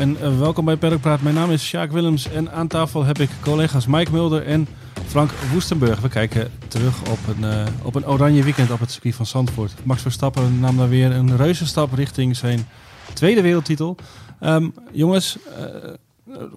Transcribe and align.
En 0.00 0.20
eh, 0.20 0.38
welkom 0.38 0.64
bij 0.64 0.76
Peddelpraat. 0.76 1.22
Mijn 1.22 1.34
naam 1.34 1.50
is 1.50 1.66
Sjaak 1.66 1.92
Willems 1.92 2.28
en 2.28 2.52
aan 2.52 2.66
tafel 2.66 3.04
heb 3.04 3.18
ik 3.18 3.30
collega's 3.40 3.86
Mike 3.86 4.12
Mulder 4.12 4.46
en 4.46 4.66
Frank 5.06 5.30
Woestenburg. 5.52 6.00
We 6.00 6.08
kijken 6.08 6.50
terug 6.68 7.00
op 7.10 7.18
een, 7.36 7.44
eh, 7.44 7.66
op 7.82 7.94
een 7.94 8.06
oranje 8.06 8.42
weekend 8.42 8.70
op 8.70 8.80
het 8.80 8.90
circuit 8.90 9.14
van 9.14 9.26
Zandvoort. 9.26 9.72
Max 9.82 10.02
Verstappen 10.02 10.60
nam 10.60 10.76
daar 10.76 10.88
weer 10.88 11.12
een 11.12 11.36
reuzenstap 11.36 11.92
richting 11.92 12.36
zijn 12.36 12.66
tweede 13.12 13.42
wereldtitel. 13.42 13.96
Ehm, 14.40 14.68
jongens, 14.92 15.38
eh, 15.56 15.64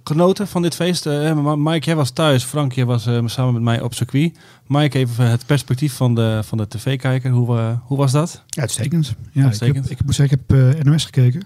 genoten 0.04 0.48
van 0.48 0.62
dit 0.62 0.74
feest. 0.74 1.06
Eh, 1.06 1.54
Mike, 1.56 1.86
jij 1.86 1.96
was 1.96 2.10
thuis. 2.10 2.44
Frank, 2.44 2.72
jij 2.72 2.84
was 2.84 3.08
samen 3.24 3.52
met 3.52 3.62
mij 3.62 3.80
op 3.80 3.94
circuit. 3.94 4.38
Mike, 4.66 4.98
even 4.98 5.30
het 5.30 5.46
perspectief 5.46 5.92
van 5.92 6.14
de, 6.14 6.40
van 6.44 6.58
de 6.58 6.68
tv-kijker. 6.68 7.30
Hoe, 7.30 7.78
hoe 7.82 7.98
was 7.98 8.12
dat? 8.12 8.42
Uitstekend. 8.48 9.14
Ja, 9.32 9.44
Uitstekend. 9.44 9.84
Ik, 9.84 9.90
heb, 9.90 9.98
ik 9.98 10.04
moet 10.04 10.14
zeggen, 10.14 10.38
ik 10.46 10.54
heb 10.56 10.84
NOS 10.84 11.04
gekeken. 11.04 11.42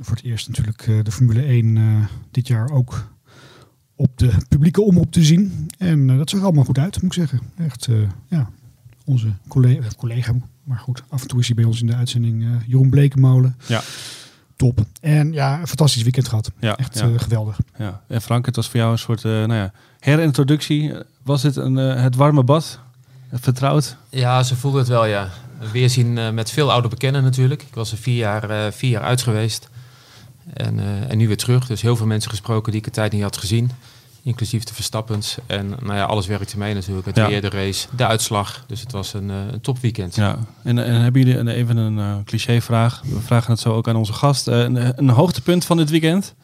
Voor 0.00 0.16
het 0.16 0.24
eerst 0.24 0.48
natuurlijk 0.48 0.86
eh, 0.86 1.02
de 1.02 1.12
Formule 1.12 1.42
1 1.42 1.76
eh, 1.76 1.82
dit 2.30 2.46
jaar 2.46 2.70
ook 2.70 3.06
op 3.96 4.18
de 4.18 4.32
publieke 4.48 4.82
omroep 4.82 5.12
te 5.12 5.22
zien. 5.24 5.70
En 5.78 6.10
eh, 6.10 6.16
dat 6.16 6.30
zag 6.30 6.38
er 6.38 6.44
allemaal 6.46 6.64
goed 6.64 6.78
uit, 6.78 7.02
moet 7.02 7.16
ik 7.16 7.18
zeggen. 7.18 7.40
Echt, 7.56 7.86
eh, 7.86 7.96
ja, 8.28 8.50
onze 9.04 9.28
collega, 9.48 9.88
collega, 9.96 10.34
maar 10.64 10.78
goed, 10.78 11.02
af 11.08 11.22
en 11.22 11.28
toe 11.28 11.40
is 11.40 11.46
hij 11.46 11.54
bij 11.56 11.64
ons 11.64 11.80
in 11.80 11.86
de 11.86 11.94
uitzending, 11.94 12.42
eh, 12.42 12.50
Jeroen 12.66 12.90
Blekemolen. 12.90 13.56
Ja. 13.66 13.82
Top. 14.56 14.84
En 15.00 15.32
ja, 15.32 15.60
een 15.60 15.66
fantastisch 15.66 16.02
weekend 16.02 16.28
gehad. 16.28 16.50
Ja, 16.58 16.76
Echt 16.76 16.98
ja. 16.98 17.10
geweldig. 17.16 17.58
Ja. 17.78 18.00
En 18.06 18.22
Frank, 18.22 18.46
het 18.46 18.56
was 18.56 18.68
voor 18.68 18.80
jou 18.80 18.92
een 18.92 18.98
soort 18.98 19.24
eh, 19.24 19.30
nou 19.30 19.54
ja, 19.54 19.72
herintroductie. 20.00 20.92
Was 21.22 21.42
het 21.42 21.56
een, 21.56 21.74
het 21.76 22.16
warme 22.16 22.44
bad? 22.44 22.80
Vertrouwd? 23.32 23.96
Ja, 24.08 24.42
ze 24.42 24.56
voelde 24.56 24.78
het 24.78 24.88
wel, 24.88 25.06
ja. 25.06 25.28
Weerzien 25.72 26.18
eh, 26.18 26.30
met 26.30 26.50
veel 26.50 26.72
oude 26.72 26.88
bekenden 26.88 27.22
natuurlijk. 27.22 27.62
Ik 27.62 27.74
was 27.74 27.92
er 27.92 27.98
vier 27.98 28.16
jaar, 28.16 28.50
eh, 28.50 28.72
vier 28.72 28.90
jaar 28.90 29.02
uit 29.02 29.22
geweest. 29.22 29.68
En, 30.54 30.78
eh, 30.78 31.10
en 31.10 31.18
nu 31.18 31.26
weer 31.26 31.36
terug. 31.36 31.66
Dus 31.66 31.82
heel 31.82 31.96
veel 31.96 32.06
mensen 32.06 32.30
gesproken 32.30 32.72
die 32.72 32.80
ik 32.80 32.86
een 32.86 32.92
tijd 32.92 33.12
niet 33.12 33.22
had 33.22 33.36
gezien. 33.36 33.70
Inclusief 34.22 34.64
de 34.64 34.74
Verstappens. 34.74 35.36
En 35.46 35.68
nou 35.68 35.94
ja, 35.94 36.04
alles 36.04 36.26
werkte 36.26 36.58
mee 36.58 36.74
natuurlijk. 36.74 37.06
Het 37.06 37.16
Ja. 37.16 37.28
weer, 37.28 37.40
de 37.40 37.48
race, 37.48 37.88
de 37.96 38.06
uitslag. 38.06 38.64
Dus 38.66 38.80
het 38.80 38.92
was 38.92 39.14
een, 39.14 39.30
eh, 39.30 39.36
een 39.50 39.60
topweekend. 39.60 40.14
Ja. 40.14 40.38
En, 40.62 40.78
en 40.78 41.00
hebben 41.00 41.20
jullie 41.22 41.38
een, 41.38 41.48
even 41.48 41.76
een 41.76 41.98
eh, 41.98 42.14
clichévraag? 42.24 43.02
We 43.04 43.20
vragen 43.20 43.50
het 43.50 43.60
zo 43.60 43.74
ook 43.74 43.88
aan 43.88 43.96
onze 43.96 44.12
gast. 44.12 44.46
Een, 44.46 44.98
een 44.98 45.08
hoogtepunt 45.08 45.64
van 45.64 45.76
dit 45.76 45.90
weekend? 45.90 46.34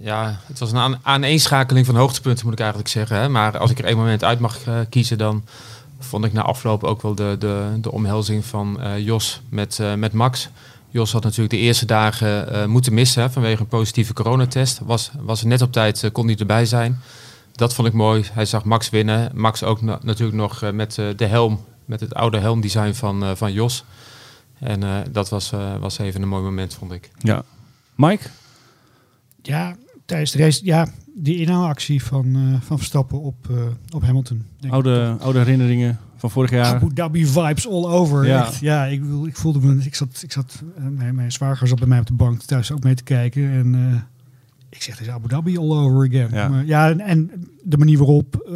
Ja, 0.00 0.40
het 0.46 0.58
was 0.58 0.72
een 0.72 0.78
aan, 0.78 0.98
aaneenschakeling 1.02 1.86
van 1.86 1.96
hoogtepunten 1.96 2.44
moet 2.44 2.52
ik 2.52 2.60
eigenlijk 2.60 2.90
zeggen. 2.90 3.16
Hè. 3.16 3.28
Maar 3.28 3.58
als 3.58 3.70
ik 3.70 3.78
er 3.78 3.84
één 3.84 3.96
moment 3.96 4.24
uit 4.24 4.38
mag 4.38 4.58
kiezen, 4.88 5.18
dan 5.18 5.44
vond 5.98 6.24
ik 6.24 6.32
na 6.32 6.42
afloop 6.42 6.84
ook 6.84 7.02
wel 7.02 7.14
de, 7.14 7.36
de, 7.38 7.78
de 7.80 7.92
omhelzing 7.92 8.44
van 8.44 8.80
Jos 8.98 9.40
met, 9.48 9.80
met 9.96 10.12
Max. 10.12 10.48
Jos 10.90 11.12
had 11.12 11.22
natuurlijk 11.22 11.50
de 11.50 11.56
eerste 11.58 11.86
dagen 11.86 12.52
eh, 12.52 12.66
moeten 12.66 12.94
missen 12.94 13.22
hè, 13.22 13.30
vanwege 13.30 13.60
een 13.60 13.68
positieve 13.68 14.12
coronatest. 14.12 14.78
Was, 14.84 15.10
was 15.20 15.42
net 15.42 15.62
op 15.62 15.72
tijd, 15.72 16.02
eh, 16.04 16.10
kon 16.12 16.26
niet 16.26 16.40
erbij 16.40 16.66
zijn. 16.66 17.00
Dat 17.52 17.74
vond 17.74 17.88
ik 17.88 17.94
mooi. 17.94 18.24
Hij 18.32 18.44
zag 18.44 18.64
Max 18.64 18.90
winnen. 18.90 19.30
Max 19.34 19.62
ook 19.62 19.82
na- 19.82 19.98
natuurlijk 20.02 20.36
nog 20.38 20.62
eh, 20.62 20.70
met 20.70 20.98
eh, 20.98 21.06
de 21.16 21.26
helm, 21.26 21.64
met 21.84 22.00
het 22.00 22.14
oude 22.14 22.38
helmdesign 22.38 22.92
van, 22.92 23.22
eh, 23.24 23.30
van 23.34 23.52
Jos. 23.52 23.84
En 24.58 24.82
eh, 24.82 24.96
dat 25.10 25.28
was, 25.28 25.52
eh, 25.52 25.76
was 25.80 25.98
even 25.98 26.22
een 26.22 26.28
mooi 26.28 26.42
moment, 26.42 26.74
vond 26.74 26.92
ik. 26.92 27.10
Ja. 27.18 27.42
Mike? 27.94 28.28
Ja, 29.42 29.76
tijdens 30.06 30.30
de 30.30 30.38
race, 30.38 30.60
ja, 30.64 30.88
die 31.20 31.36
inhaalactie 31.36 32.02
van, 32.02 32.34
eh, 32.34 32.60
van 32.60 32.76
Verstappen 32.78 33.20
op, 33.20 33.36
eh, 33.50 33.56
op 33.94 34.02
Hamilton. 34.02 34.36
denk 34.36 34.64
ik. 34.64 34.70
Oude, 34.72 35.16
oude 35.20 35.38
herinneringen 35.38 35.98
van 36.16 36.30
vorig 36.30 36.50
jaar. 36.50 36.74
Abu 36.74 36.92
Dhabi 36.94 37.26
vibes 37.26 37.68
all 37.68 37.84
over. 37.84 38.26
Ja. 38.26 38.32
Ja, 38.32 38.50
ja 38.60 38.84
ik, 38.84 39.02
ik 39.26 39.36
voelde 39.36 39.60
me. 39.60 39.84
Ik 39.84 39.94
zat, 39.94 40.20
ik 40.22 40.32
zat 40.32 40.62
eh, 40.76 40.82
mijn, 40.90 41.14
mijn 41.14 41.32
zwager 41.32 41.68
zat 41.68 41.78
bij 41.78 41.88
mij 41.88 41.98
op 42.00 42.06
de 42.06 42.12
bank 42.12 42.42
thuis 42.42 42.72
ook 42.72 42.82
mee 42.82 42.94
te 42.94 43.02
kijken. 43.02 43.50
En 43.50 43.74
ik 44.70 44.82
zeg, 44.82 44.98
het 44.98 45.06
is 45.06 45.12
Abu 45.12 45.28
Dhabi 45.28 45.58
all 45.58 45.70
over 45.70 46.06
again. 46.08 46.28
Ja. 46.32 46.48
Maar, 46.48 46.64
ja 46.66 46.90
en, 46.90 47.00
en 47.00 47.30
de 47.62 47.78
manier 47.78 47.98
waarop, 47.98 48.46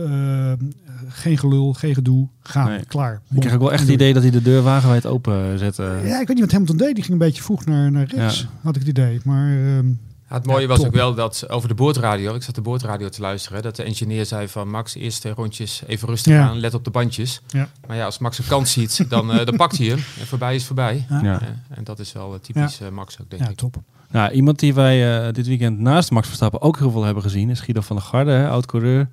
geen 1.09 1.39
gelul, 1.39 1.73
geen 1.73 1.95
gedoe, 1.95 2.29
gaan, 2.41 2.69
Nee. 2.69 2.85
klaar. 2.87 3.21
Ik 3.35 3.41
kreeg 3.41 3.55
ook 3.55 3.61
wel 3.61 3.73
echt 3.73 3.81
het 3.83 3.91
idee 3.91 4.13
dat 4.13 4.23
hij 4.23 4.33
de 4.33 4.43
deur 4.43 4.63
wagenwijd 4.63 5.07
open 5.07 5.59
zette. 5.59 5.83
Ja, 5.83 6.21
ik 6.21 6.27
weet 6.27 6.29
niet 6.29 6.41
wat 6.41 6.51
Hamilton 6.53 6.77
deed. 6.77 6.95
Die 6.95 7.05
ging 7.05 7.13
een 7.21 7.27
beetje 7.27 7.43
vroeg 7.43 7.65
naar, 7.65 7.91
naar 7.93 8.07
rechts, 8.07 8.41
Ja. 8.41 8.49
had 8.63 8.75
ik 8.77 8.81
het 8.81 8.91
idee. 8.91 9.21
Maar 9.25 9.51
ehm, 9.51 9.87
Ja, 10.33 10.39
het 10.39 10.47
mooie 10.47 10.61
Ja, 10.63 10.67
was 10.69 10.77
top. 10.79 10.87
ook 10.87 10.95
wel 10.95 11.15
dat 11.15 11.45
over 11.49 11.69
de 11.69 11.75
boordradio, 11.75 12.35
ik 12.35 12.43
zat 12.43 12.55
de 12.55 12.61
boordradio 12.61 13.09
te 13.09 13.21
luisteren, 13.21 13.63
dat 13.63 13.77
de 13.77 13.83
engineer 13.83 14.27
zei 14.27 14.49
van 14.49 14.69
Max, 14.71 14.95
eerst 14.95 15.25
rondjes 15.25 15.83
even 15.87 16.09
rustig 16.09 16.33
Ja. 16.33 16.49
aan, 16.49 16.59
let 16.61 16.75
op 16.75 16.85
de 16.85 16.91
bandjes. 16.91 17.41
Ja. 17.49 17.69
Maar 17.87 17.97
ja, 17.97 18.05
als 18.05 18.19
Max 18.19 18.39
een 18.39 18.47
kans 18.47 18.73
ziet, 18.73 19.05
dan, 19.11 19.33
eh, 19.33 19.47
dan 19.47 19.57
pakt 19.57 19.79
hij 19.79 19.87
hem. 19.87 19.99
En 20.21 20.27
voorbij 20.27 20.55
is 20.55 20.65
voorbij. 20.65 21.07
Ja. 21.09 21.21
Ja. 21.23 21.41
Eh, 21.41 21.47
en 21.71 21.85
dat 21.85 21.99
is 21.99 22.13
wel 22.13 22.33
eh, 22.35 22.41
typisch 22.41 22.81
eh, 22.81 22.89
Max 22.89 23.21
ook, 23.21 23.31
denk 23.31 23.43
ja, 23.43 23.49
ik. 23.49 23.57
top. 23.57 23.77
Nou, 24.11 24.33
iemand 24.33 24.59
die 24.59 24.75
wij 24.75 25.27
eh, 25.27 25.33
dit 25.33 25.47
weekend 25.47 25.79
naast 25.79 26.11
Max 26.11 26.27
Verstappen 26.27 26.61
ook 26.61 26.79
heel 26.79 26.91
veel 26.91 27.05
hebben 27.05 27.23
gezien 27.23 27.51
is 27.51 27.61
Guido 27.61 27.81
van 27.81 27.97
der 27.97 28.05
Garde, 28.05 28.31
hè, 28.31 28.49
oud-coureur. 28.49 29.09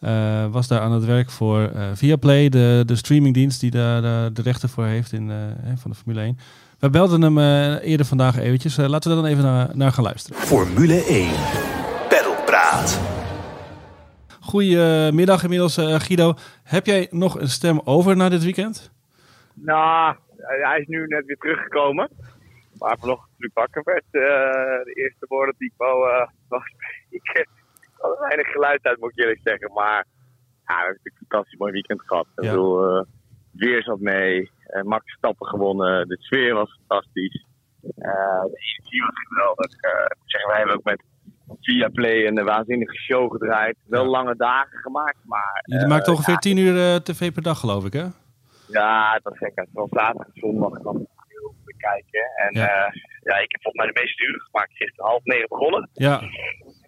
Eh, 0.00 0.46
was 0.50 0.66
daar 0.66 0.80
aan 0.80 0.92
het 0.92 1.04
werk 1.04 1.30
voor 1.30 1.62
eh 1.74 1.84
Viaplay, 1.94 2.48
de, 2.48 2.82
de 2.86 2.96
streamingdienst 2.96 3.60
die 3.60 3.70
daar 3.70 4.02
de, 4.02 4.30
de 4.32 4.42
rechten 4.42 4.68
voor 4.68 4.84
heeft 4.86 5.12
in, 5.12 5.30
eh, 5.30 5.36
hè, 5.60 5.76
van 5.76 5.90
de 5.90 5.96
Formule 5.96 6.20
1. 6.24 6.38
We 6.82 6.90
belden 6.90 7.22
hem 7.22 7.38
eh, 7.38 7.90
eerder 7.90 8.06
vandaag 8.06 8.38
eventjes. 8.38 8.78
Eh, 8.78 8.86
laten 8.88 9.08
we 9.10 9.14
daar 9.16 9.24
dan 9.24 9.32
even 9.32 9.44
naar, 9.44 9.76
naar 9.76 9.92
gaan 9.92 10.04
luisteren. 10.04 10.40
Formule 10.40 11.04
1. 11.04 11.30
Peddelpraat. 12.08 13.00
Goedemiddag 14.40 15.42
inmiddels, 15.42 15.76
eh, 15.76 16.00
Guido. 16.00 16.34
Heb 16.62 16.86
jij 16.86 17.06
nog 17.10 17.40
een 17.40 17.48
stem 17.48 17.80
over 17.84 18.16
na 18.16 18.28
dit 18.28 18.44
weekend? 18.44 18.90
Nou, 19.54 20.16
hij 20.36 20.78
is 20.80 20.86
nu 20.86 21.06
net 21.06 21.24
weer 21.26 21.36
teruggekomen. 21.36 22.08
Maar 22.78 22.96
vanochtend 22.98 23.30
toen 23.38 23.46
ik 23.48 23.54
wakker 23.54 23.82
werd, 23.84 24.04
eh, 24.10 24.20
de 24.84 24.92
eerste 24.94 25.26
woorden 25.28 25.54
die 25.58 25.68
ik 25.68 25.74
wou, 25.76 26.10
eh 26.10 26.28
ik 27.10 27.46
had 27.98 28.12
er 28.12 28.20
weinig 28.20 28.46
geluid 28.46 28.82
uit, 28.82 29.00
moet 29.00 29.10
ik 29.10 29.18
eerlijk 29.18 29.40
zeggen. 29.44 29.72
Maar 29.72 29.96
ja, 29.96 30.04
we 30.66 30.72
hebben 30.74 30.86
natuurlijk 30.96 31.16
een 31.20 31.26
fantastisch 31.28 31.58
mooi 31.58 31.72
weekend 31.72 32.02
gehad. 32.06 32.26
Ik 32.36 32.44
Ja. 32.44 32.50
bedoel, 32.50 32.84
eh, 32.86 32.96
het 32.96 33.06
weer 33.52 33.82
zat 33.82 34.00
mee, 34.00 34.50
eh, 34.66 34.82
Max 34.82 35.12
Stappen 35.12 35.46
gewonnen, 35.46 36.08
de 36.08 36.16
sfeer 36.20 36.54
was 36.54 36.78
fantastisch. 36.86 37.44
Eh, 37.82 38.42
de 38.42 38.58
energie 38.58 39.02
was 39.02 39.14
geweldig. 39.28 39.72
Eh, 39.80 40.04
ik 40.04 40.16
zeggen, 40.24 40.50
wij 40.50 40.58
hebben 40.58 40.76
ook 40.76 40.84
met 40.84 41.02
Viaplay 41.60 42.26
een 42.26 42.44
waanzinnige 42.44 42.94
show 42.96 43.32
gedraaid. 43.32 43.76
Wel 43.86 44.04
Ja. 44.04 44.10
lange 44.10 44.36
dagen 44.36 44.78
gemaakt, 44.78 45.18
maar... 45.24 45.62
Je 45.64 45.86
maakt 45.86 46.08
ongeveer 46.08 46.32
ja, 46.34 46.38
10 46.38 46.56
uur 46.56 47.02
tv 47.02 47.32
per 47.32 47.42
dag, 47.42 47.58
geloof 47.60 47.84
ik, 47.84 47.92
hè? 47.92 48.06
ja, 48.68 49.12
het 49.12 49.22
was 49.22 49.38
gek. 49.38 49.52
Het 49.54 49.68
was 49.72 49.88
zaterdag 49.90 50.26
en 50.26 50.40
zondag 50.40 50.82
dan 50.82 50.96
heel 50.96 51.06
veel 51.40 51.54
bekijken. 51.64 52.24
En 52.36 52.54
Ja. 52.60 52.92
ja. 53.22 53.36
ik 53.38 53.50
heb 53.52 53.62
volgens 53.62 53.84
mij 53.84 53.92
de 53.92 54.00
meeste 54.00 54.24
uren 54.26 54.40
gemaakt. 54.40 54.72
Gisteren 54.76 55.10
half 55.10 55.24
negen 55.24 55.48
begonnen. 55.48 55.88
Ja, 55.92 56.20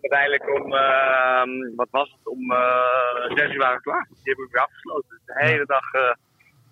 Uiteindelijk 0.00 0.56
om, 0.58 0.72
ehm, 0.72 1.74
wat 1.76 1.88
was 1.90 2.10
het, 2.10 2.28
om 2.28 2.52
eh 2.52 3.36
zes 3.36 3.52
uur 3.52 3.58
waren 3.58 3.76
we 3.76 3.82
klaar. 3.82 4.06
Die 4.10 4.18
hebben 4.22 4.44
we 4.44 4.50
weer 4.52 4.62
afgesloten. 4.62 5.08
Dus 5.10 5.24
de 5.24 5.44
hele 5.46 5.66
dag 5.66 5.86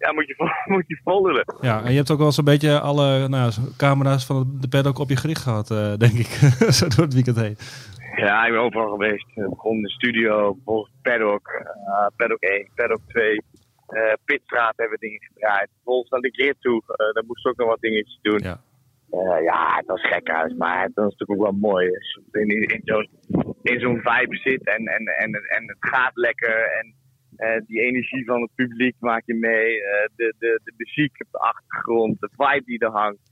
ja, 0.03 0.13
moet 0.13 0.27
je, 0.27 0.35
moet 0.75 0.85
je 0.87 1.01
vol 1.05 1.27
lullen. 1.27 1.45
ja, 1.61 1.83
en 1.85 1.91
je 1.91 1.97
hebt 1.97 2.11
ook 2.11 2.19
wel 2.19 2.33
zo'n 2.33 2.45
beetje 2.45 2.81
alle 2.81 3.29
nou, 3.29 3.53
camera's 3.77 4.27
van 4.27 4.59
de 4.61 4.69
pad 4.69 4.87
ook 4.87 4.99
op 4.99 5.09
je 5.09 5.17
gericht 5.17 5.43
gehad, 5.43 5.71
eh, 5.71 5.97
denk 5.97 6.13
ik. 6.13 6.27
Zo 6.79 6.89
door 6.89 7.05
het 7.05 7.15
weekend 7.15 7.37
heen. 7.37 7.57
Ja, 8.17 8.45
ik 8.47 8.53
ben 8.53 8.61
overal 8.61 8.91
geweest. 8.91 9.27
Ik 9.35 9.49
begon 9.49 9.77
in 9.77 9.83
de 9.83 9.91
studio, 9.91 10.53
vervolgens 10.53 10.93
paddock, 11.03 11.49
eh 11.49 12.07
paddock 12.17 12.41
1, 12.41 12.69
paddock 12.75 13.01
2. 13.07 13.43
eh 13.87 14.13
Pitstraat 14.25 14.77
hebben 14.77 14.99
we 14.99 15.07
dingen 15.07 15.23
gedraaid. 15.23 15.69
Vervolgens 15.75 16.11
naar 16.11 16.21
de 16.21 16.31
grid 16.31 16.57
toe. 16.61 16.83
daar 16.87 17.25
moesten 17.27 17.43
we 17.43 17.49
ook 17.51 17.57
nog 17.57 17.69
wat 17.69 17.81
dingetjes 17.81 18.19
doen. 18.23 18.41
Ja. 18.43 18.61
Ja, 19.43 19.77
het 19.77 19.87
was 19.87 20.07
gek 20.07 20.29
huis, 20.29 20.55
maar 20.55 20.83
het 20.83 20.95
was 20.95 21.05
natuurlijk 21.11 21.41
ook 21.41 21.47
wel 21.51 21.71
mooi. 21.71 21.87
In, 22.33 22.49
in 22.49 22.81
zo'n 22.85 23.09
in 23.63 23.81
zo'n 23.81 24.01
vibe 24.03 24.37
zit 24.37 24.67
en, 24.67 24.87
en, 24.87 25.05
en, 25.07 25.33
en 25.35 25.63
het 25.67 25.77
gaat 25.81 26.11
lekker. 26.15 26.71
En 26.79 26.95
eh, 27.37 27.61
die 27.67 27.81
energie 27.81 28.25
van 28.25 28.41
het 28.41 28.51
publiek 28.55 28.95
maak 28.99 29.23
je 29.27 29.35
mee. 29.35 29.83
eh, 29.83 30.09
de, 30.17 30.35
de, 30.39 30.61
de 30.65 30.73
muziek 30.77 31.13
op 31.25 31.29
de 31.31 31.39
achtergrond, 31.39 32.21
de 32.21 32.29
vibe 32.37 32.65
die 32.65 32.79
er 32.79 32.91
hangt. 32.91 33.31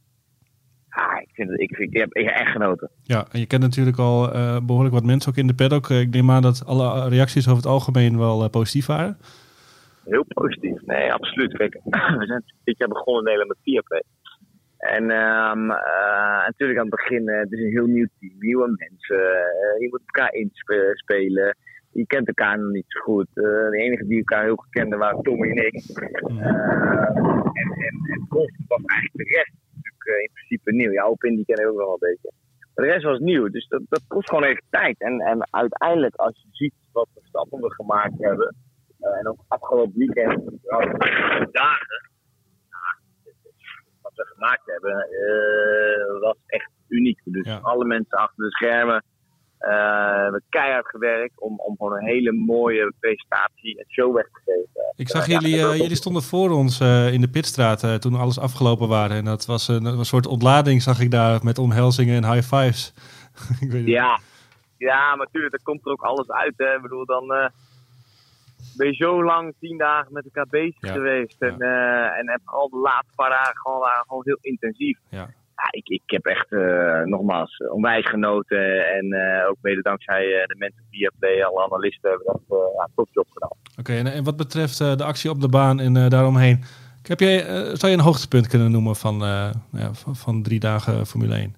Ah, 0.88 1.20
ik, 1.20 1.28
vind 1.32 1.50
het, 1.50 1.60
ik, 1.60 1.76
vind, 1.76 1.94
ik 1.94 2.00
heb 2.00 2.12
echt 2.12 2.50
genoten. 2.50 2.90
Ja, 3.02 3.26
en 3.32 3.40
je 3.40 3.46
kent 3.46 3.62
natuurlijk 3.62 3.98
al 3.98 4.32
eh, 4.32 4.60
behoorlijk 4.66 4.94
wat 4.94 5.04
mensen 5.04 5.30
ook 5.30 5.38
in 5.38 5.46
de 5.46 5.54
paddock. 5.54 5.88
Ik 5.90 6.10
neem 6.10 6.30
aan 6.30 6.42
dat 6.42 6.66
alle 6.66 7.08
reacties 7.08 7.46
over 7.48 7.62
het 7.62 7.72
algemeen 7.72 8.18
wel 8.18 8.50
positief 8.50 8.86
waren. 8.86 9.18
Heel 10.04 10.24
positief. 10.28 10.80
Nee, 10.86 11.12
absoluut. 11.12 11.56
Kijk, 11.56 11.80
we 12.18 12.26
zijn 12.26 12.44
dit 12.64 12.78
jaar 12.78 12.88
begonnen 12.88 13.24
Nederland 13.24 13.48
met 13.48 13.58
Viaplay. 13.62 14.02
En 14.78 15.10
ehm, 15.10 15.70
eh, 15.70 16.46
natuurlijk 16.46 16.78
aan 16.78 16.86
het 16.86 16.96
begin, 16.96 17.28
het 17.28 17.52
is 17.52 17.60
een 17.60 17.70
heel 17.70 17.86
nieuw 17.86 18.08
team, 18.18 18.32
nieuwe 18.38 18.74
mensen. 18.76 19.24
je 19.78 19.86
moet 19.90 20.02
elkaar 20.06 20.32
inspelen. 20.32 21.56
Je 21.92 22.06
kent 22.06 22.26
elkaar 22.26 22.58
nog 22.58 22.70
niet 22.70 22.84
zo 22.88 23.00
goed. 23.00 23.26
Eh, 23.28 23.42
de 23.44 23.78
enige 23.78 24.06
die 24.06 24.18
elkaar 24.18 24.44
heel 24.44 24.56
goed 24.56 24.70
kenden 24.70 24.98
waren 24.98 25.22
Tommy 25.22 25.50
en 25.50 25.66
ik. 25.66 25.74
Eh, 25.74 26.04
en, 27.60 27.70
en, 27.86 27.94
en 28.12 28.26
was 28.68 28.82
eigenlijk 28.84 29.12
de 29.12 29.34
rest 29.36 29.52
natuurlijk 29.74 30.04
eh, 30.04 30.22
in 30.22 30.30
principe 30.32 30.72
nieuw. 30.72 30.92
Ja, 30.92 31.04
Opin 31.04 31.36
die 31.36 31.44
kennen 31.44 31.64
we 31.66 31.72
ook 31.72 31.78
wel 31.78 31.92
een 31.92 31.98
beetje. 32.10 32.30
Maar 32.74 32.84
de 32.86 32.90
rest 32.92 33.04
was 33.04 33.18
nieuw, 33.18 33.48
dus 33.48 33.68
dat, 33.68 33.82
dat 33.88 34.06
kost 34.06 34.28
gewoon 34.28 34.44
even 34.44 34.62
tijd. 34.70 35.00
En, 35.00 35.20
en 35.20 35.48
uiteindelijk, 35.50 36.14
als 36.14 36.36
je 36.42 36.48
ziet 36.50 36.74
wat 36.92 37.08
voor 37.14 37.22
stappen 37.24 37.60
we 37.60 37.72
gemaakt 37.74 38.18
hebben, 38.18 38.56
en 39.00 39.28
ook 39.28 39.44
afgelopen 39.48 39.98
weekend, 39.98 40.42
dagen, 41.52 42.10
het 44.02 44.12
is 44.14 44.32
gemaakt 44.34 44.66
hebben, 44.66 45.06
was 46.20 46.36
echt 46.46 46.70
uniek. 46.88 47.20
Dus 47.24 47.46
Ja. 47.46 47.58
alle 47.62 47.84
mensen 47.84 48.18
achter 48.18 48.44
de 48.44 48.50
schermen 48.50 49.04
eh, 49.60 50.22
hebben 50.22 50.42
keihard 50.48 50.86
gewerkt 50.88 51.40
om, 51.40 51.58
om 51.58 51.76
gewoon 51.76 51.92
een 51.92 52.06
hele 52.06 52.32
mooie 52.32 52.92
presentatie 53.00 53.78
en 53.78 53.84
show 53.88 54.14
weg 54.14 54.24
te 54.24 54.40
geven. 54.44 54.92
Ik 54.96 55.08
zag 55.08 55.26
Ja, 55.26 55.38
jullie, 55.38 55.60
eh, 55.60 55.76
jullie 55.76 55.96
stonden 55.96 56.22
voor 56.22 56.50
ons 56.50 56.80
eh, 56.80 57.12
in 57.12 57.20
de 57.20 57.28
pitstraat 57.28 57.82
eh, 57.82 57.94
toen 57.94 58.14
alles 58.14 58.38
afgelopen 58.38 58.88
waren. 58.88 59.16
En 59.16 59.24
dat 59.24 59.46
was 59.46 59.68
een, 59.68 59.84
een 59.84 60.04
soort 60.04 60.26
ontlading, 60.26 60.82
zag 60.82 61.00
ik 61.00 61.10
daar, 61.10 61.40
met 61.42 61.58
omhelzingen 61.58 62.22
en 62.22 62.32
high 62.32 62.54
fives. 62.54 62.94
ik 63.64 63.70
weet 63.70 63.84
niet. 63.84 63.94
Ja, 63.94 64.20
ja, 64.76 65.08
maar 65.08 65.26
natuurlijk, 65.26 65.54
er 65.54 65.62
komt 65.62 65.86
er 65.86 65.92
ook 65.92 66.02
alles 66.02 66.30
uit. 66.30 66.54
Hè. 66.56 66.74
Ik 66.74 66.82
bedoel, 66.82 67.04
dan 67.04 67.32
eh, 67.32 67.48
ben 68.76 68.86
je 68.86 68.94
zo 68.94 69.24
lang, 69.24 69.54
tien 69.58 69.78
dagen 69.78 70.12
met 70.12 70.24
elkaar 70.24 70.46
bezig 70.50 70.80
Ja, 70.80 70.92
geweest. 70.92 71.42
En, 71.42 71.60
eh 71.60 72.18
en 72.18 72.30
heb 72.30 72.40
al 72.44 72.68
de 72.68 72.76
laatste 72.76 73.14
paar 73.14 73.30
dagen 73.30 73.56
gewoon, 73.56 73.78
waren 73.78 74.04
gewoon 74.06 74.22
heel 74.24 74.38
intensief. 74.40 74.98
Ja. 75.08 75.28
Ja, 75.60 75.68
ik, 75.70 75.88
ik 75.88 76.02
heb 76.06 76.24
echt, 76.24 76.52
eh, 76.52 77.02
nogmaals, 77.02 77.56
eh, 77.56 77.72
onwijs 77.72 78.08
genoten. 78.08 78.86
En 78.96 79.12
eh, 79.12 79.48
ook 79.48 79.56
mede 79.60 79.82
dankzij 79.82 80.22
de 80.22 80.54
mensen 80.58 80.82
via 80.90 81.10
Play, 81.18 81.44
alle 81.44 81.64
analisten, 81.64 82.10
hebben 82.10 82.26
dat 82.26 82.72
ja, 82.76 82.88
top 82.94 83.08
job 83.10 83.26
gedaan. 83.32 83.56
Oké, 83.78 83.92
en, 83.92 84.06
en 84.06 84.24
wat 84.24 84.36
betreft 84.36 84.78
de 84.78 85.04
actie 85.04 85.30
op 85.30 85.40
de 85.40 85.48
baan 85.48 85.80
en 85.80 86.08
daaromheen. 86.08 86.60
Heb 87.02 87.20
jij, 87.20 87.38
zou 87.76 87.92
je 87.92 87.98
een 87.98 88.04
hoogtepunt 88.04 88.46
kunnen 88.46 88.70
noemen 88.70 88.96
van, 88.96 89.18
ja, 89.72 89.92
van, 89.92 90.16
van 90.16 90.42
drie 90.42 90.60
dagen 90.60 91.06
Formule 91.06 91.34
1? 91.34 91.54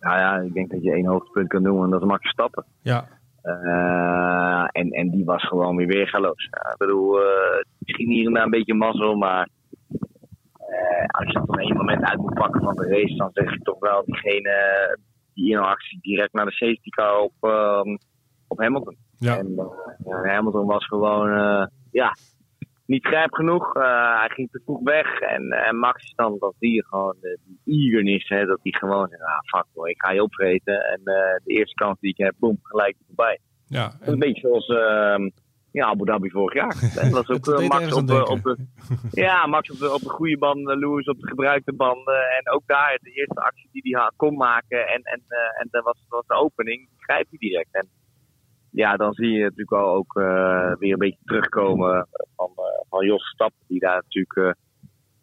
Nou 0.00 0.18
ja, 0.18 0.36
ik 0.36 0.54
denk 0.54 0.70
dat 0.70 0.82
je 0.82 0.92
één 0.92 1.06
hoogtepunt 1.06 1.48
kan 1.48 1.62
noemen 1.62 1.84
en 1.84 1.90
dat 1.90 2.00
is 2.00 2.06
Max 2.06 2.22
Verstappen. 2.22 2.64
Ja, 2.82 3.08
en, 4.72 4.90
en 4.90 5.10
die 5.10 5.24
was 5.24 5.46
gewoon 5.46 5.76
weer 5.76 5.86
weergaloos. 5.86 6.44
Ik 6.44 6.74
bedoel, 6.78 7.18
misschien 7.78 8.10
hier 8.10 8.26
en 8.26 8.32
daar 8.32 8.44
een 8.44 8.50
beetje 8.50 8.74
mazzel, 8.74 9.16
maar 9.16 9.48
als 11.06 11.32
je 11.32 11.42
op 11.42 11.58
één 11.58 11.76
moment 11.76 12.02
uit 12.02 12.18
moet 12.18 12.34
pakken 12.34 12.62
van 12.62 12.74
de 12.74 12.88
race, 12.88 13.16
dan 13.16 13.30
zeg 13.32 13.52
je 13.52 13.58
toch 13.58 13.78
wel 13.78 14.04
diegene 14.04 14.96
die 15.34 15.50
in 15.52 15.58
actie 15.58 15.98
direct 16.00 16.32
naar 16.32 16.44
de 16.44 16.52
safety 16.52 16.88
car 16.88 17.18
op, 17.18 17.32
ehm, 17.40 17.96
op 18.48 18.58
Hamilton. 18.58 18.96
ja. 19.18 19.38
En 19.38 19.58
eh, 20.04 20.32
Hamilton 20.32 20.66
was 20.66 20.86
gewoon, 20.86 21.32
eh, 21.32 21.66
ja, 21.90 22.12
niet 22.88 23.04
scherp 23.04 23.34
genoeg. 23.34 23.74
Eh, 23.74 24.18
hij 24.18 24.28
ging 24.28 24.50
te 24.50 24.60
vroeg 24.64 24.80
weg. 24.82 25.20
En, 25.20 25.50
en 25.50 25.76
Max 25.76 26.12
dan, 26.14 26.36
dat 26.38 26.54
zie 26.58 26.74
je 26.74 26.84
gewoon, 26.84 27.16
eh, 27.20 27.36
die 27.44 27.60
eagerness, 27.64 28.28
hè, 28.28 28.46
dat 28.46 28.58
hij 28.62 28.72
gewoon 28.72 29.08
zegt, 29.08 29.22
ah 29.22 29.38
fuck 29.44 29.66
hoor, 29.74 29.88
ik 29.88 30.02
ga 30.02 30.10
je 30.12 30.22
opvreten. 30.22 30.74
En 30.84 31.00
eh, 31.04 31.36
de 31.44 31.52
eerste 31.54 31.74
kans 31.74 32.00
die 32.00 32.10
ik 32.10 32.16
heb, 32.18 32.34
boem, 32.38 32.58
gelijk 32.62 32.96
voorbij. 33.06 33.38
ja. 33.66 33.84
Dat 33.84 34.00
is 34.00 34.06
En, 34.06 34.12
een 34.12 34.18
beetje 34.18 34.48
zoals 34.48 34.66
ehm, 34.66 35.30
ja, 35.78 35.86
Abu 35.86 36.04
Dhabi 36.04 36.30
vorig 36.30 36.54
jaar. 36.54 36.74
Dat 37.00 37.10
was 37.10 37.28
ook 37.28 37.46
eh, 37.46 37.68
Max 37.68 37.74
ergens 37.80 37.94
op, 38.00 38.06
de- 38.06 38.26
op 38.28 38.42
de, 38.42 38.56
ja, 39.26 39.46
Max 39.46 39.70
op 39.70 39.78
de, 39.78 39.92
op 39.92 40.00
de 40.00 40.08
goede 40.08 40.38
banden, 40.38 40.78
Lewis 40.78 41.06
op 41.06 41.18
de 41.20 41.26
gebruikte 41.28 41.72
banden. 41.72 42.20
En 42.38 42.52
ook 42.54 42.62
daar, 42.66 42.98
de 43.02 43.10
eerste 43.10 43.40
actie 43.40 43.68
die 43.72 43.96
hij 43.96 44.10
kon 44.16 44.34
maken. 44.36 44.86
En, 44.88 45.00
en, 45.02 45.22
eh, 45.28 45.60
en 45.60 45.68
dat 45.70 45.84
was, 45.84 45.98
was 46.08 46.26
de 46.26 46.34
opening, 46.34 46.78
die 46.88 47.04
grijpt 47.04 47.28
hij 47.30 47.38
direct. 47.38 47.68
En 47.74 47.88
ja, 48.70 48.96
dan 48.96 49.12
zie 49.12 49.30
je 49.30 49.42
natuurlijk 49.42 49.70
wel 49.70 49.94
ook 49.94 50.16
eh, 50.16 50.72
weer 50.78 50.92
een 50.92 50.98
beetje 50.98 51.24
terugkomen 51.24 52.08
van, 52.36 52.50
eh, 52.56 52.86
van 52.88 53.06
Jos 53.06 53.28
Stap. 53.28 53.52
Die 53.68 53.80
daar 53.80 54.02
natuurlijk 54.02 54.36
eh, 54.36 54.62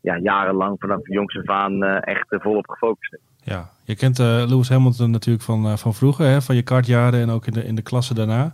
ja, 0.02 0.18
jarenlang 0.18 0.76
vanaf 0.80 1.02
de 1.02 1.14
jongste 1.14 1.44
vaan 1.44 1.84
eh, 1.84 1.98
echt 2.16 2.32
eh, 2.32 2.40
volop 2.40 2.70
gefocust 2.70 3.14
is. 3.14 3.20
ja. 3.44 3.74
Je 3.88 3.96
kent 3.96 4.20
eh, 4.20 4.26
Lewis 4.48 4.70
Hamilton 4.70 5.10
natuurlijk 5.12 5.46
van, 5.46 5.66
eh, 5.66 5.76
van 5.78 5.94
vroeger, 5.94 6.26
hè, 6.26 6.42
van 6.42 6.56
je 6.56 6.64
kartjaren 6.64 7.20
en 7.22 7.30
ook 7.30 7.46
in 7.48 7.54
de, 7.54 7.64
in 7.66 7.76
de 7.76 7.82
klasse 7.82 8.14
daarna. 8.14 8.54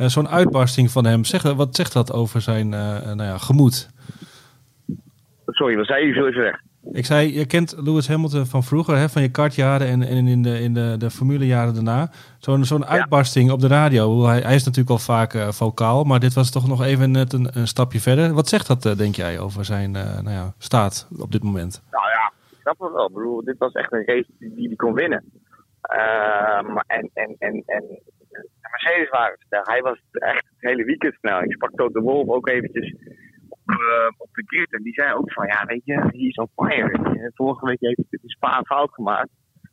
Eh, 0.00 0.06
Zo'n 0.06 0.28
uitbarsting 0.28 0.90
van 0.90 1.04
hem, 1.04 1.24
zeg, 1.24 1.42
wat 1.42 1.76
zegt 1.76 1.92
dat 1.92 2.12
over 2.12 2.40
zijn 2.40 2.74
eh, 2.74 2.96
eh, 2.96 3.04
nou 3.04 3.22
ja, 3.28 3.38
gemoed? 3.38 3.88
Sorry, 5.46 5.76
wat 5.76 5.86
zei 5.86 6.06
je 6.06 6.12
zo 6.12 6.26
even 6.26 6.42
weg? 6.42 6.60
Ik 6.92 7.06
zei, 7.06 7.34
je 7.38 7.46
kent 7.46 7.74
Lewis 7.78 8.08
Hamilton 8.08 8.46
van 8.46 8.62
vroeger, 8.62 8.96
hè, 8.96 9.08
van 9.08 9.22
je 9.22 9.30
kartjaren 9.30 9.86
en, 9.86 10.02
en 10.02 10.26
in 10.26 10.42
de, 10.42 10.60
in 10.60 10.74
de, 10.74 10.94
de 10.98 11.10
formulejaren 11.10 11.74
daarna. 11.74 12.10
Zo'n 12.38 12.64
zo'n 12.64 12.86
uitbarsting 12.86 13.50
op 13.50 13.60
de 13.60 13.66
radio. 13.66 14.24
Hij, 14.24 14.40
hij 14.40 14.54
is 14.54 14.64
natuurlijk 14.64 14.90
al 14.90 14.98
vaak 14.98 15.34
eh, 15.34 15.48
vocaal, 15.48 16.04
maar 16.04 16.20
dit 16.20 16.34
was 16.34 16.50
toch 16.50 16.68
nog 16.68 16.82
even 16.84 17.10
net 17.10 17.32
een, 17.32 17.48
een 17.52 17.68
stapje 17.68 18.00
verder. 18.00 18.32
Wat 18.32 18.48
zegt 18.48 18.82
dat, 18.82 18.98
denk 18.98 19.14
jij, 19.14 19.38
over 19.38 19.64
zijn 19.64 19.90
nou 19.90 20.30
ja, 20.30 20.54
staat 20.58 21.08
op 21.18 21.32
dit 21.32 21.42
moment? 21.42 21.82
Nou 21.90 22.04
ja, 22.08 22.32
ik 22.50 22.58
snap 22.60 22.80
het 22.80 22.92
wel. 22.92 23.06
Ik 23.06 23.14
bedoel, 23.14 23.44
dit 23.44 23.58
was 23.58 23.72
echt 23.72 23.92
een 23.92 24.04
race 24.06 24.26
die 24.38 24.54
die, 24.54 24.68
die 24.68 24.76
kon 24.76 24.94
winnen. 24.94 25.24
Maar 26.72 26.84
en, 26.86 27.10
en, 27.14 27.36
en, 27.38 27.62
en 27.66 27.84
Mercedes. 28.82 29.46
Hij 29.48 29.80
was 29.80 30.00
echt 30.10 30.44
het 30.48 30.70
hele 30.70 30.84
weekend 30.84 31.14
snel. 31.14 31.42
Ik 31.42 31.52
sprak 31.52 31.70
Toto 31.74 32.00
Wolff 32.00 32.30
ook 32.30 32.48
eventjes 32.48 32.94
op, 33.48 33.58
eh, 33.66 34.08
op 34.16 34.28
de 34.32 34.42
grid. 34.46 34.72
En 34.72 34.82
die 34.82 34.94
zei 34.94 35.14
ook 35.14 35.32
van, 35.32 35.46
ja, 35.46 35.64
weet 35.66 35.84
je, 35.84 35.94
hij 35.94 36.10
is 36.10 36.36
on 36.36 36.48
fire. 36.56 37.30
Vorige 37.34 37.66
week 37.66 37.80
heeft 37.80 37.96
hij 37.96 38.18
in 38.22 38.28
Spa 38.28 38.58
een 38.58 38.66
fout 38.66 38.92
gemaakt. 38.92 39.30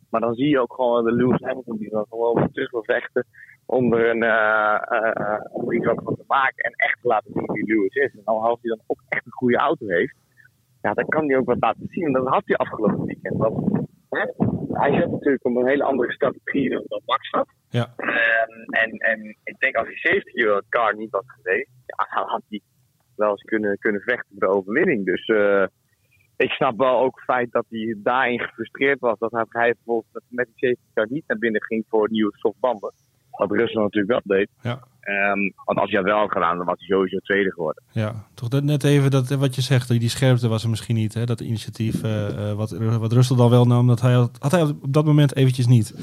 Maar 0.09 0.21
dan 0.21 0.33
zie 0.33 0.49
je 0.49 0.59
ook 0.59 0.73
gewoon 0.73 1.05
de 1.05 1.11
Lewis 1.11 1.41
Hamilton 1.41 1.77
die 1.77 1.89
dan 1.89 2.05
gewoon 2.09 2.35
weer 2.35 2.49
terug 2.51 2.71
wil 2.71 2.83
vechten 2.83 3.25
onder 3.65 4.09
een 4.09 4.23
eh, 4.23 4.75
eh, 4.87 5.39
om 5.51 5.69
er 5.69 5.75
iets 5.75 5.85
van 5.85 6.15
te 6.15 6.23
maken 6.27 6.63
en 6.63 6.71
echt 6.75 7.01
te 7.01 7.07
laten 7.07 7.31
zien 7.33 7.51
wie 7.51 7.65
Lewis 7.65 7.95
is. 7.95 8.11
En 8.11 8.21
dan 8.25 8.39
als 8.39 8.59
hij 8.61 8.69
dan 8.69 8.81
ook 8.87 9.01
echt 9.09 9.25
een 9.25 9.31
goede 9.31 9.57
auto 9.57 9.87
heeft, 9.87 10.15
ja, 10.81 10.93
dan 10.93 11.05
kan 11.05 11.27
hij 11.27 11.37
ook 11.37 11.45
wat 11.45 11.59
laten 11.59 11.87
zien. 11.89 12.05
En 12.05 12.13
dat 12.13 12.27
had 12.27 12.41
hij 12.45 12.55
afgelopen 12.55 13.05
weekend. 13.05 13.37
Want, 13.37 13.87
hè, 14.17 14.45
hij 14.71 14.99
zet 14.99 15.11
natuurlijk 15.11 15.45
op 15.45 15.55
een 15.55 15.67
hele 15.67 15.83
andere 15.83 16.11
strategie 16.11 16.69
dan 16.69 17.01
Max 17.05 17.29
had. 17.29 17.47
Ja, 17.69 17.93
Ehm, 18.47 18.61
en, 18.69 18.91
en 18.97 19.37
ik 19.43 19.59
denk 19.59 19.75
als 19.75 19.87
hij 19.87 19.97
70 19.97 20.35
euro 20.35 20.61
car 20.69 20.95
niet 20.95 21.09
was 21.09 21.23
geweest, 21.27 21.69
ja, 21.85 22.07
dan 22.15 22.29
had 22.29 22.41
hij 22.49 22.61
wel 23.15 23.29
eens 23.29 23.41
kunnen, 23.41 23.77
kunnen 23.77 24.01
vechten 24.01 24.27
voor 24.29 24.47
de 24.47 24.55
overwinning. 24.55 25.05
Dus 25.05 25.25
eh, 25.25 25.65
ik 26.37 26.49
snap 26.49 26.77
wel 26.77 26.99
ook 26.99 27.15
het 27.15 27.23
feit 27.23 27.51
dat 27.51 27.65
hij 27.69 27.95
daarin 27.97 28.39
gefrustreerd 28.39 28.99
was. 28.99 29.19
Dat 29.19 29.31
hij, 29.31 29.45
bijvoorbeeld 29.73 30.23
met 30.27 30.45
die 30.45 30.55
70 30.55 30.85
car 30.93 31.07
niet 31.09 31.23
naar 31.27 31.37
binnen 31.37 31.63
ging 31.63 31.85
voor 31.89 32.09
nieuwe 32.11 32.37
softbanden. 32.37 32.93
Wat 33.31 33.51
Russell 33.51 33.81
natuurlijk 33.81 34.23
wel 34.23 34.37
deed. 34.37 34.49
ja. 34.61 34.87
Ehm, 35.07 35.39
want 35.65 35.79
als 35.79 35.91
hij 35.91 36.01
dat 36.01 36.09
wel 36.11 36.17
had 36.19 36.31
gedaan, 36.31 36.57
dan 36.57 36.65
was 36.65 36.75
hij 36.79 36.87
sowieso 36.87 37.17
tweede 37.17 37.51
geworden. 37.53 37.83
Ja, 37.91 38.27
toch 38.33 38.49
dat 38.49 38.63
net 38.63 38.83
even 38.83 39.11
dat, 39.11 39.29
wat 39.29 39.55
je 39.55 39.61
zegt, 39.61 39.87
die 39.87 40.09
scherpte 40.09 40.47
was 40.47 40.63
er 40.63 40.69
misschien 40.69 40.95
niet. 40.95 41.13
Hè? 41.13 41.23
Dat 41.25 41.39
initiatief 41.39 42.03
eh, 42.03 42.49
eh, 42.49 42.57
wat, 42.57 42.71
wat 42.77 43.13
Russell 43.13 43.37
dan 43.37 43.49
wel 43.49 43.65
nam, 43.65 43.87
dat 43.87 44.01
hij, 44.01 44.13
had 44.13 44.37
had 44.39 44.51
hij 44.51 44.61
op 44.61 44.93
dat 44.93 45.05
moment 45.05 45.35
eventjes 45.35 45.67
niet. 45.67 45.93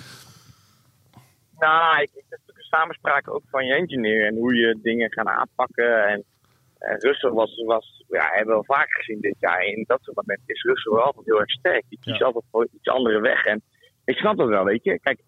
Nou, 1.59 1.97
ik, 2.03 2.11
ik 2.15 2.25
heb 2.29 2.39
natuurlijk 2.39 2.59
een 2.59 2.79
samenspraak 2.79 3.31
ook 3.31 3.43
van 3.51 3.67
je 3.67 3.75
engineer 3.75 4.27
en 4.27 4.37
hoe 4.37 4.55
je 4.55 4.79
dingen 4.83 5.13
gaat 5.13 5.27
aanpakken. 5.27 6.07
En, 6.07 6.25
en 6.79 6.99
Russell 7.01 7.31
was, 7.31 7.63
was 7.67 8.05
ja, 8.09 8.25
hebben 8.27 8.47
we 8.57 8.63
wel 8.67 8.77
vaker 8.77 8.95
gezien 8.95 9.21
dit 9.21 9.37
jaar. 9.39 9.59
En 9.59 9.77
in 9.77 9.85
dat 9.87 10.03
soort 10.03 10.17
momenten 10.17 10.55
is 10.55 10.63
Russell 10.63 10.93
wel 10.93 11.03
altijd 11.05 11.27
heel 11.27 11.41
erg 11.41 11.51
sterk. 11.51 11.85
Die 11.89 11.99
kiest 12.01 12.19
Ja. 12.19 12.25
altijd 12.27 12.45
voor 12.51 12.69
iets 12.73 12.89
andere 12.89 13.21
weg. 13.21 13.45
En 13.45 13.63
ik 14.05 14.17
snap 14.17 14.37
dat 14.37 14.49
wel, 14.49 14.65
weet 14.65 14.85
je. 14.85 15.01
Kijk, 15.01 15.21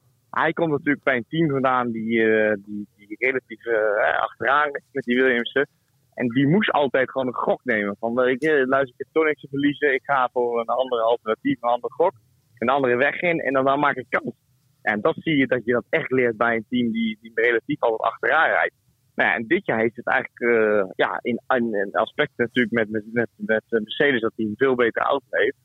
hij 0.43 0.53
komt 0.53 0.71
natuurlijk 0.71 1.05
bij 1.05 1.17
een 1.17 1.27
team 1.29 1.51
vandaan 1.51 1.91
die, 1.91 2.23
eh, 2.23 2.57
die, 2.65 2.89
die 2.97 3.17
relatief 3.19 3.67
eh, 3.67 4.21
achteraan 4.21 4.71
ligt 4.71 4.87
met 4.93 5.05
die 5.05 5.17
Williamsen. 5.23 5.69
En 6.15 6.29
die 6.29 6.47
moest 6.47 6.71
altijd 6.71 7.11
gewoon 7.11 7.27
een 7.27 7.35
gok 7.35 7.61
nemen. 7.65 7.97
Van, 7.99 8.15
weet 8.15 8.43
je, 8.43 8.67
luister, 8.67 8.95
ik 8.97 9.07
heb 9.07 9.09
toch 9.13 9.35
te 9.35 9.49
verliezen. 9.51 9.95
Ik 9.95 10.03
ga 10.05 10.29
voor 10.33 10.61
een 10.61 10.67
andere 10.67 11.03
alternatief, 11.03 11.63
een 11.63 11.69
andere 11.69 11.93
gok. 11.93 12.13
Een 12.59 12.69
andere 12.69 12.97
weg 12.97 13.21
in 13.21 13.41
en 13.41 13.53
dan, 13.53 13.65
dan 13.65 13.79
maak 13.79 13.97
ik 13.97 14.07
kans. 14.09 14.35
En 14.83 15.01
dat 15.01 15.17
zie 15.19 15.37
je 15.37 15.47
dat 15.47 15.65
je 15.65 15.73
dat 15.73 15.85
echt 15.91 16.11
leert 16.11 16.37
bij 16.37 16.57
een 16.57 16.67
team 16.69 16.93
die, 16.93 17.19
die 17.21 17.33
relatief 17.35 17.81
altijd 17.81 18.13
achteraan 18.13 18.51
rijdt. 18.51 18.75
Nou 19.15 19.29
ja, 19.29 19.35
en 19.35 19.47
dit 19.47 19.67
jaar 19.67 19.79
heeft 19.79 19.97
het 19.97 20.07
eigenlijk 20.07 20.41
eh, 20.41 20.91
ja, 20.95 21.19
in, 21.23 21.41
in, 21.47 21.89
aspecten 21.93 22.45
natuurlijk 22.45 22.75
met, 22.75 22.91
met, 22.91 23.05
met, 23.13 23.29
met 23.37 23.63
Mercedes 23.69 24.21
dat 24.21 24.33
hij 24.37 24.47
een 24.47 24.55
veel 24.57 24.75
betere 24.75 25.05
auto 25.05 25.27
heeft. 25.31 25.57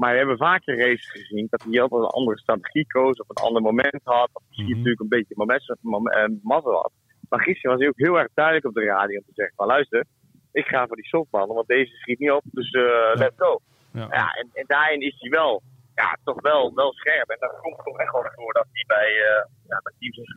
Maar 0.00 0.12
we 0.12 0.18
hebben 0.18 0.36
vaker 0.36 0.78
races 0.78 1.10
gezien 1.10 1.46
dat 1.50 1.62
hij 1.62 1.80
altijd 1.82 2.02
een 2.02 2.08
andere 2.18 2.38
strategie 2.38 2.86
koos 2.86 3.16
of 3.22 3.28
een 3.28 3.44
ander 3.46 3.62
moment 3.62 4.00
had. 4.04 4.30
Of 4.32 4.42
misschien 4.48 4.74
natuurlijk 4.76 5.00
een 5.00 5.08
beetje 5.16 5.34
moment, 5.36 5.74
mom- 5.80 6.08
eh, 6.08 6.28
mazzel 6.42 6.72
had. 6.72 6.92
Maar 7.28 7.40
gisteren 7.40 7.70
was 7.70 7.80
hij 7.80 7.88
ook 7.88 7.98
heel 8.06 8.18
erg 8.18 8.28
duidelijk 8.34 8.66
op 8.66 8.74
de 8.74 8.84
radio 8.84 9.16
om 9.18 9.24
te 9.26 9.32
zeggen 9.34 9.54
van 9.56 9.66
luister, 9.66 10.04
ik 10.52 10.66
ga 10.66 10.86
voor 10.86 10.96
die 10.96 11.06
softbanden, 11.06 11.54
want 11.54 11.66
deze 11.66 11.94
schiet 11.96 12.18
niet 12.18 12.30
op, 12.30 12.42
dus 12.44 12.70
eh, 12.70 12.82
let's 13.14 13.34
go. 13.36 13.60
Ja. 13.92 14.06
Ja, 14.10 14.26
en, 14.40 14.48
en 14.52 14.64
daarin 14.66 15.00
is 15.00 15.14
hij 15.18 15.30
wel, 15.30 15.62
ja, 15.94 16.16
toch 16.24 16.40
wel, 16.40 16.74
wel 16.74 16.92
scherp. 16.92 17.28
En 17.28 17.36
dat 17.40 17.58
komt 17.60 17.76
toch 17.84 17.98
echt 17.98 18.12
wel 18.12 18.24
voor 18.34 18.52
dat 18.52 18.66
hij 18.72 18.84
bij, 18.86 19.08
eh 19.28 19.44
ja, 19.68 19.80
bij 19.82 19.92
teams 19.98 20.18
als 20.18 20.28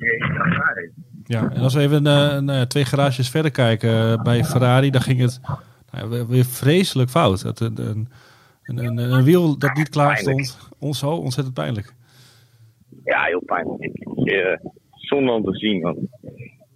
elkaar 0.48 0.76
heeft. 0.76 0.94
Ja, 1.24 1.52
en 1.56 1.62
als 1.62 1.74
we 1.74 1.82
even 1.82 2.04
nou 2.04 2.68
twee 2.68 2.86
garages 2.86 3.30
verder 3.30 3.52
kijken 3.52 4.24
bij 4.24 4.44
Ferrari, 4.44 4.90
dan 4.90 5.02
ging 5.02 5.20
het 5.20 5.40
nou 5.92 6.10
weer- 6.10 6.28
weer 6.28 6.46
vreselijk 6.46 7.10
fout. 7.10 7.44
Dat 7.44 7.60
een, 7.60 8.10
een, 8.64 8.78
een, 8.78 8.98
een, 8.98 9.24
wiel 9.24 9.58
dat 9.58 9.74
niet 9.74 9.90
klaar 9.90 10.18
stond, 10.18 10.70
ons 10.80 11.00
zo 11.00 11.10
ontzettend 11.10 11.56
pijnlijk. 11.56 11.94
Ja, 13.04 13.24
heel 13.24 13.44
pijnlijk. 13.46 13.84
Ik, 13.84 14.32
eh, 14.32 14.58
zonde 14.92 15.32
om 15.32 15.44
te 15.44 15.58
zien. 15.58 15.82
Want 15.82 15.98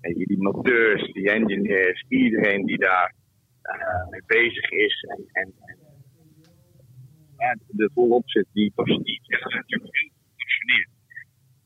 die 0.02 0.42
monteurs, 0.42 1.12
die 1.14 1.32
engineers, 1.32 2.06
iedereen 2.08 2.66
die 2.66 2.78
daar 2.78 3.14
eh, 3.62 4.10
mee 4.10 4.24
bezig 4.26 4.70
is 4.70 5.06
en, 5.08 5.24
en, 5.32 5.54
en 5.66 5.78
ja, 7.38 7.56
er 7.78 7.90
volop 7.94 8.30
zit, 8.30 8.46
die 8.54 8.72
dat 8.76 8.88
is 8.88 8.96
natuurlijk 8.96 9.96
heel 9.96 10.12
gepassioneerd. 10.36 10.90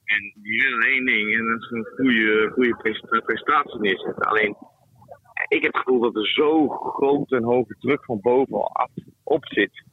En 0.03 0.41
die 0.41 0.61
willen 0.61 0.87
één 0.87 1.05
ding 1.05 1.33
en 1.33 1.45
dat 1.47 1.61
is 1.61 1.69
een 1.69 1.87
goede, 1.95 2.49
goede 2.53 2.75
presta- 2.75 3.19
prestatie 3.19 3.79
neerzetten. 3.79 4.25
Alleen, 4.25 4.55
ik 5.47 5.61
heb 5.61 5.73
het 5.73 5.83
gevoel 5.83 5.99
dat 5.99 6.15
er 6.15 6.27
zo 6.27 6.67
groot 6.67 7.31
en 7.31 7.43
hoge 7.43 7.75
druk 7.79 8.05
van 8.05 8.19
bovenaf 8.21 8.91
op 9.23 9.45
zit. 9.45 9.83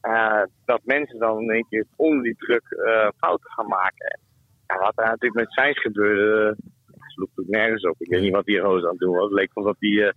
Eh, 0.00 0.42
dat 0.64 0.80
mensen 0.84 1.18
dan 1.18 1.40
in 1.40 1.50
één 1.50 1.66
keer 1.68 1.86
onder 1.96 2.22
die 2.22 2.36
druk 2.36 2.70
eh, 2.70 3.08
fouten 3.18 3.50
gaan 3.50 3.68
maken. 3.68 4.20
Ja, 4.66 4.78
wat 4.78 4.92
er 4.96 5.04
natuurlijk 5.04 5.34
met 5.34 5.52
Sainz 5.52 5.80
gebeurde, 5.80 6.56
uh, 6.58 6.66
sloeg 7.08 7.28
natuurlijk 7.28 7.56
nergens 7.56 7.82
op. 7.82 7.94
Ik 7.98 8.08
weet 8.08 8.22
niet 8.22 8.32
wat 8.32 8.44
die 8.44 8.58
roos 8.58 8.82
aan 8.82 8.90
het 8.90 8.98
doen 8.98 9.14
was. 9.14 9.24
Het 9.24 9.32
leek 9.32 9.50
alsof 9.52 9.76
hij 9.78 9.90
uh, 9.90 10.12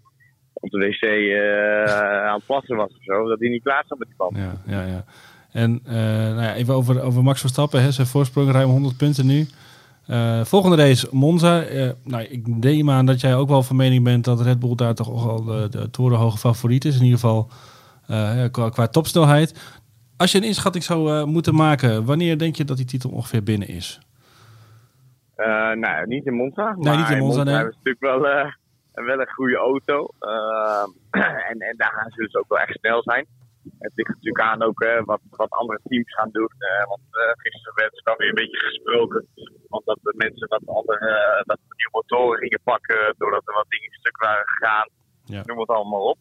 op 0.54 0.70
de 0.70 0.78
wc 0.78 1.02
uh, 1.02 2.28
aan 2.28 2.36
het 2.36 2.46
plassen 2.46 2.76
was 2.76 2.98
of 2.98 3.04
zo. 3.04 3.28
Dat 3.28 3.40
hij 3.40 3.50
niet 3.50 3.64
klaar 3.64 3.84
zat 3.88 3.98
met 3.98 4.08
die 4.08 4.18
band. 4.18 4.38
Ja, 4.38 4.62
ja, 4.66 4.86
ja. 4.86 5.04
En 5.52 5.82
uh, 5.86 5.94
nou 5.94 6.42
ja, 6.42 6.56
even 6.56 6.74
over, 6.74 7.02
over 7.02 7.24
Max 7.24 7.40
Verstappen. 7.40 7.82
Hè. 7.82 7.92
Zijn 7.92 8.08
voorsprong 8.08 8.52
ruim 8.52 8.70
100 8.70 8.98
punten 8.98 9.26
nu. 9.26 9.48
Uh, 10.10 10.44
volgende 10.44 10.76
race, 10.76 11.08
Monza. 11.12 11.70
Uh, 11.70 11.90
nou, 12.04 12.24
ik 12.24 12.48
neem 12.48 12.90
aan 12.90 13.06
dat 13.06 13.22
jij 13.22 13.36
ook 13.36 13.50
wel 13.50 13.64
van 13.64 13.76
mening 13.76 14.04
bent 14.04 14.26
dat 14.26 14.42
Red 14.42 14.60
Bull 14.60 14.76
daar 14.76 14.96
toch 14.96 15.28
al 15.28 15.44
de, 15.44 15.68
de 15.70 15.90
torenhoge 15.90 16.38
favoriet 16.38 16.86
is. 16.86 16.96
In 16.96 17.04
ieder 17.04 17.20
geval 17.20 17.50
qua, 18.51 18.70
qua 18.70 18.88
topsnelheid. 18.88 19.78
Als 20.18 20.32
je 20.32 20.38
een 20.38 20.44
inschatting 20.44 20.84
zou 20.84 21.25
moeten 21.25 21.56
maken, 21.56 22.06
wanneer 22.06 22.38
denk 22.38 22.56
je 22.56 22.63
dat 22.63 22.78
die 22.78 22.86
titel 22.86 23.10
ongeveer 23.10 23.44
binnen 23.44 23.68
is? 23.68 24.00
nou, 25.74 26.08
niet 26.08 26.25
in 26.25 26.34
Monza. 26.34 26.75
Nee, 26.78 26.98
niet 26.98 27.10
in 27.10 27.18
Monza, 27.18 27.44
nee. 27.44 27.56
is 27.56 27.75
natuurlijk 27.75 28.00
wel, 28.00 28.22
wel 29.06 29.20
een 29.20 29.32
goede 29.32 29.58
auto. 29.58 30.08
en, 31.50 31.60
en 31.60 31.78
daar 31.78 31.92
gaan 31.92 32.10
ze 32.10 32.22
dus 32.22 32.36
ook 32.36 32.48
wel 32.48 32.60
echt 32.60 32.80
snel 32.80 33.04
zijn. 33.04 33.25
Het 33.80 33.92
ligt 33.96 34.10
natuurlijk 34.10 34.46
aan 34.46 34.63
ook 34.63 34.86
wat, 35.06 35.22
wat 35.30 35.50
andere 35.50 35.80
teams 35.84 36.13
gaan 36.13 36.30
doen. 36.32 36.51
Uh, 36.58 36.88
want 36.88 37.08
uh, 37.12 37.32
gisteren 37.36 37.75
werd 37.75 37.98
er 37.98 38.04
dan 38.04 38.18
weer 38.18 38.30
een 38.30 38.44
beetje 38.44 38.66
gesproken. 38.70 39.28
Omdat 39.68 40.00
de 40.01 40.13
mensen 40.18 40.48
wat 40.48 40.75
andere 40.78 41.44
dat 41.46 41.60
nieuwe 41.60 41.92
motoren 41.92 42.39
gingen 42.39 42.62
pakken. 42.63 43.16
Doordat 43.18 43.48
er 43.48 43.54
wat 43.54 43.70
dingen 43.70 43.92
stuk 43.92 44.18
waren 44.18 44.48
gegaan. 44.48 44.89
Ja. 45.24 45.42
Noem 45.46 45.60
het 45.60 45.70
allemaal 45.70 46.10
op. 46.10 46.18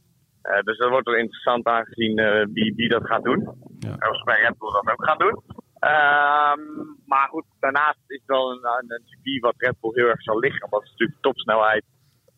dus 0.64 0.78
dat 0.78 0.88
wordt 0.88 1.06
wel 1.06 1.16
interessant 1.16 1.66
aangezien 1.66 2.14
wie, 2.52 2.74
wie 2.74 2.88
dat 2.88 3.06
gaat 3.06 3.22
doen. 3.22 3.40
Ja. 3.78 3.92
Of 4.10 4.24
bij 4.24 4.40
Red 4.40 4.58
Bull 4.58 4.72
dat 4.72 4.90
ook 4.90 5.04
gaan 5.04 5.18
doen. 5.18 5.42
Um, 5.80 6.96
maar 7.06 7.28
goed, 7.28 7.44
daarnaast 7.60 7.98
is 8.06 8.18
het 8.18 8.26
wel 8.26 8.50
een, 8.50 8.64
een, 8.64 8.92
een 8.92 9.02
circuit 9.04 9.40
wat 9.40 9.54
Red 9.56 9.80
Bull 9.80 9.92
heel 9.94 10.08
erg 10.08 10.22
zal 10.22 10.38
liggen. 10.38 10.64
Omdat 10.64 10.82
ze 10.84 10.90
natuurlijk 10.90 11.20
topsnelheid, 11.20 11.84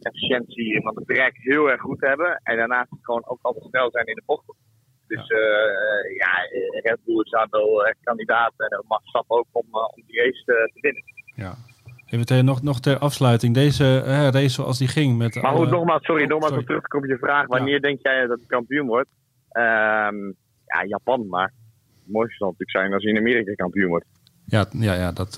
efficiëntie 0.00 0.82
van 0.82 0.94
het 0.94 1.06
bereik 1.06 1.36
heel 1.36 1.70
erg 1.70 1.80
goed 1.80 2.00
hebben. 2.00 2.40
En 2.42 2.56
daarnaast 2.56 2.88
gewoon 3.00 3.26
ook 3.26 3.38
altijd 3.42 3.64
snel 3.64 3.90
zijn 3.90 4.06
in 4.06 4.14
de 4.14 4.22
bocht. 4.26 4.44
Dus 5.06 5.26
ja, 5.26 5.38
ja 6.18 6.32
Red 6.82 7.04
Bull 7.04 7.20
is 7.20 7.30
daar 7.30 7.46
wel 7.50 7.86
echt 7.86 7.98
kandidaat 8.02 8.52
en 8.56 8.84
mag 8.88 9.02
stappen 9.02 9.36
ook 9.36 9.46
om, 9.52 9.66
om 9.70 10.02
die 10.06 10.22
race 10.22 10.44
te, 10.44 10.70
te 10.74 10.80
winnen. 10.80 11.02
Ja. 11.34 11.54
Even 12.10 12.26
ter, 12.26 12.44
nog, 12.44 12.62
nog 12.62 12.80
ter 12.80 12.98
afsluiting. 12.98 13.54
Deze 13.54 14.02
uh, 14.06 14.28
race 14.28 14.48
zoals 14.48 14.78
die 14.78 14.88
ging. 14.88 15.18
Met 15.18 15.42
maar 15.42 15.54
goed, 15.54 15.70
nogmaals, 15.70 16.04
sorry, 16.04 16.24
nogmaals 16.24 16.52
om 16.52 16.64
terug 16.64 16.82
te 16.82 16.96
op 16.96 17.04
je 17.04 17.16
vraag. 17.18 17.46
Wanneer 17.46 17.74
ja. 17.74 17.80
denk 17.80 17.98
jij 18.02 18.26
dat 18.26 18.38
het 18.38 18.48
kampioen 18.48 18.86
wordt? 18.86 19.08
Um, 19.52 20.34
ja, 20.64 20.84
Japan, 20.86 21.28
maar 21.28 21.52
het 22.04 22.12
mooiste 22.12 22.36
zal 22.36 22.46
natuurlijk 22.46 22.78
zijn 22.78 22.92
als 22.92 23.02
hij 23.02 23.12
in 23.12 23.18
Amerika 23.18 23.52
kampioen 23.54 23.88
wordt. 23.88 24.04
Ja, 24.44 24.66
ja, 24.70 24.94
ja 24.94 25.12
dat, 25.12 25.34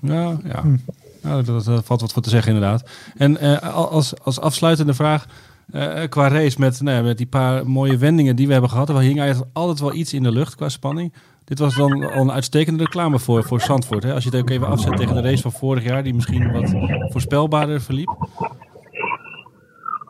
ja, 0.00 0.38
ja. 0.44 0.60
Hm. 0.60 0.76
Nou, 1.22 1.44
dat, 1.44 1.64
dat, 1.64 1.84
valt 1.84 2.00
wat 2.00 2.12
voor 2.12 2.22
te 2.22 2.30
zeggen 2.30 2.54
inderdaad. 2.54 3.12
En 3.16 3.60
als, 3.60 4.24
als 4.24 4.40
afsluitende 4.40 4.94
vraag... 4.94 5.26
Uh, 5.72 6.02
qua 6.08 6.28
race 6.28 6.60
met, 6.60 6.80
nou 6.80 7.04
met 7.04 7.16
die 7.16 7.26
paar 7.26 7.66
mooie 7.66 7.98
wendingen 7.98 8.36
die 8.36 8.46
we 8.46 8.52
hebben 8.52 8.70
gehad. 8.70 8.88
Er 8.88 8.98
hing 8.98 9.20
eigenlijk 9.20 9.50
altijd 9.52 9.80
wel 9.80 9.94
iets 9.94 10.12
in 10.12 10.22
de 10.22 10.32
lucht 10.32 10.54
qua 10.54 10.68
spanning. 10.68 11.12
Dit 11.44 11.58
was 11.58 11.74
dan 11.76 12.02
een 12.02 12.32
uitstekende 12.32 12.84
reclame 12.84 13.18
voor, 13.18 13.44
voor 13.44 13.60
Zandvoort. 13.60 14.02
Hè? 14.02 14.12
Als 14.12 14.24
je 14.24 14.30
het 14.30 14.38
ook 14.38 14.50
even 14.50 14.66
afzet 14.66 14.96
tegen 14.96 15.14
de 15.14 15.22
race 15.22 15.42
van 15.42 15.52
vorig 15.52 15.84
jaar, 15.84 16.02
die 16.02 16.14
misschien 16.14 16.52
wat 16.52 16.74
voorspelbaarder 17.12 17.80
verliep. 17.80 18.08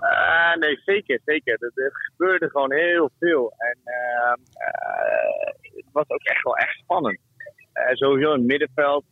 Uh, 0.01 0.55
nee, 0.61 0.81
zeker, 0.85 1.21
zeker. 1.25 1.73
Er, 1.75 1.93
gebeurde 1.93 2.51
gewoon 2.51 2.73
heel 2.73 3.11
veel. 3.19 3.53
En 3.59 3.79
uh, 3.85 4.33
het 5.61 5.93
was 5.93 6.09
ook 6.09 6.23
echt 6.23 6.43
wel 6.43 6.57
echt 6.57 6.79
spannend. 6.79 7.19
sowieso 7.93 8.33
in 8.33 8.39
het 8.39 8.49
middenveld 8.49 9.05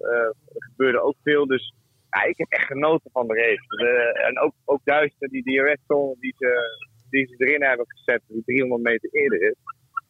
gebeurde 0.52 1.02
ook 1.02 1.16
veel. 1.22 1.46
Dus 1.46 1.72
ja, 2.12 2.22
ik 2.22 2.38
heb 2.38 2.50
echt 2.50 2.66
genoten 2.66 3.10
van 3.12 3.26
de 3.26 3.34
race. 3.34 3.66
De, 3.66 4.22
en 4.28 4.38
ook, 4.38 4.54
ook 4.64 4.80
Duister, 4.84 5.28
die 5.28 5.42
DRS-zone 5.42 6.16
die 6.20 6.34
ze, 6.38 6.78
die 7.10 7.26
ze 7.26 7.44
erin 7.44 7.62
hebben 7.62 7.86
gezet, 7.88 8.22
die 8.26 8.42
300 8.44 8.82
meter 8.82 9.08
eerder 9.12 9.42
is. 9.42 9.54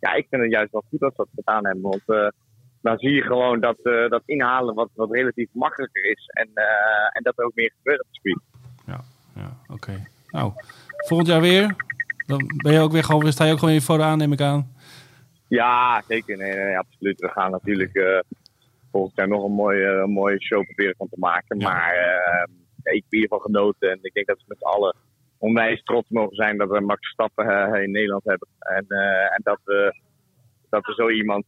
Ja, 0.00 0.12
ik 0.12 0.26
vind 0.30 0.42
het 0.42 0.50
juist 0.50 0.72
wel 0.72 0.84
goed 0.88 1.00
dat 1.00 1.14
ze 1.14 1.16
dat 1.16 1.28
gedaan 1.34 1.66
hebben. 1.66 1.82
Want 1.82 2.02
uh, 2.06 2.28
dan 2.80 2.98
zie 2.98 3.10
je 3.10 3.22
gewoon 3.22 3.60
dat, 3.60 3.78
uh, 3.82 4.08
dat 4.08 4.22
inhalen 4.24 4.74
wat, 4.74 4.90
wat 4.94 5.10
relatief 5.10 5.48
makkelijker 5.52 6.04
is. 6.04 6.26
En, 6.26 6.48
uh, 6.54 6.64
en 7.12 7.22
dat 7.22 7.38
er 7.38 7.44
ook 7.44 7.54
meer 7.54 7.72
gebeurt 7.76 8.00
op 8.00 8.06
het 8.06 8.16
speed. 8.16 8.40
Ja, 8.86 9.00
ja 9.34 9.56
oké. 9.62 9.72
Okay. 9.72 10.06
Nou, 10.30 10.52
volgend 10.96 11.28
jaar 11.28 11.40
weer. 11.40 11.74
Dan 12.26 12.44
ben 12.56 12.72
je 12.72 12.80
ook 12.80 12.92
weer 12.92 13.04
gewoon, 13.04 13.32
sta 13.32 13.44
je 13.44 13.52
ook 13.52 13.58
gewoon 13.58 13.80
voor 13.80 13.96
de 13.96 14.02
aan, 14.02 14.18
neem 14.18 14.32
ik 14.32 14.40
aan. 14.40 14.74
Ja, 15.48 16.02
zeker. 16.08 16.36
Nee, 16.36 16.54
nee, 16.54 16.78
absoluut. 16.78 17.20
We 17.20 17.28
gaan 17.28 17.50
natuurlijk 17.50 18.22
volgend 18.92 19.16
jaar 19.16 19.28
nog 19.28 19.44
een 19.44 19.52
mooie, 19.52 19.86
een 19.86 20.10
mooie 20.10 20.42
show 20.42 20.64
proberen 20.64 20.94
van 20.96 21.08
te 21.08 21.18
maken. 21.18 21.58
Ja. 21.58 21.68
Maar 21.68 21.94
uh, 21.94 22.94
ik 22.94 23.04
heb 23.08 23.20
geval 23.20 23.38
genoten. 23.38 23.90
En 23.90 23.98
ik 24.02 24.12
denk 24.12 24.26
dat 24.26 24.38
we 24.38 24.44
met 24.46 24.64
allen 24.64 24.96
onwijs 25.38 25.82
trots 25.82 26.08
mogen 26.08 26.36
zijn 26.36 26.56
dat 26.56 26.70
we 26.70 26.80
Max 26.80 27.00
Verstappen 27.00 27.46
uh, 27.46 27.82
in 27.82 27.90
Nederland 27.90 28.24
hebben. 28.24 28.48
En, 28.58 28.84
uh, 28.88 29.34
en 29.34 29.40
dat, 29.42 29.60
we, 29.64 29.94
dat 30.74 30.86
we 30.86 30.92
zo 30.94 31.08
iemand 31.10 31.44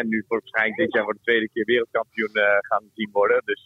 en 0.00 0.08
nu 0.08 0.24
voor 0.28 0.40
waarschijnlijk 0.40 0.76
dit 0.76 0.92
jaar 0.92 1.04
voor 1.04 1.12
de 1.12 1.28
tweede 1.28 1.48
keer 1.52 1.64
wereldkampioen 1.64 2.34
gaan 2.60 2.84
zien 2.94 3.10
worden. 3.12 3.42
Dus 3.44 3.62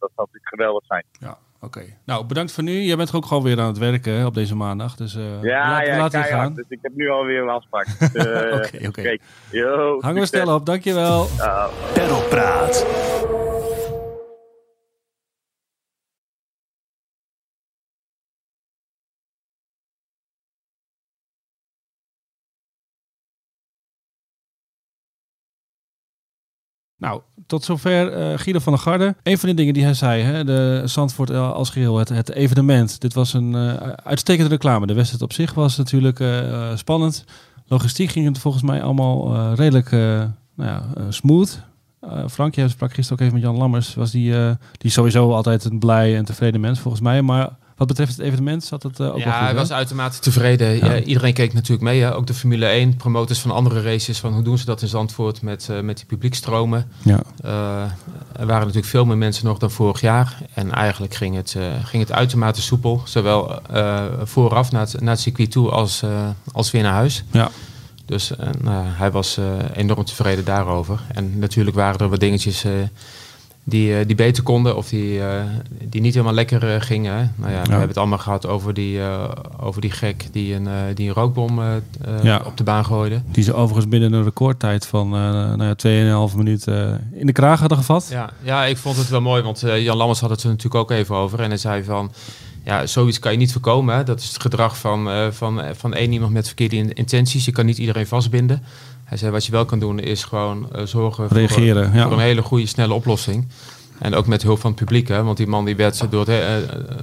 dat 0.00 0.10
zal 0.14 0.24
natuurlijk 0.24 0.54
geweldig 0.54 0.84
zijn. 0.86 1.04
Ja. 1.20 1.38
Oké. 1.62 1.78
Okay. 1.78 1.96
Nou, 2.04 2.26
bedankt 2.26 2.52
voor 2.52 2.62
nu. 2.62 2.72
Jij 2.72 2.96
bent 2.96 3.14
ook 3.14 3.26
gewoon 3.26 3.42
weer 3.42 3.60
aan 3.60 3.66
het 3.66 3.78
werken 3.78 4.12
hè, 4.12 4.26
op 4.26 4.34
deze 4.34 4.54
maandag. 4.54 4.94
Dus 4.94 5.14
uh, 5.14 5.42
ja, 5.42 5.70
laat, 5.70 5.86
ja, 5.86 5.98
laat 5.98 6.16
gaan. 6.16 6.54
Dus 6.54 6.64
ik 6.68 6.78
heb 6.82 6.92
nu 6.94 7.10
alweer 7.10 7.42
een 7.42 7.48
afspraak. 7.48 7.86
Oké, 8.00 8.76
uh, 8.78 8.88
oké. 8.88 9.00
Okay. 9.00 9.20
Hang 10.00 10.18
we 10.18 10.26
snel 10.26 10.54
op. 10.54 10.66
Dankjewel. 10.66 11.26
Uh, 11.38 11.66
Perlpraat. 11.94 12.86
Nou, 27.02 27.20
tot 27.46 27.64
zover 27.64 28.32
uh, 28.32 28.38
Guido 28.38 28.58
van 28.58 28.72
der 28.72 28.82
Garde. 28.82 29.14
Een 29.22 29.38
van 29.38 29.48
de 29.48 29.54
dingen 29.54 29.74
die 29.74 29.84
hij 29.84 29.94
zei, 29.94 30.22
hè, 30.22 30.44
de 30.44 30.82
Zandvoort 30.84 31.30
als 31.30 31.70
geheel, 31.70 31.98
het, 31.98 32.08
het 32.08 32.30
evenement. 32.30 33.00
Dit 33.00 33.14
was 33.14 33.34
een 33.34 33.52
uh, 33.54 33.74
uitstekende 34.04 34.50
reclame. 34.50 34.86
De 34.86 34.94
wedstrijd 34.94 35.22
op 35.22 35.32
zich 35.32 35.54
was 35.54 35.76
natuurlijk 35.76 36.24
spannend. 36.74 37.24
Logistiek 37.66 38.10
ging 38.10 38.26
het 38.26 38.38
volgens 38.38 38.62
mij 38.62 38.82
allemaal 38.82 39.54
redelijk 39.54 39.90
nou 39.90 40.30
ja, 40.56 40.82
smooth. 41.08 41.60
Frank, 42.30 42.54
jij 42.54 42.68
sprak 42.68 42.94
gisteren 42.94 43.12
ook 43.12 43.26
even 43.26 43.40
met 43.40 43.50
Jan 43.50 43.60
Lammers. 43.60 43.94
Was 43.94 44.10
die, 44.10 44.34
die 44.72 44.90
sowieso 44.90 45.32
altijd 45.32 45.64
een 45.64 45.78
blij 45.78 46.16
en 46.16 46.24
tevreden 46.24 46.60
mens 46.60 46.80
volgens 46.80 47.02
mij. 47.02 47.22
Maar 47.22 47.48
wat 47.76 47.86
betreft 47.86 48.16
het 48.16 48.26
evenement 48.26 48.64
zat 48.64 48.82
het 48.82 49.00
uh, 49.00 49.14
ook 49.14 49.18
ja, 49.18 49.44
hij 49.44 49.54
was 49.54 49.72
uitermate 49.72 50.18
tevreden. 50.18 50.76
Ja. 50.76 50.92
Ja, 50.92 51.00
iedereen 51.00 51.32
keek 51.32 51.52
natuurlijk 51.52 51.82
mee. 51.82 52.00
Hè? 52.00 52.14
Ook 52.14 52.26
de 52.26 52.34
Formule 52.34 52.66
1, 52.66 52.96
promotors 52.96 53.38
van 53.38 53.50
andere 53.50 53.82
races. 53.82 54.18
Van 54.18 54.32
hoe 54.32 54.42
doen 54.42 54.58
ze 54.58 54.64
dat 54.64 54.82
in 54.82 54.88
Zandvoort 54.88 55.42
met, 55.42 55.68
uh, 55.70 55.80
met 55.80 55.96
die 55.96 56.06
publiekstromen. 56.06 56.90
Ja. 57.02 57.20
Uh, 57.44 57.50
er 58.32 58.46
waren 58.46 58.60
natuurlijk 58.60 58.86
veel 58.86 59.04
meer 59.04 59.16
mensen 59.16 59.46
nog 59.46 59.58
dan 59.58 59.70
vorig 59.70 60.00
jaar. 60.00 60.38
En 60.54 60.72
eigenlijk 60.72 61.14
ging 61.14 61.36
het, 61.36 61.56
ging 61.84 62.02
het 62.02 62.12
uitermate 62.12 62.62
soepel. 62.62 63.02
Zowel 63.04 63.60
vooraf 64.22 64.72
naar 64.72 64.80
het, 64.80 65.00
naar 65.00 65.12
het 65.12 65.20
circuit 65.20 65.50
toe 65.50 65.70
als, 65.70 66.02
als 66.52 66.70
weer 66.70 66.82
naar 66.82 66.92
huis. 66.92 67.24
Ja. 67.30 67.50
Dus 68.06 68.32
hij 68.96 69.10
was 69.10 69.38
enorm 69.74 70.04
tevreden 70.04 70.44
daarover. 70.44 71.00
En 71.14 71.38
natuurlijk 71.38 71.76
waren 71.76 72.00
er 72.00 72.08
wat 72.08 72.20
dingetjes 72.20 72.64
die, 73.64 74.06
die 74.06 74.16
beter 74.16 74.42
konden 74.42 74.76
of 74.76 74.88
die, 74.88 75.18
uh, 75.18 75.26
die 75.84 76.00
niet 76.00 76.12
helemaal 76.12 76.34
lekker 76.34 76.74
uh, 76.74 76.80
gingen. 76.80 77.34
Nou 77.36 77.50
ja, 77.50 77.56
ja, 77.56 77.62
we 77.62 77.70
hebben 77.70 77.88
het 77.88 77.96
allemaal 77.96 78.18
gehad 78.18 78.46
over 78.46 78.74
die, 78.74 79.00
over 79.60 79.80
die 79.80 79.90
gek 79.90 80.26
die 80.32 80.54
een, 80.54 80.68
die 80.94 81.08
een 81.08 81.14
rookbom 81.14 81.60
ja. 82.22 82.42
op 82.44 82.56
de 82.56 82.64
baan 82.64 82.84
gooide. 82.84 83.22
Die 83.30 83.44
ze 83.44 83.54
overigens 83.54 83.88
binnen 83.88 84.12
een 84.12 84.24
recordtijd 84.24 84.86
van 84.86 85.08
nou 85.10 85.74
ja, 85.76 86.28
2,5 86.30 86.36
minuten 86.36 87.08
in 87.12 87.26
de 87.26 87.32
kraag 87.32 87.60
hadden 87.60 87.78
gevat. 87.78 88.08
Ja, 88.10 88.30
ja, 88.42 88.64
ik 88.64 88.76
vond 88.76 88.96
het 88.96 89.08
wel 89.08 89.20
mooi, 89.20 89.42
want 89.42 89.60
Jan 89.60 89.96
Lammers 89.96 90.20
had 90.20 90.30
het 90.30 90.42
er 90.42 90.48
natuurlijk 90.48 90.74
ook 90.74 90.90
even 90.90 91.16
over. 91.16 91.40
En 91.40 91.48
hij 91.48 91.58
zei 91.58 91.84
van, 91.84 92.12
ja, 92.64 92.86
zoiets 92.86 93.18
kan 93.18 93.32
je 93.32 93.38
niet 93.38 93.52
voorkomen. 93.52 93.96
Hè? 93.96 94.04
Dat 94.04 94.20
is 94.20 94.28
het 94.28 94.42
gedrag 94.42 94.78
van, 94.78 95.32
van, 95.32 95.62
van 95.72 95.94
één 95.94 96.12
iemand 96.12 96.32
met 96.32 96.46
verkeerde 96.46 96.94
intenties. 96.94 97.44
Je 97.44 97.52
kan 97.52 97.66
niet 97.66 97.78
iedereen 97.78 98.06
vastbinden. 98.06 98.62
Hij 99.12 99.20
zei, 99.20 99.32
wat 99.32 99.46
je 99.46 99.52
wel 99.52 99.64
kan 99.64 99.78
doen 99.78 99.98
is 99.98 100.24
gewoon 100.24 100.68
uh, 100.74 100.82
zorgen 100.82 101.28
Reageren, 101.28 101.86
voor, 101.86 101.96
ja. 101.96 102.02
voor, 102.02 102.12
een 102.12 102.18
hele 102.18 102.42
goede, 102.42 102.66
snelle 102.66 102.94
oplossing. 102.94 103.48
En 103.98 104.14
ook 104.14 104.26
met 104.26 104.42
hulp 104.42 104.60
van 104.60 104.70
het 104.70 104.78
publiek, 104.78 105.08
hè? 105.08 105.22
want 105.22 105.36
die 105.36 105.46
man 105.46 105.64
die 105.64 105.76
werd 105.76 106.06
door, 106.10 106.28
uh, 106.28 106.56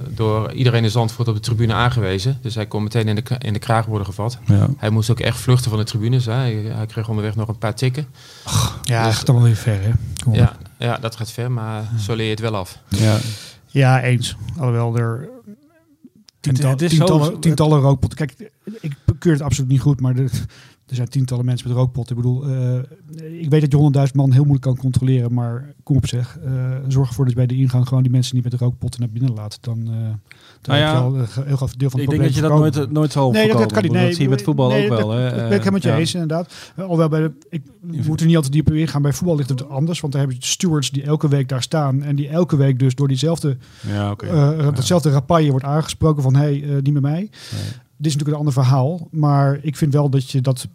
door 0.08 0.52
iedereen 0.52 0.84
in 0.84 0.90
Zandvoort 0.90 1.28
op 1.28 1.34
de 1.34 1.40
tribune 1.40 1.72
aangewezen. 1.72 2.38
Dus 2.42 2.54
hij 2.54 2.66
kon 2.66 2.82
meteen 2.82 3.08
in 3.08 3.14
de, 3.14 3.22
in 3.38 3.52
de 3.52 3.58
kraag 3.58 3.86
worden 3.86 4.06
gevat. 4.06 4.38
Ja. 4.46 4.68
Hij 4.76 4.90
moest 4.90 5.10
ook 5.10 5.20
echt 5.20 5.38
vluchten 5.38 5.70
van 5.70 5.78
de 5.78 5.84
tribunes. 5.84 6.26
Hè? 6.26 6.32
Hij, 6.32 6.52
hij 6.52 6.86
kreeg 6.86 7.08
onderweg 7.08 7.36
nog 7.36 7.48
een 7.48 7.58
paar 7.58 7.74
tikken. 7.74 8.06
Ach, 8.44 8.80
ja, 8.82 9.06
dus, 9.06 9.16
gaat 9.16 9.26
dan 9.26 9.34
wel 9.34 9.44
weer 9.44 9.56
ver, 9.56 9.80
hè? 9.82 9.90
Ja, 10.32 10.56
ja, 10.78 10.98
dat 10.98 11.16
gaat 11.16 11.30
ver, 11.30 11.52
maar 11.52 11.82
ja. 11.92 11.98
zo 11.98 12.14
leer 12.14 12.24
je 12.24 12.30
het 12.30 12.40
wel 12.40 12.56
af. 12.56 12.78
Ja, 12.88 13.18
ja 13.66 14.02
eens. 14.02 14.36
Alhoewel 14.58 14.96
er 14.96 15.28
tiental, 16.40 16.76
tientallen, 16.76 17.40
tientallen 17.40 17.80
rookpotten... 17.80 18.18
Kijk, 18.18 18.50
ik 18.80 18.96
keur 19.18 19.32
het 19.32 19.42
absoluut 19.42 19.70
niet 19.70 19.80
goed, 19.80 20.00
maar 20.00 20.14
de, 20.14 20.28
Er 20.86 20.96
zijn 20.96 21.08
tientallen 21.08 21.44
mensen 21.44 21.68
met 21.68 21.76
rookpotten. 21.76 22.16
Ik 22.16 22.22
bedoel, 22.22 22.44
eh, 22.46 22.74
ik 23.40 23.50
weet 23.50 23.60
dat 23.60 23.70
je 23.70 23.76
honderdduizend 23.76 24.18
man 24.18 24.30
heel 24.32 24.42
moeilijk 24.44 24.62
kan 24.64 24.76
controleren, 24.76 25.34
maar 25.34 25.74
kom 25.82 25.96
op 25.96 26.06
zeg. 26.06 26.38
eh, 26.44 26.52
zorg 26.88 27.08
ervoor 27.08 27.24
dat 27.24 27.32
je 27.34 27.38
bij 27.38 27.48
de 27.48 27.56
ingang 27.56 27.88
gewoon 27.88 28.02
die 28.02 28.12
mensen 28.12 28.34
niet 28.34 28.44
met 28.44 28.52
de 28.52 28.58
rookpotten 28.64 29.00
naar 29.00 29.08
binnen 29.10 29.32
laat. 29.32 29.58
Dan, 29.60 29.84
dan 29.84 29.92
Nou 29.94 30.08
heb 30.62 30.74
je 30.74 30.74
ja, 30.76 30.98
al 30.98 31.14
een 31.18 31.26
heel 31.46 31.56
groot 31.56 31.78
deel 31.78 31.90
van 31.90 32.00
Ik 32.00 32.06
het 32.08 32.14
denk 32.16 32.28
dat 32.28 32.34
je 32.34 32.40
dat 32.48 32.50
nooit, 32.58 32.90
nooit 32.90 33.12
zal 33.12 33.30
Nee, 33.30 33.32
dat, 33.32 33.50
voorkomen. 33.50 33.68
dat 33.68 33.72
kan 33.72 33.82
niet. 33.82 33.90
Ik 33.92 33.96
Nee, 33.98 34.06
dat 34.06 34.14
zie 34.14 34.24
je 34.24 34.30
met 34.30 34.42
voetbal 34.42 34.68
nee, 34.68 34.82
ook 34.90 34.98
wel. 34.98 35.08
Dat, 35.08 35.16
Hè. 35.16 35.22
dat 35.24 35.34
ben 35.34 35.44
ik 35.44 35.50
helemaal 35.50 35.72
met 35.72 35.82
je 35.82 35.88
Ja. 35.88 35.96
eens, 35.98 36.12
inderdaad. 36.14 36.52
Uh, 36.76 36.82
Alhoewel, 36.82 37.08
bij 37.08 37.20
de, 37.20 37.32
ik, 37.48 37.62
we 37.80 37.96
moeten 37.96 38.18
er 38.18 38.26
niet 38.26 38.36
altijd 38.36 38.52
diep 38.54 38.66
op 38.68 38.74
ingaan. 38.74 39.02
Bij 39.02 39.12
voetbal 39.12 39.36
ligt 39.36 39.48
het 39.48 39.68
anders. 39.68 40.00
Want 40.00 40.12
daar 40.12 40.22
heb 40.22 40.32
je 40.32 40.36
stewards 40.40 40.90
die 40.90 41.02
elke 41.02 41.28
week 41.28 41.48
daar 41.48 41.62
staan. 41.62 42.02
En 42.02 42.16
die 42.16 42.28
elke 42.28 42.56
week 42.56 42.78
dus 42.78 42.94
door 42.94 43.08
diezelfde, 43.08 43.56
Ja, 43.86 44.14
datzelfde 44.70 45.10
rapaille 45.10 45.50
wordt 45.50 45.64
aangesproken 45.64 46.22
van... 46.22 46.34
hé, 46.36 46.58
hey, 46.60 46.80
niet 46.82 46.92
met 46.92 47.02
mij. 47.02 47.30
Dit 48.00 48.06
is 48.12 48.16
natuurlijk 48.16 48.30
een 48.30 48.46
ander 48.46 48.52
verhaal. 48.64 49.08
Maar 49.10 49.58
ik 49.62 49.76
vind 49.76 49.92
wel 49.92 50.08
dat 50.10 50.30
je 50.30 50.40
dat 50.40 50.68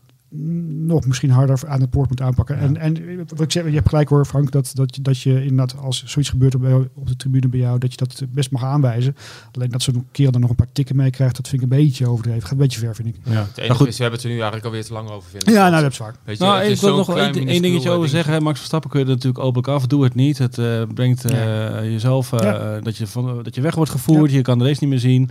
nog 0.68 1.06
misschien 1.06 1.30
harder 1.30 1.60
aan 1.68 1.82
het 1.82 1.90
poort 1.90 2.10
moet 2.10 2.22
aanpakken. 2.22 2.58
En, 2.58 2.78
en 2.78 3.18
wat 3.28 3.42
ik 3.42 3.52
zeg, 3.52 3.66
je 3.66 3.72
hebt 3.72 3.90
gelijk 3.90 4.10
hoor 4.10 4.26
Frank, 4.26 4.52
dat, 4.52 4.72
dat, 4.74 4.96
je, 4.96 5.02
dat 5.02 5.22
je 5.22 5.42
inderdaad 5.46 5.78
als 5.82 6.04
zoiets 6.06 6.32
gebeurt 6.32 6.56
op, 6.56 6.90
op 6.94 7.08
de 7.08 7.16
tribune 7.16 7.48
bij 7.48 7.60
jou, 7.60 7.78
dat 7.80 7.92
je 7.92 7.98
dat 7.98 8.22
best 8.30 8.52
mag 8.52 8.64
aanwijzen. 8.64 9.16
Alleen 9.52 9.70
dat 9.70 9.82
zo'n 9.82 10.08
kerel 10.12 10.32
dan 10.32 10.42
nog 10.42 10.50
een 10.50 10.56
paar 10.56 10.72
tikken 10.72 10.96
mee 10.96 11.10
krijgt, 11.10 11.36
dat 11.36 11.48
vind 11.48 11.62
ik 11.64 11.72
een 11.72 11.78
beetje 11.78 12.08
overdreven. 12.10 12.42
Gaat 12.42 12.52
een 12.52 12.58
beetje 12.58 12.80
ver, 12.80 12.96
vind 12.96 13.08
ik. 13.08 13.16
Ja. 13.24 13.32
Het 13.32 13.36
Nou, 13.36 13.50
enige 13.56 13.76
goed. 13.76 13.88
is, 13.88 13.96
we 13.98 14.02
hebben 14.02 14.20
het 14.20 14.28
er 14.30 14.34
nu 14.34 14.42
eigenlijk 14.42 14.66
alweer 14.66 14.86
te 14.86 14.94
lang 14.94 15.10
over 15.10 15.30
vinden. 15.30 15.54
Ja, 15.54 15.70
nou 15.70 15.82
dat 15.84 15.92
is 15.92 15.98
waar. 15.98 16.16
Weet 16.24 16.38
je, 16.38 16.44
Nou, 16.44 16.62
het 16.62 16.72
ik 16.72 16.80
wil 16.80 16.96
nog 16.96 17.18
één 17.18 17.34
dingetje 17.34 17.70
over 17.70 17.82
dingetje. 17.92 18.08
zeggen. 18.08 18.44
Max 18.44 18.58
Verstappen 18.58 18.90
kun 18.90 19.00
je 19.00 19.06
er 19.06 19.12
natuurlijk 19.12 19.44
openlijk 19.44 19.68
af. 19.68 19.88
Doe 19.88 20.04
het 20.04 20.16
niet. 20.16 20.38
Het 20.38 20.58
eh, 20.58 20.82
brengt 20.94 21.26
eh, 21.26 21.82
jezelf 21.84 22.34
eh, 22.34 22.40
Ja. 22.44 22.80
dat, 22.80 22.98
je 22.98 23.08
van, 23.08 23.44
dat 23.44 23.56
je 23.56 23.62
weg 23.62 23.76
wordt 23.76 23.92
gevoerd. 23.92 24.32
Je 24.32 24.42
kan 24.42 24.58
de 24.60 24.66
race 24.66 24.78
niet 24.80 24.90
meer 24.90 25.00
zien. 25.00 25.30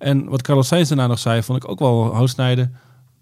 En 0.00 0.24
wat 0.28 0.42
Carlos 0.42 0.68
Sainz 0.68 0.88
daarna 0.88 1.06
nog 1.06 1.18
zei, 1.18 1.42
vond 1.42 1.62
ik 1.64 1.70
ook 1.70 1.78
wel 1.78 2.14
houtsnijden. 2.14 2.74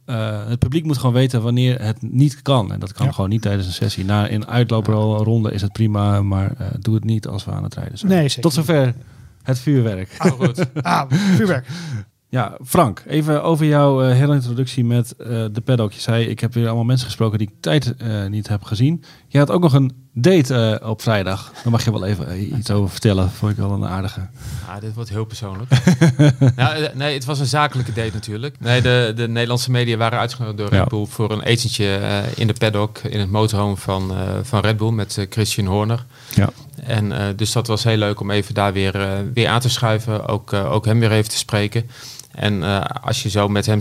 Eh, 0.04 0.46
het 0.46 0.58
publiek 0.58 0.84
moet 0.84 0.98
gewoon 0.98 1.14
weten 1.14 1.42
wanneer 1.42 1.82
het 1.82 1.96
niet 2.02 2.42
kan. 2.42 2.72
En 2.72 2.80
dat 2.80 2.92
kan 2.92 3.06
Ja. 3.06 3.12
gewoon 3.12 3.30
niet 3.30 3.42
tijdens 3.42 3.66
een 3.66 3.72
sessie. 3.72 4.04
Na 4.04 4.30
een 4.30 4.46
uitloopronde 4.46 5.52
is 5.52 5.62
het 5.62 5.72
prima, 5.72 6.22
maar 6.22 6.52
eh, 6.58 6.66
doe 6.80 6.94
het 6.94 7.04
niet 7.04 7.26
als 7.26 7.44
we 7.44 7.50
aan 7.50 7.62
het 7.62 7.74
rijden 7.74 7.98
zijn. 7.98 8.12
Nee, 8.12 8.28
zeker 8.28 8.42
Tot 8.42 8.52
zover 8.52 8.94
het 9.42 9.58
vuurwerk. 9.58 10.14
Maar 10.18 10.32
goed. 10.32 10.82
Ah, 10.82 11.02
vuurwerk. 11.10 11.66
Ja, 12.30 12.56
Frank, 12.64 13.02
even 13.06 13.42
over 13.42 13.66
jouw 13.66 14.02
eh, 14.02 14.16
hele 14.16 14.34
introductie 14.34 14.84
met 14.84 15.16
eh, 15.16 15.44
de 15.52 15.60
paddock. 15.64 15.92
Je 15.92 16.00
zei, 16.00 16.24
ik 16.26 16.40
heb 16.40 16.54
weer 16.54 16.66
allemaal 16.66 16.84
mensen 16.84 17.06
gesproken 17.06 17.38
die 17.38 17.48
ik 17.48 17.54
tijd 17.60 17.96
eh, 17.96 18.26
niet 18.26 18.48
heb 18.48 18.64
gezien. 18.64 19.04
Je 19.28 19.38
had 19.38 19.50
ook 19.50 19.62
nog 19.62 19.72
een 19.72 19.92
date 20.12 20.80
op 20.84 21.02
vrijdag. 21.02 21.52
Daar 21.62 21.72
mag 21.72 21.84
je 21.84 21.90
wel 21.90 22.04
even 22.04 22.56
iets 22.58 22.70
over 22.70 22.90
vertellen. 22.90 23.30
Vond 23.30 23.52
ik 23.52 23.58
wel 23.58 23.70
een 23.70 23.86
aardige. 23.86 24.20
Ah, 24.68 24.80
dit 24.80 24.94
wordt 24.94 25.10
heel 25.10 25.24
persoonlijk. 25.24 25.70
nou, 26.56 26.88
nee, 26.94 27.14
het 27.14 27.24
was 27.24 27.38
een 27.38 27.46
zakelijke 27.46 27.92
date 27.92 28.10
natuurlijk. 28.12 28.60
Nee, 28.60 28.82
de, 28.82 29.12
de 29.16 29.28
Nederlandse 29.28 29.70
media 29.70 29.96
waren 29.96 30.18
uitgenodigd 30.18 30.58
door 30.58 30.72
Ja. 30.72 30.78
Red 30.78 30.88
Bull 30.88 31.06
voor 31.06 31.30
een 31.30 31.42
etentje 31.42 32.00
in 32.34 32.46
de 32.46 32.52
paddock 32.52 32.98
in 32.98 33.20
het 33.20 33.30
motorhome 33.30 33.76
van, 33.76 34.12
van 34.42 34.60
Red 34.60 34.76
Bull 34.76 34.92
met 34.92 35.26
Christian 35.30 35.66
Horner. 35.66 36.04
Ja. 36.34 36.50
En 36.82 37.12
eh, 37.12 37.26
dus 37.36 37.52
dat 37.52 37.66
was 37.66 37.84
heel 37.84 37.96
leuk 37.96 38.20
om 38.20 38.30
even 38.30 38.54
daar 38.54 38.72
weer, 38.72 39.00
eh, 39.00 39.18
weer 39.34 39.48
aan 39.48 39.60
te 39.60 39.68
schuiven. 39.68 40.26
Ook, 40.26 40.52
eh, 40.52 40.72
ook 40.72 40.84
hem 40.84 41.00
weer 41.00 41.12
even 41.12 41.30
te 41.30 41.36
spreken. 41.36 41.90
En 42.30 42.62
als 43.02 43.22
je 43.22 43.30
zo 43.30 43.48
met 43.48 43.66
hem 43.66 43.78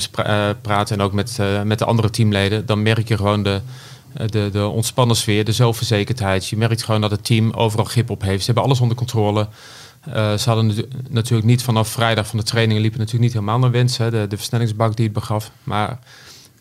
praat 0.62 0.92
en 0.92 1.01
ook 1.01 1.13
met, 1.13 1.39
met 1.63 1.80
de 1.80 1.86
andere 1.86 2.10
teamleden, 2.10 2.66
dan 2.66 2.82
merk 2.82 3.08
je 3.08 3.18
gewoon 3.18 3.44
de, 3.44 3.62
de, 4.25 4.50
de 4.51 4.68
ontspannen 4.68 5.16
sfeer, 5.16 5.46
de 5.46 5.51
zelfverzekerdheid. 5.51 6.48
Je 6.48 6.58
merkt 6.58 6.84
gewoon 6.84 7.01
dat 7.01 7.12
het 7.12 7.25
team 7.25 7.51
overal 7.51 7.86
grip 7.86 8.10
op 8.10 8.22
heeft. 8.22 8.39
Ze 8.39 8.46
hebben 8.46 8.64
alles 8.64 8.79
onder 8.79 8.98
controle. 8.98 9.48
Ze 10.14 10.44
hadden 10.46 10.66
natu- 10.68 10.88
natuurlijk 11.10 11.48
niet 11.48 11.64
vanaf 11.64 11.88
vrijdag 11.88 12.27
van 12.27 12.40
de 12.40 12.46
trainingen 12.46 12.81
liepen 12.81 13.00
natuurlijk 13.00 13.25
niet 13.25 13.33
helemaal 13.33 13.60
naar 13.60 13.72
wens. 13.72 13.98
Hè, 13.98 14.10
de, 14.12 14.25
de 14.27 14.38
versnellingsbak 14.38 14.96
die 14.96 15.05
het 15.05 15.14
begaf. 15.14 15.51
Maar 15.64 16.00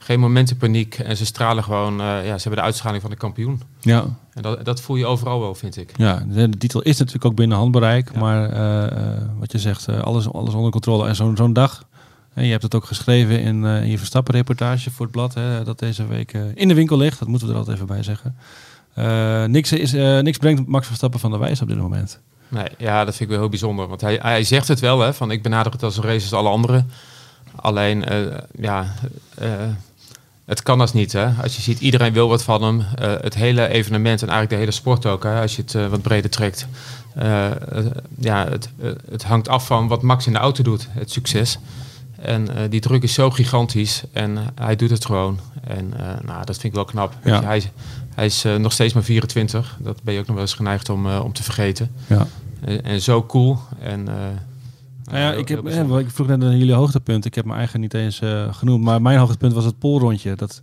geen 0.07 0.21
momenten 0.21 0.57
paniek. 0.57 0.99
En 0.99 1.17
ze 1.17 1.27
stralen 1.27 1.65
gewoon, 1.65 2.01
eh, 2.01 2.07
ja, 2.07 2.37
ze 2.37 2.43
hebben 2.43 2.57
de 2.57 2.61
uitstraling 2.61 3.03
van 3.03 3.11
de 3.11 3.17
kampioen. 3.17 3.63
Ja, 3.81 4.05
En 4.33 4.43
dat, 4.43 4.65
dat 4.65 4.81
voel 4.81 4.97
je 4.97 5.07
overal 5.07 5.41
wel, 5.41 5.55
vind 5.55 5.77
ik. 5.77 5.93
ja 5.97 6.25
de, 6.29 6.49
de 6.49 6.59
titel 6.59 6.83
is 6.83 6.99
natuurlijk 6.99 7.25
ook 7.25 7.35
binnen 7.35 7.57
handbereik. 7.59 8.11
Ja. 8.13 8.21
Maar 8.21 8.51
eh, 8.51 8.85
eh, 8.85 9.23
wat 9.39 9.53
je 9.53 9.59
zegt, 9.59 9.89
alles, 9.89 10.33
alles 10.33 10.55
onder 10.55 10.71
controle. 10.71 11.09
En 11.09 11.15
zo'n 11.15 11.37
zo'n 11.37 11.53
dag. 11.53 11.85
En 12.35 12.45
je 12.45 12.51
hebt 12.51 12.63
het 12.63 12.75
ook 12.75 12.85
geschreven 12.85 13.41
in, 13.41 13.65
in 13.65 13.89
je 13.89 13.99
Verstappen-reportage 13.99 14.91
voor 14.91 15.05
het 15.05 15.15
blad. 15.15 15.35
Hè, 15.35 15.65
dat 15.65 15.79
deze 15.79 16.07
week 16.07 16.33
in 16.55 16.69
de 16.69 16.75
winkel 16.75 16.97
ligt. 16.97 17.19
Dat 17.19 17.29
moeten 17.29 17.47
we 17.47 17.53
er 17.53 17.59
altijd 17.59 17.77
even 17.77 17.89
bij 17.89 18.03
zeggen. 18.03 18.37
Niks, 19.51 19.73
is, 19.73 19.93
niks 20.23 20.39
brengt 20.39 20.67
Max 20.67 20.87
Verstappen 20.87 21.21
van 21.21 21.31
de 21.31 21.39
wijs 21.39 21.63
op 21.63 21.69
dit 21.69 21.79
moment. 21.79 22.21
Nee, 22.49 22.69
ja, 22.79 23.05
dat 23.05 23.17
vind 23.17 23.21
ik 23.21 23.29
wel 23.29 23.39
heel 23.39 23.49
bijzonder. 23.49 23.89
Want 23.89 24.01
hij, 24.01 24.19
hij 24.23 24.45
zegt 24.45 24.69
het 24.69 24.81
wel, 24.81 25.01
hè, 25.01 25.15
van 25.15 25.31
ik 25.31 25.43
benader 25.43 25.73
het 25.73 25.83
als 25.83 25.97
een 25.97 26.03
race 26.03 26.23
als 26.23 26.33
alle 26.33 26.49
anderen. 26.49 26.91
Alleen, 27.55 28.05
ja, 28.59 28.95
het 30.47 30.63
kan 30.63 30.81
als 30.81 30.93
niet. 30.93 31.13
Hè. 31.13 31.29
Als 31.43 31.57
je 31.57 31.63
ziet, 31.63 31.81
iedereen 31.81 32.13
wil 32.13 32.29
wat 32.29 32.43
van 32.43 32.63
hem. 32.63 32.81
Eh, 32.95 33.13
het 33.21 33.35
hele 33.35 33.69
evenement 33.69 34.23
en 34.23 34.29
eigenlijk 34.29 34.51
de 34.51 34.57
hele 34.57 34.71
sport 34.71 35.07
ook, 35.07 35.23
hè, 35.23 35.41
als 35.41 35.57
je 35.57 35.63
het 35.63 35.75
eh, 35.75 35.87
wat 35.87 36.03
breder 36.03 36.31
trekt. 36.31 36.67
Eh, 37.15 37.47
ja, 38.19 38.49
het, 38.49 38.69
het 39.11 39.23
hangt 39.25 39.49
af 39.49 39.67
van 39.67 39.89
wat 39.89 40.03
Max 40.03 40.27
in 40.27 40.33
de 40.33 40.39
auto 40.39 40.63
doet, 40.63 40.89
het 40.91 41.11
succes. 41.11 41.59
En 42.21 42.49
die 42.71 42.81
druk 42.81 43.03
is 43.03 43.15
zo 43.15 43.31
gigantisch 43.31 44.03
en 44.13 44.39
hij 44.55 44.77
doet 44.77 44.91
het 44.91 45.05
gewoon. 45.05 45.39
En 45.67 45.93
nou, 46.25 46.45
dat 46.45 46.55
vind 46.59 46.63
ik 46.65 46.73
wel 46.75 46.85
knap. 46.85 47.15
Weet 47.23 47.35
Ja. 47.35 47.41
je, 47.41 47.47
hij, 47.47 47.57
is- 47.57 47.69
hij 48.15 48.27
is 48.27 48.45
nog 48.59 48.73
steeds 48.73 48.93
maar 48.95 49.03
24. 49.03 49.77
Dat 49.81 50.03
ben 50.03 50.15
je 50.15 50.21
ook 50.21 50.27
nog 50.27 50.35
wel 50.35 50.45
eens 50.45 50.55
geneigd 50.55 50.89
om, 50.89 51.07
om 51.17 51.33
te 51.33 51.43
vergeten. 51.43 51.91
Ja. 52.07 52.27
En, 52.65 52.85
en 52.85 53.01
zo 53.01 53.27
cool. 53.27 53.59
En, 53.81 54.09
Nou 55.11 55.19
ja, 55.19 55.33
ik, 55.33 55.49
heb, 55.49 55.67
eh, 55.67 55.99
ik 55.99 56.11
vroeg 56.11 56.27
net 56.27 56.39
naar 56.39 56.57
jullie 56.57 56.75
hoogtepunt. 56.75 57.25
Ik 57.25 57.35
heb 57.35 57.45
mijn 57.45 57.59
eigen 57.59 57.81
niet 57.81 57.95
eens 57.95 58.21
eh, 58.21 58.55
genoemd. 58.55 58.85
Maar 58.85 59.03
mijn 59.03 59.19
hoogtepunt 59.19 59.53
was 59.53 59.65
het 59.65 59.79
polrondje. 59.79 60.35
Dat, 60.35 60.63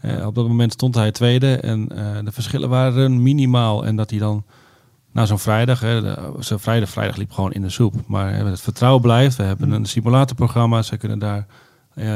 eh, 0.00 0.26
op 0.26 0.34
dat 0.34 0.48
moment 0.48 0.72
stond 0.72 0.94
hij 0.94 1.12
tweede. 1.12 1.56
En 1.56 1.88
eh, 1.88 2.24
de 2.24 2.32
verschillen 2.32 2.68
waren 2.68 3.22
minimaal. 3.22 3.86
En 3.86 3.96
dat 3.96 4.10
hij 4.10 4.18
dan 4.18 4.44
na 5.12 5.26
zo'n 5.26 5.38
vrijdag... 5.38 5.80
Hè, 5.80 6.14
zo'n 6.38 6.58
vrijdag, 6.58 6.88
vrijdag 6.88 7.16
liep 7.16 7.32
gewoon 7.32 7.52
in 7.52 7.62
de 7.62 7.68
soep. 7.68 7.94
Maar 8.06 8.34
het 8.34 8.60
vertrouwen 8.60 9.02
blijft. 9.02 9.36
We 9.36 9.42
hebben 9.42 9.70
een 9.70 9.86
simulatorprogramma. 9.86 10.82
Ze 10.82 10.96
kunnen 10.96 11.18
daar 11.18 11.46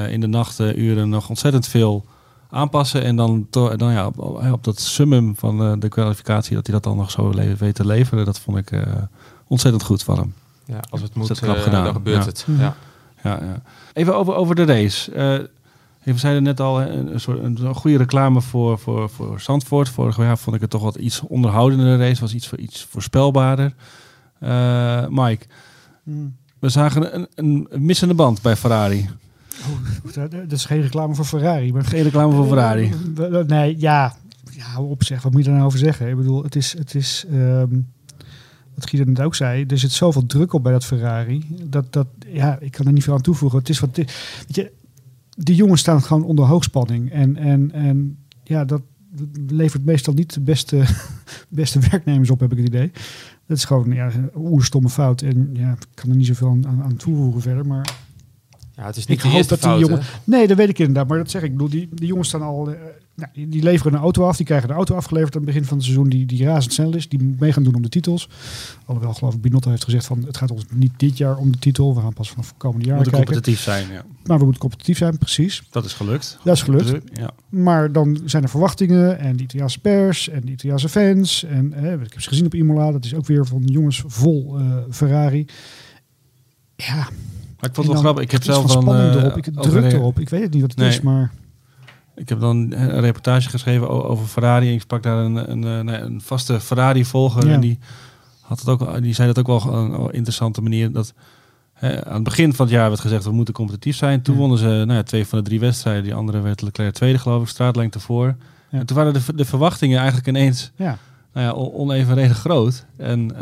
in 0.09 0.21
de 0.21 0.27
nachturen 0.27 1.09
nog 1.09 1.29
ontzettend 1.29 1.67
veel 1.67 2.05
aanpassen. 2.51 3.03
En 3.03 3.17
dan, 3.17 3.47
dan 3.51 3.93
ja, 3.93 4.07
op, 4.07 4.19
op 4.53 4.65
dat 4.65 4.81
summum 4.81 5.37
van 5.37 5.81
de 5.81 5.89
kwalificatie... 5.89 6.55
dat 6.55 6.67
hij 6.67 6.75
dat 6.75 6.85
dan 6.85 6.97
nog 6.97 7.11
zo 7.11 7.33
weet 7.59 7.75
te 7.75 7.87
leveren. 7.87 8.25
Dat 8.25 8.41
vond 8.41 8.57
ik 8.57 8.71
ontzettend 9.47 9.85
goed 9.85 10.03
van 10.03 10.19
hem. 10.19 10.35
Ja, 10.66 10.81
als 10.90 11.02
het 11.02 11.14
moet, 11.14 11.29
dat 11.29 11.40
knap 11.40 11.57
eh, 11.57 11.62
gedaan, 11.62 11.85
dan 11.85 11.92
gebeurt 11.92 12.22
ja. 12.22 12.29
het. 12.29 12.44
Mhm. 12.46 12.61
Ja. 12.61 12.76
Ja, 13.22 13.38
ja. 13.42 13.62
Even 13.92 14.16
over, 14.16 14.35
over 14.35 14.55
de 14.55 14.64
race. 14.64 15.12
Eh 15.12 15.38
we 16.12 16.18
zeiden 16.18 16.42
net 16.42 16.61
al, 16.61 16.81
een, 16.81 17.12
een 17.12 17.20
soort, 17.20 17.42
een, 17.42 17.59
een 17.64 17.74
goede 17.74 17.96
reclame 17.96 18.40
voor, 18.40 18.79
voor, 18.79 19.11
voor 19.11 19.40
Zandvoort. 19.40 19.88
Vorig 19.88 20.16
jaar 20.16 20.38
vond 20.38 20.57
ik 20.57 20.62
het 20.62 20.70
toch 20.70 20.83
wat 20.83 20.96
iets 20.96 21.20
onderhoudender 21.20 21.98
race. 21.98 22.20
Was 22.20 22.35
iets, 22.35 22.48
voor, 22.48 22.59
iets 22.59 22.87
voorspelbaarder. 22.90 23.74
Eh, 24.38 25.07
Mike, 25.09 25.46
Hmm. 26.05 26.37
we 26.59 26.68
zagen 26.68 27.14
een, 27.14 27.29
een 27.70 27.85
missende 27.85 28.14
band 28.14 28.42
bij 28.42 28.57
Ferrari. 28.57 29.09
Oh, 29.66 30.12
dat, 30.31 30.52
is 30.52 30.64
geen 30.64 30.81
reclame 30.81 31.14
voor 31.14 31.24
Ferrari. 31.24 31.72
Maar 31.72 31.85
Geen 31.85 32.02
reclame 32.02 32.35
voor 32.35 32.46
Ferrari. 32.46 32.92
Eh, 33.16 33.40
eh, 33.40 33.46
Nee, 33.46 33.76
ja. 33.79 34.16
Ja, 34.50 34.64
hou 34.64 34.90
op 34.90 35.05
zeg. 35.05 35.22
Wat 35.22 35.33
moet 35.33 35.40
je 35.40 35.46
daar 35.46 35.57
nou 35.57 35.66
over 35.66 35.79
zeggen? 35.79 36.09
Ik 36.09 36.16
bedoel, 36.16 36.42
het 36.42 36.57
is... 36.57 36.79
Het 36.79 36.94
is 36.94 37.24
ehm, 37.31 37.79
wat 38.77 38.89
Guido 38.89 39.11
net 39.11 39.21
ook 39.21 39.35
zei, 39.35 39.65
er 39.65 39.79
zit 39.79 39.93
zoveel 39.93 40.27
druk 40.27 40.53
op 40.53 40.62
bij 40.62 40.73
dat 40.73 40.85
Ferrari. 40.85 41.47
Dat, 41.65 41.93
dat, 41.93 42.07
ja, 42.29 42.59
ik 42.61 42.71
kan 42.71 42.87
er 42.87 42.93
niet 42.93 43.05
veel 43.05 43.15
aan 43.15 43.21
toevoegen. 43.21 43.59
Het 43.59 43.69
is 43.69 43.81
wat... 43.81 43.97
Weet 43.97 44.15
je, 44.47 44.73
die 45.37 45.55
jongens 45.55 45.81
staan 45.81 46.03
gewoon 46.03 46.25
onder 46.25 46.45
hoogspanning. 46.45 47.11
En, 47.11 47.37
en, 47.37 47.73
en 47.73 48.19
ja, 48.43 48.65
dat 48.65 48.83
levert 49.47 49.85
meestal 49.85 50.15
niet 50.15 50.35
de 50.35 50.41
beste, 50.41 50.85
beste 51.49 51.79
werknemers 51.91 52.31
op, 52.31 52.41
heb 52.41 52.53
ik 52.53 52.59
het 52.59 52.67
idee. 52.67 52.93
Dat 53.47 53.57
is 53.57 53.65
gewoon 53.65 53.93
ja, 53.93 54.15
een 54.15 54.31
oerstomme 54.35 54.89
fout. 54.89 55.23
En 55.23 55.51
ja, 55.53 55.71
ik 55.71 55.87
kan 55.95 56.11
er 56.11 56.17
niet 56.17 56.27
zoveel 56.27 56.49
aan, 56.49 56.83
aan, 56.83 56.97
toevoegen 56.97 57.41
verder. 57.41 57.67
Maar 57.67 57.95
ja, 58.77 58.87
het 58.87 58.97
is 58.97 59.07
niet 59.07 59.17
Ik 59.17 59.23
de 59.23 59.29
hoop 59.29 59.37
eerste 59.37 59.59
dat 59.59 59.62
die 59.79 59.81
jongen- 59.87 60.03
hè? 60.03 60.07
Nee, 60.25 60.47
dat 60.47 60.57
weet 60.57 60.69
ik 60.69 60.79
inderdaad. 60.79 61.09
Maar 61.09 61.19
dat 61.19 61.31
zeg 61.31 61.43
ik. 61.43 61.47
Ik 61.47 61.53
bedoel, 61.53 61.69
die, 61.71 61.89
die 61.93 62.07
jongens 62.09 62.29
staan 62.29 62.43
al. 62.43 62.71
eh, 62.71 62.79
nou, 63.15 63.31
die, 63.35 63.49
die 63.49 63.62
leveren 63.62 63.93
een 63.95 63.99
auto 64.01 64.25
af. 64.27 64.37
Die 64.37 64.47
krijgen 64.47 64.69
de 64.69 64.75
auto 64.75 64.95
afgeleverd 64.95 65.35
aan 65.37 65.41
het 65.43 65.51
begin 65.51 65.65
van 65.65 65.77
het 65.77 65.87
seizoen. 65.87 66.09
Die, 66.09 66.27
die 66.27 66.45
razendsnel 66.45 66.95
is. 66.95 67.09
Die 67.09 67.35
mee 67.39 67.53
gaan 67.53 67.62
doen 67.62 67.75
om 67.75 67.83
de 67.83 67.89
titels. 67.89 68.29
Alhoewel, 68.85 69.15
geloof 69.15 69.35
ik, 69.35 69.41
Binotto 69.41 69.71
heeft 69.71 69.85
gezegd 69.85 70.07
van 70.07 70.25
het 70.27 70.37
gaat 70.37 70.51
ons 70.51 70.65
niet 70.73 70.93
dit 70.97 71.17
jaar 71.19 71.37
om 71.37 71.53
de 71.53 71.59
titel. 71.59 71.95
We 71.95 72.01
gaan 72.01 72.12
pas 72.12 72.31
vanaf 72.31 72.47
het 72.49 72.57
komende 72.57 72.87
jaar 72.87 72.95
Moeten 72.97 73.12
kijken. 73.12 73.33
competitief 73.33 73.65
zijn, 73.65 73.93
ja. 73.93 74.05
Maar 74.25 74.37
we 74.39 74.43
moeten 74.45 74.61
competitief 74.62 74.99
zijn, 74.99 75.19
precies. 75.19 75.62
Dat 75.71 75.85
is 75.85 75.93
gelukt. 75.93 76.39
Dat 76.45 76.55
is 76.57 76.62
gelukt. 76.62 76.93
Ja. 77.12 77.31
Maar 77.49 77.93
dan 77.93 78.21
zijn 78.25 78.43
er 78.43 78.49
verwachtingen 78.49 79.19
en 79.19 79.37
de 79.37 79.43
Italiaanse 79.43 79.81
pers 79.81 80.29
en 80.29 80.41
de 80.45 80.51
Italiaanse 80.53 80.89
fans. 80.89 81.45
En 81.45 81.73
eh, 81.73 81.93
ik 81.93 82.12
heb 82.12 82.21
ze 82.23 82.29
gezien 82.29 82.47
op 82.47 82.55
Imola. 82.55 82.93
Dat 82.93 83.05
is 83.05 83.15
ook 83.15 83.27
weer 83.27 83.47
van 83.47 83.62
jongens 83.65 84.03
vol 84.07 84.59
eh, 84.59 84.77
Ferrari. 84.91 85.47
Ja, 86.77 87.09
Maar 87.68 87.68
ik 87.68 87.74
vond 87.74 87.87
het 87.87 87.94
wel 87.96 88.02
grappig. 88.02 88.24
Ik 88.24 88.31
heb 88.31 88.42
zelf 88.42 88.72
van 88.72 88.83
spanning 88.83 89.14
eh, 89.14 89.22
erop. 89.22 89.37
Ik 89.37 89.44
druk 89.61 89.92
erop. 89.92 90.18
Ik 90.20 90.29
weet 90.29 90.42
het 90.42 90.52
niet 90.52 90.61
wat 90.61 90.70
het 90.70 90.79
Nee. 90.81 90.88
is, 90.88 91.00
maar... 91.00 91.31
Ik 92.14 92.29
heb 92.29 92.40
dan 92.40 92.57
een 92.57 93.00
reportage 93.00 93.48
geschreven 93.48 93.88
over 94.05 94.26
Ferrari. 94.26 94.72
Ik 94.72 94.81
sprak 94.81 95.02
daar 95.02 95.16
een, 95.24 95.50
een, 95.50 95.62
een, 95.62 96.05
een 96.05 96.20
vaste 96.20 96.61
Ferrari-volger. 96.61 97.46
Ja. 97.46 97.52
En 97.52 97.61
die, 97.61 97.79
had 98.40 98.59
het 98.61 98.68
ook, 98.68 99.02
die 99.02 99.14
zei 99.14 99.33
dat 99.33 99.38
ook 99.48 99.61
wel 99.64 99.74
een 99.74 100.12
interessante 100.12 100.62
manier. 100.62 100.92
Dat 100.92 101.14
Hè, 101.72 102.05
aan 102.05 102.14
het 102.14 102.22
begin 102.24 102.55
van 102.55 102.66
het 102.66 102.74
jaar 102.74 102.88
werd 102.88 103.00
gezegd, 103.00 103.24
we 103.24 103.31
moeten 103.33 103.55
competitief 103.55 103.96
zijn. 103.96 104.22
Toen 104.22 104.35
Ja. 104.35 104.40
wonnen 104.40 104.59
ze 104.59 104.66
nou 104.66 104.92
ja, 104.92 105.02
twee 105.02 105.26
van 105.26 105.38
de 105.38 105.44
drie 105.44 105.61
wedstrijden. 105.61 106.02
Die 106.02 106.14
andere 106.14 106.40
werd 106.40 106.62
Leclerc 106.62 106.94
tweede, 106.94 107.18
geloof 107.18 107.42
ik, 107.42 107.48
straatlengte 107.48 108.00
voor. 108.00 108.37
En 108.70 108.87
toen 108.87 108.96
waren 108.96 109.12
de, 109.12 109.20
de 109.35 109.44
verwachtingen 109.44 109.96
eigenlijk 109.98 110.29
ineens 110.29 110.72
Ja. 110.76 110.98
Nou 111.37 111.46
ja, 111.49 111.53
on- 111.55 111.72
onevenredig 111.72 112.38
groot. 112.38 112.87
En 112.96 113.35
eh, 113.35 113.40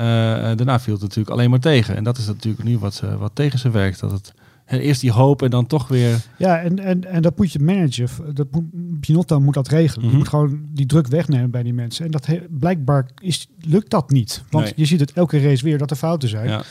daarna 0.56 0.80
viel 0.80 0.92
het 0.92 1.02
natuurlijk 1.02 1.30
alleen 1.30 1.50
maar 1.50 1.58
tegen. 1.60 1.96
En 1.96 2.04
dat 2.04 2.18
is 2.18 2.26
natuurlijk 2.26 2.64
nu 2.64 2.78
wat, 2.78 2.94
ze- 2.94 3.16
wat 3.18 3.30
tegen 3.34 3.58
ze 3.58 3.70
werkt. 3.70 4.00
Dat 4.00 4.10
het 4.10 4.32
eerst 4.68 5.00
die 5.00 5.12
hoop 5.12 5.42
en 5.42 5.50
dan 5.50 5.66
toch 5.66 5.88
weer... 5.88 6.20
Ja, 6.38 6.60
en, 6.60 6.78
en, 6.78 7.04
en 7.04 7.22
dat 7.22 7.36
moet 7.38 7.52
je 7.52 7.58
managen. 7.58 8.34
Dat 8.34 8.46
moet, 8.50 8.64
Binotto 9.00 9.40
moet 9.40 9.54
dat 9.54 9.68
regelen. 9.68 10.02
Mhm. 10.04 10.10
Je 10.12 10.18
moet 10.18 10.28
gewoon 10.28 10.60
die 10.70 10.86
druk 10.86 11.06
wegnemen 11.06 11.50
bij 11.50 11.62
die 11.62 11.74
mensen. 11.74 12.04
En 12.04 12.10
dat 12.10 12.26
he- 12.26 12.42
blijkbaar 12.50 13.08
is, 13.22 13.48
lukt 13.60 13.90
dat 13.90 14.10
niet. 14.10 14.42
Want 14.50 14.64
Nee. 14.64 14.72
je 14.76 14.84
ziet 14.84 15.00
het 15.00 15.12
elke 15.12 15.38
race 15.40 15.64
weer 15.64 15.78
dat 15.78 15.90
er 15.90 15.96
fouten 15.96 16.28
zijn. 16.28 16.48
Ja, 16.48 16.62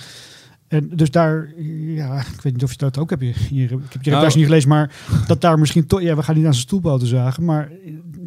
En 0.73 0.89
dus 0.93 1.11
daar, 1.11 1.53
ja, 1.85 2.19
ik 2.19 2.41
weet 2.41 2.53
niet 2.53 2.63
of 2.63 2.71
je 2.71 2.77
dat 2.77 2.97
ook 2.97 3.09
hebt. 3.09 3.21
Hier, 3.23 3.71
ik 3.71 3.79
heb 3.89 4.03
je 4.03 4.11
Nou- 4.11 4.25
niet 4.35 4.45
gelezen, 4.45 4.69
maar 4.69 4.91
dat 5.27 5.41
daar 5.41 5.59
misschien 5.59 5.87
toch, 5.87 6.01
ja, 6.01 6.15
we 6.15 6.23
gaan 6.23 6.35
niet 6.35 6.45
aan 6.45 6.53
zijn 6.53 6.65
stoelpoten 6.65 7.07
zagen, 7.07 7.45
maar 7.45 7.71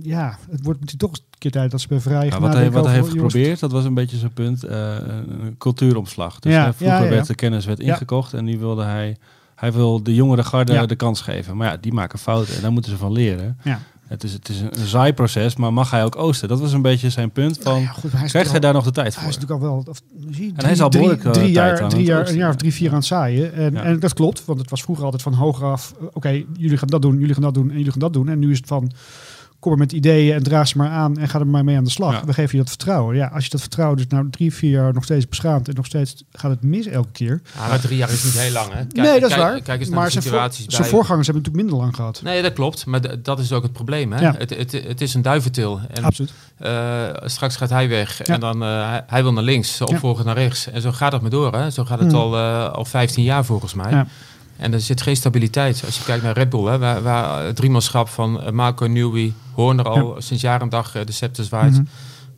ja, 0.02 0.38
het 0.50 0.62
wordt 0.62 0.80
natuurlijk 0.80 1.12
toch 1.12 1.24
een 1.30 1.38
keer 1.38 1.50
tijd 1.50 1.70
dat 1.70 1.80
ze 1.80 1.88
bij 1.88 2.00
Vrij 2.00 2.26
Ja, 2.26 2.40
wat 2.40 2.52
hij, 2.52 2.70
wat 2.70 2.84
hij 2.84 2.94
heeft 2.94 3.08
geprobeerd, 3.08 3.60
dat 3.60 3.72
was 3.72 3.84
een 3.84 3.94
beetje 3.94 4.16
zijn 4.16 4.32
punt, 4.32 4.64
eh, 4.64 4.96
een 5.26 5.54
cultuuromslag. 5.58 6.38
Dus 6.38 6.52
Ja, 6.52 6.74
vroeger 6.74 7.04
ja, 7.04 7.08
werd 7.08 7.26
de 7.26 7.34
kennis 7.34 7.64
werd 7.64 7.80
ingekocht 7.80 8.32
en 8.34 8.44
nu 8.44 8.58
wilde 8.58 8.82
hij, 8.82 9.16
hij 9.54 9.72
wil 9.72 10.02
de 10.02 10.14
jongere 10.14 10.44
garde 10.44 10.86
de 10.86 10.96
kans 10.96 11.20
geven. 11.20 11.56
Maar 11.56 11.70
ja, 11.70 11.76
die 11.80 11.92
maken 11.92 12.18
fouten 12.18 12.54
en 12.54 12.62
daar 12.62 12.72
moeten 12.72 12.90
ze 12.90 12.96
van 12.96 13.12
leren. 13.12 13.58
Ja. 13.62 13.80
Het 14.06 14.24
is, 14.24 14.32
het 14.32 14.48
is 14.48 14.60
een, 14.60 14.86
saai 14.86 15.12
proces, 15.12 15.56
maar 15.56 15.72
mag 15.72 15.90
hij 15.90 16.04
ook 16.04 16.16
oosten? 16.16 16.48
Dat 16.48 16.60
was 16.60 16.72
een 16.72 16.82
beetje 16.82 17.10
zijn 17.10 17.30
punt 17.30 17.58
van, 17.60 17.80
ja, 17.80 17.86
goed, 17.86 18.12
hij 18.12 18.28
krijgt 18.28 18.50
hij 18.50 18.60
daar 18.60 18.72
nog 18.72 18.84
de 18.84 18.90
tijd 18.90 19.12
voor? 19.14 19.22
hij 19.22 19.30
is 19.30 19.38
natuurlijk 19.38 19.62
al 19.62 19.68
wel, 19.68 19.84
of, 19.88 20.00
je, 20.30 20.52
hij 20.56 20.72
is 20.72 20.80
al 20.80 20.88
drie, 20.88 21.02
behoorlijk, 21.02 21.24
eh, 21.24 21.32
drie, 21.32 21.52
tijd 21.52 21.54
jaar, 21.54 21.82
aan 21.82 21.88
drie 21.88 22.04
jaar, 22.04 22.28
een 22.28 22.36
jaar 22.36 22.50
of 22.50 22.56
drie, 22.56 22.72
vier 22.72 22.88
aan 22.88 22.96
het 22.96 23.04
zaaien. 23.04 23.52
En, 23.52 23.72
Ja. 23.72 23.82
en 23.82 24.00
dat 24.00 24.14
klopt, 24.14 24.44
want 24.44 24.58
het 24.60 24.70
was 24.70 24.82
vroeger 24.82 25.04
altijd 25.04 25.22
van 25.22 25.32
hogeraf, 25.34 25.94
eh, 26.00 26.06
oké, 26.12 26.44
jullie 26.56 26.76
gaan 26.78 26.88
dat 26.88 27.02
doen, 27.02 27.18
jullie 27.18 27.34
gaan 27.34 27.42
dat 27.42 27.54
doen 27.54 27.70
en 27.70 27.76
jullie 27.76 27.90
gaan 27.90 28.00
dat 28.00 28.12
doen. 28.12 28.28
En 28.28 28.38
nu 28.38 28.50
is 28.50 28.56
het 28.56 28.66
van, 28.66 28.92
kom 29.66 29.74
er 29.74 29.86
met 29.86 29.92
ideeën 29.92 30.34
en 30.34 30.42
draag 30.42 30.68
ze 30.68 30.76
maar 30.78 30.90
aan 30.90 31.18
en 31.18 31.28
ga 31.28 31.38
er 31.38 31.46
maar 31.46 31.64
mee 31.64 31.76
aan 31.76 31.84
de 31.84 31.90
slag. 31.90 32.12
Ja. 32.12 32.24
We 32.24 32.32
geven 32.32 32.50
je 32.52 32.58
dat 32.58 32.68
vertrouwen. 32.68 33.16
Ja, 33.16 33.26
als 33.26 33.44
je 33.44 33.50
dat 33.50 33.60
vertrouwen 33.60 33.96
dus 33.96 34.06
nou 34.06 34.30
drie, 34.30 34.54
vier 34.54 34.70
jaar 34.70 34.92
nog 34.92 35.04
steeds 35.04 35.28
beschaamt 35.28 35.68
en 35.68 35.74
nog 35.74 35.86
steeds 35.86 36.24
gaat 36.32 36.50
het 36.50 36.62
mis 36.62 36.86
elke 36.86 37.08
keer. 37.12 37.40
Ja, 37.58 37.68
maar 37.68 37.80
drie 37.80 37.96
jaar 37.96 38.10
is 38.10 38.24
niet 38.24 38.38
heel 38.38 38.52
lang, 38.52 38.66
hè? 38.72 38.74
Kijk, 38.86 38.92
nee, 38.94 39.20
dat 39.20 39.30
is 39.30 39.36
kijk- 39.36 39.48
waar. 39.48 39.60
Kijk 39.60 39.80
eens 39.80 39.88
naar 39.88 39.96
maar 39.98 40.06
de 40.06 40.10
zijn, 40.12 40.22
voor- 40.22 40.32
situaties 40.32 40.64
zijn 40.66 40.82
bij... 40.82 40.90
voorgangers 40.90 41.26
hebben 41.26 41.44
natuurlijk 41.44 41.70
minder 41.72 41.84
lang 41.86 41.96
gehad. 41.96 42.20
Nee, 42.24 42.42
dat 42.42 42.52
klopt. 42.52 42.86
Maar 42.86 43.22
dat 43.22 43.38
is 43.38 43.52
ook 43.52 43.62
het 43.62 43.72
probleem, 43.72 44.12
hè? 44.12 44.20
Ja. 44.20 44.34
Het, 44.38 44.50
het, 44.50 44.72
het 44.72 45.00
is 45.00 45.14
een 45.14 45.22
duiventil. 45.22 45.80
En 45.90 46.04
Absoluut. 46.04 46.32
eh, 46.58 47.04
straks 47.24 47.56
gaat 47.56 47.70
hij 47.70 47.88
weg 47.88 48.26
Ja. 48.26 48.34
en 48.34 48.40
dan 48.40 48.62
eh, 48.62 48.96
hij, 49.06 49.22
wil 49.22 49.32
naar 49.32 49.42
links, 49.44 49.78
de 49.78 49.86
opvolger 49.86 50.24
naar 50.24 50.36
rechts. 50.36 50.70
En 50.70 50.80
zo 50.80 50.92
gaat 50.92 51.12
het 51.12 51.20
maar 51.20 51.30
door, 51.30 51.54
hè? 51.54 51.70
Zo 51.70 51.84
gaat 51.84 51.98
het 51.98 52.10
Hmm. 52.12 52.20
al, 52.20 52.36
eh, 52.36 52.72
al 52.72 52.84
15 52.84 53.24
jaar 53.24 53.44
volgens 53.44 53.74
mij. 53.74 54.04
En 54.56 54.72
er 54.72 54.80
zit 54.80 55.02
geen 55.02 55.16
stabiliteit. 55.16 55.82
Als 55.86 55.98
je 55.98 56.04
kijkt 56.04 56.22
naar 56.22 56.34
Red 56.34 56.50
Bull, 56.50 56.64
hè, 56.64 56.78
waar, 56.78 57.02
waar 57.02 57.44
het 57.44 57.56
driemanschap 57.56 58.08
van 58.08 58.42
eh, 58.42 58.52
Marco 58.52 58.86
Newey, 58.86 59.32
Horner 59.52 59.88
al 59.88 60.14
sinds 60.18 60.42
jaar 60.42 60.60
en 60.60 60.68
dag 60.68 60.94
eh, 60.94 61.04
de 61.04 61.12
scepter 61.12 61.44
zwaait. 61.44 61.72
Mhm. 61.72 61.82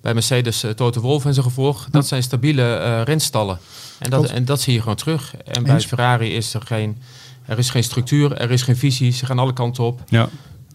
Bij 0.00 0.14
Mercedes 0.14 0.64
uh, 0.64 0.70
Toto 0.70 1.00
Wolff 1.00 1.24
en 1.24 1.34
zijn 1.34 1.46
gevolg. 1.46 1.86
Dat 1.90 2.06
zijn 2.06 2.22
stabiele 2.22 2.74
eh, 2.74 3.02
renstallen. 3.02 3.58
En 3.98 4.10
dat, 4.10 4.18
Klopt. 4.18 4.34
en 4.34 4.44
dat 4.44 4.60
zie 4.60 4.72
je 4.72 4.80
gewoon 4.80 4.96
terug. 4.96 5.36
En 5.36 5.62
bij. 5.62 5.80
Ferrari 5.80 6.34
is 6.34 6.54
er 6.54 6.62
geen, 6.64 6.96
er 7.44 7.58
is 7.58 7.70
geen 7.70 7.84
structuur, 7.84 8.36
er 8.36 8.50
is 8.50 8.62
geen 8.62 8.76
visie. 8.76 9.12
Ze 9.12 9.26
gaan 9.26 9.38
alle 9.38 9.52
kanten 9.52 9.84
op. 9.84 10.02
Ja. 10.08 10.28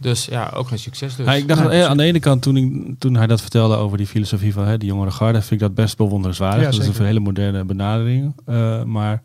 Dus 0.03 0.25
ja, 0.25 0.51
ook 0.55 0.67
geen 0.67 0.79
succes 0.79 1.15
dus. 1.15 1.25
Ja, 1.25 1.33
ik 1.33 1.47
dacht 1.47 1.61
Ja, 1.61 1.69
eh, 1.69 1.85
aan 1.85 1.97
de 1.97 2.03
ene 2.03 2.19
kant, 2.19 2.41
toen, 2.41 2.57
ik, 2.57 2.95
toen 2.99 3.15
hij 3.15 3.27
dat 3.27 3.41
vertelde 3.41 3.75
over 3.75 3.97
die 3.97 4.07
filosofie 4.07 4.53
van 4.53 4.65
hè, 4.65 4.77
die 4.77 4.87
jongere 4.87 5.11
garde, 5.11 5.39
vind 5.39 5.51
ik 5.51 5.59
dat 5.59 5.75
best 5.75 5.97
bewonderenswaardig. 5.97 6.63
Ja, 6.63 6.71
dat 6.71 6.89
is 6.89 6.97
een 6.97 7.05
hele 7.05 7.19
moderne 7.19 7.63
benadering. 7.63 8.33
Eh, 8.45 8.83
maar 8.83 9.21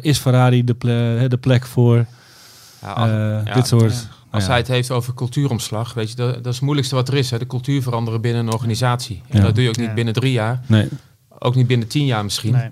is 0.00 0.18
Ferrari 0.18 0.64
de, 0.64 0.74
ple- 0.74 1.24
de 1.28 1.38
plek 1.40 1.66
voor 1.66 2.06
Ja, 2.82 2.92
als- 2.92 3.10
eh, 3.10 3.40
ja, 3.44 3.54
dit 3.54 3.66
soort... 3.66 3.92
ja. 3.92 3.98
nou 3.98 4.08
Als 4.30 4.42
ja. 4.42 4.48
hij 4.48 4.58
het 4.58 4.68
heeft 4.68 4.90
over 4.90 5.14
cultuuromslag, 5.14 5.94
weet 5.94 6.10
je, 6.10 6.16
dat, 6.16 6.34
dat 6.34 6.46
is 6.46 6.54
het 6.54 6.60
moeilijkste 6.62 6.94
wat 6.94 7.08
er 7.08 7.14
is. 7.14 7.30
Hè? 7.30 7.38
De 7.38 7.46
cultuur 7.46 7.82
veranderen 7.82 8.20
binnen 8.20 8.46
een 8.46 8.52
organisatie. 8.52 9.22
En 9.28 9.38
Ja. 9.38 9.44
dat 9.44 9.54
doe 9.54 9.62
je 9.64 9.68
ook 9.70 9.76
niet 9.76 9.86
Ja. 9.88 9.94
binnen 9.94 10.14
drie 10.14 10.32
jaar. 10.32 10.60
Nee, 10.66 10.88
Ook 11.40 11.54
niet 11.54 11.66
binnen 11.66 11.88
tien 11.88 12.04
jaar 12.06 12.24
misschien. 12.24 12.52
Nee. 12.52 12.62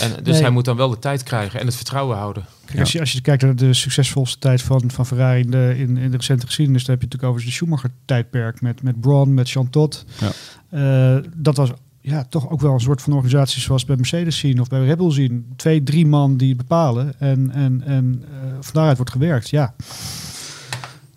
En, 0.00 0.12
dus 0.22 0.32
Nee. 0.32 0.40
hij 0.42 0.50
moet 0.50 0.64
dan 0.64 0.76
wel 0.76 0.88
de 0.90 0.98
tijd 0.98 1.22
krijgen 1.22 1.60
en 1.60 1.66
het 1.66 1.76
vertrouwen 1.76 2.16
houden. 2.16 2.44
Kijk, 2.64 2.80
als, 2.80 2.92
je, 2.92 3.00
als 3.00 3.12
je 3.12 3.20
kijkt 3.20 3.42
naar 3.42 3.56
de 3.56 3.72
succesvolste 3.74 4.38
tijd 4.38 4.62
van, 4.62 4.82
van 4.90 5.06
Ferrari 5.06 5.40
in 5.40 5.50
de, 5.50 5.74
in, 5.78 5.96
in 5.96 6.10
de 6.10 6.16
recente 6.16 6.46
geschiedenis, 6.46 6.84
dan 6.84 6.90
heb 6.94 7.00
je 7.00 7.06
het 7.06 7.14
natuurlijk 7.14 7.32
over 7.32 7.46
de 7.46 7.52
Schumacher-tijdperk 7.56 8.60
met, 8.60 8.82
met 8.82 9.00
Braun, 9.00 9.34
met 9.34 9.50
Jean 9.50 9.70
Todt. 9.70 10.04
Ja. 10.20 10.30
Eh, 11.16 11.22
dat 11.36 11.56
was 11.56 11.70
ja, 12.06 12.24
toch 12.28 12.50
ook 12.50 12.60
wel 12.60 12.72
een 12.72 12.80
soort 12.80 13.02
van 13.02 13.12
organisatie 13.12 13.60
zoals 13.60 13.84
bij 13.84 13.96
Mercedes 13.96 14.38
zien 14.38 14.60
of 14.60 14.68
bij 14.68 14.84
Red 14.84 14.96
Bull 14.98 15.10
zien. 15.12 15.52
Twee, 15.56 15.82
drie 15.82 16.06
man 16.06 16.36
die 16.36 16.56
bepalen 16.56 17.14
en, 17.18 17.50
en, 17.50 17.82
en 17.86 18.24
eh, 18.24 18.48
van 18.60 18.72
daaruit 18.74 18.96
wordt 18.96 19.12
gewerkt. 19.12 19.48
Ja. 19.50 19.74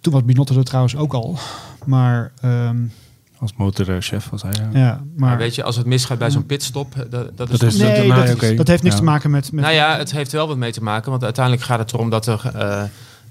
Toen 0.01 0.13
was 0.13 0.25
Binotto 0.25 0.55
er 0.57 0.63
trouwens 0.63 0.95
ook 0.95 1.13
al. 1.13 1.37
Maar, 1.85 2.31
ehm, 2.41 2.77
als 3.39 3.53
motorchef 3.55 4.29
was 4.29 4.41
hij. 4.41 4.51
ja. 4.53 4.79
ja, 4.79 4.93
Maar, 5.15 5.29
maar 5.29 5.37
weet 5.37 5.55
je, 5.55 5.63
als 5.63 5.75
het 5.75 5.85
misgaat 5.85 6.17
bij 6.17 6.31
zo'n 6.31 6.45
pitstop, 6.45 6.95
eh, 6.95 7.03
dat, 7.09 7.37
dat 7.37 7.49
is... 7.49 7.59
Dat 7.59 7.71
is- 7.71 7.77
nee, 7.77 8.07
dat, 8.55 8.67
heeft 8.67 8.83
niks 8.83 8.95
Ja. 8.95 8.99
te 8.99 9.03
maken 9.03 9.31
met... 9.31 9.51
met 9.51 9.63
Nou 9.63 9.75
ja, 9.75 9.97
het 9.97 10.11
heeft 10.11 10.31
wel 10.31 10.47
wat 10.47 10.57
mee 10.57 10.71
te 10.71 10.83
maken, 10.83 11.11
want 11.11 11.23
uiteindelijk 11.23 11.65
gaat 11.65 11.79
het 11.79 11.93
erom 11.93 12.09
dat 12.09 12.27
er... 12.27 12.51
eh, 12.55 12.83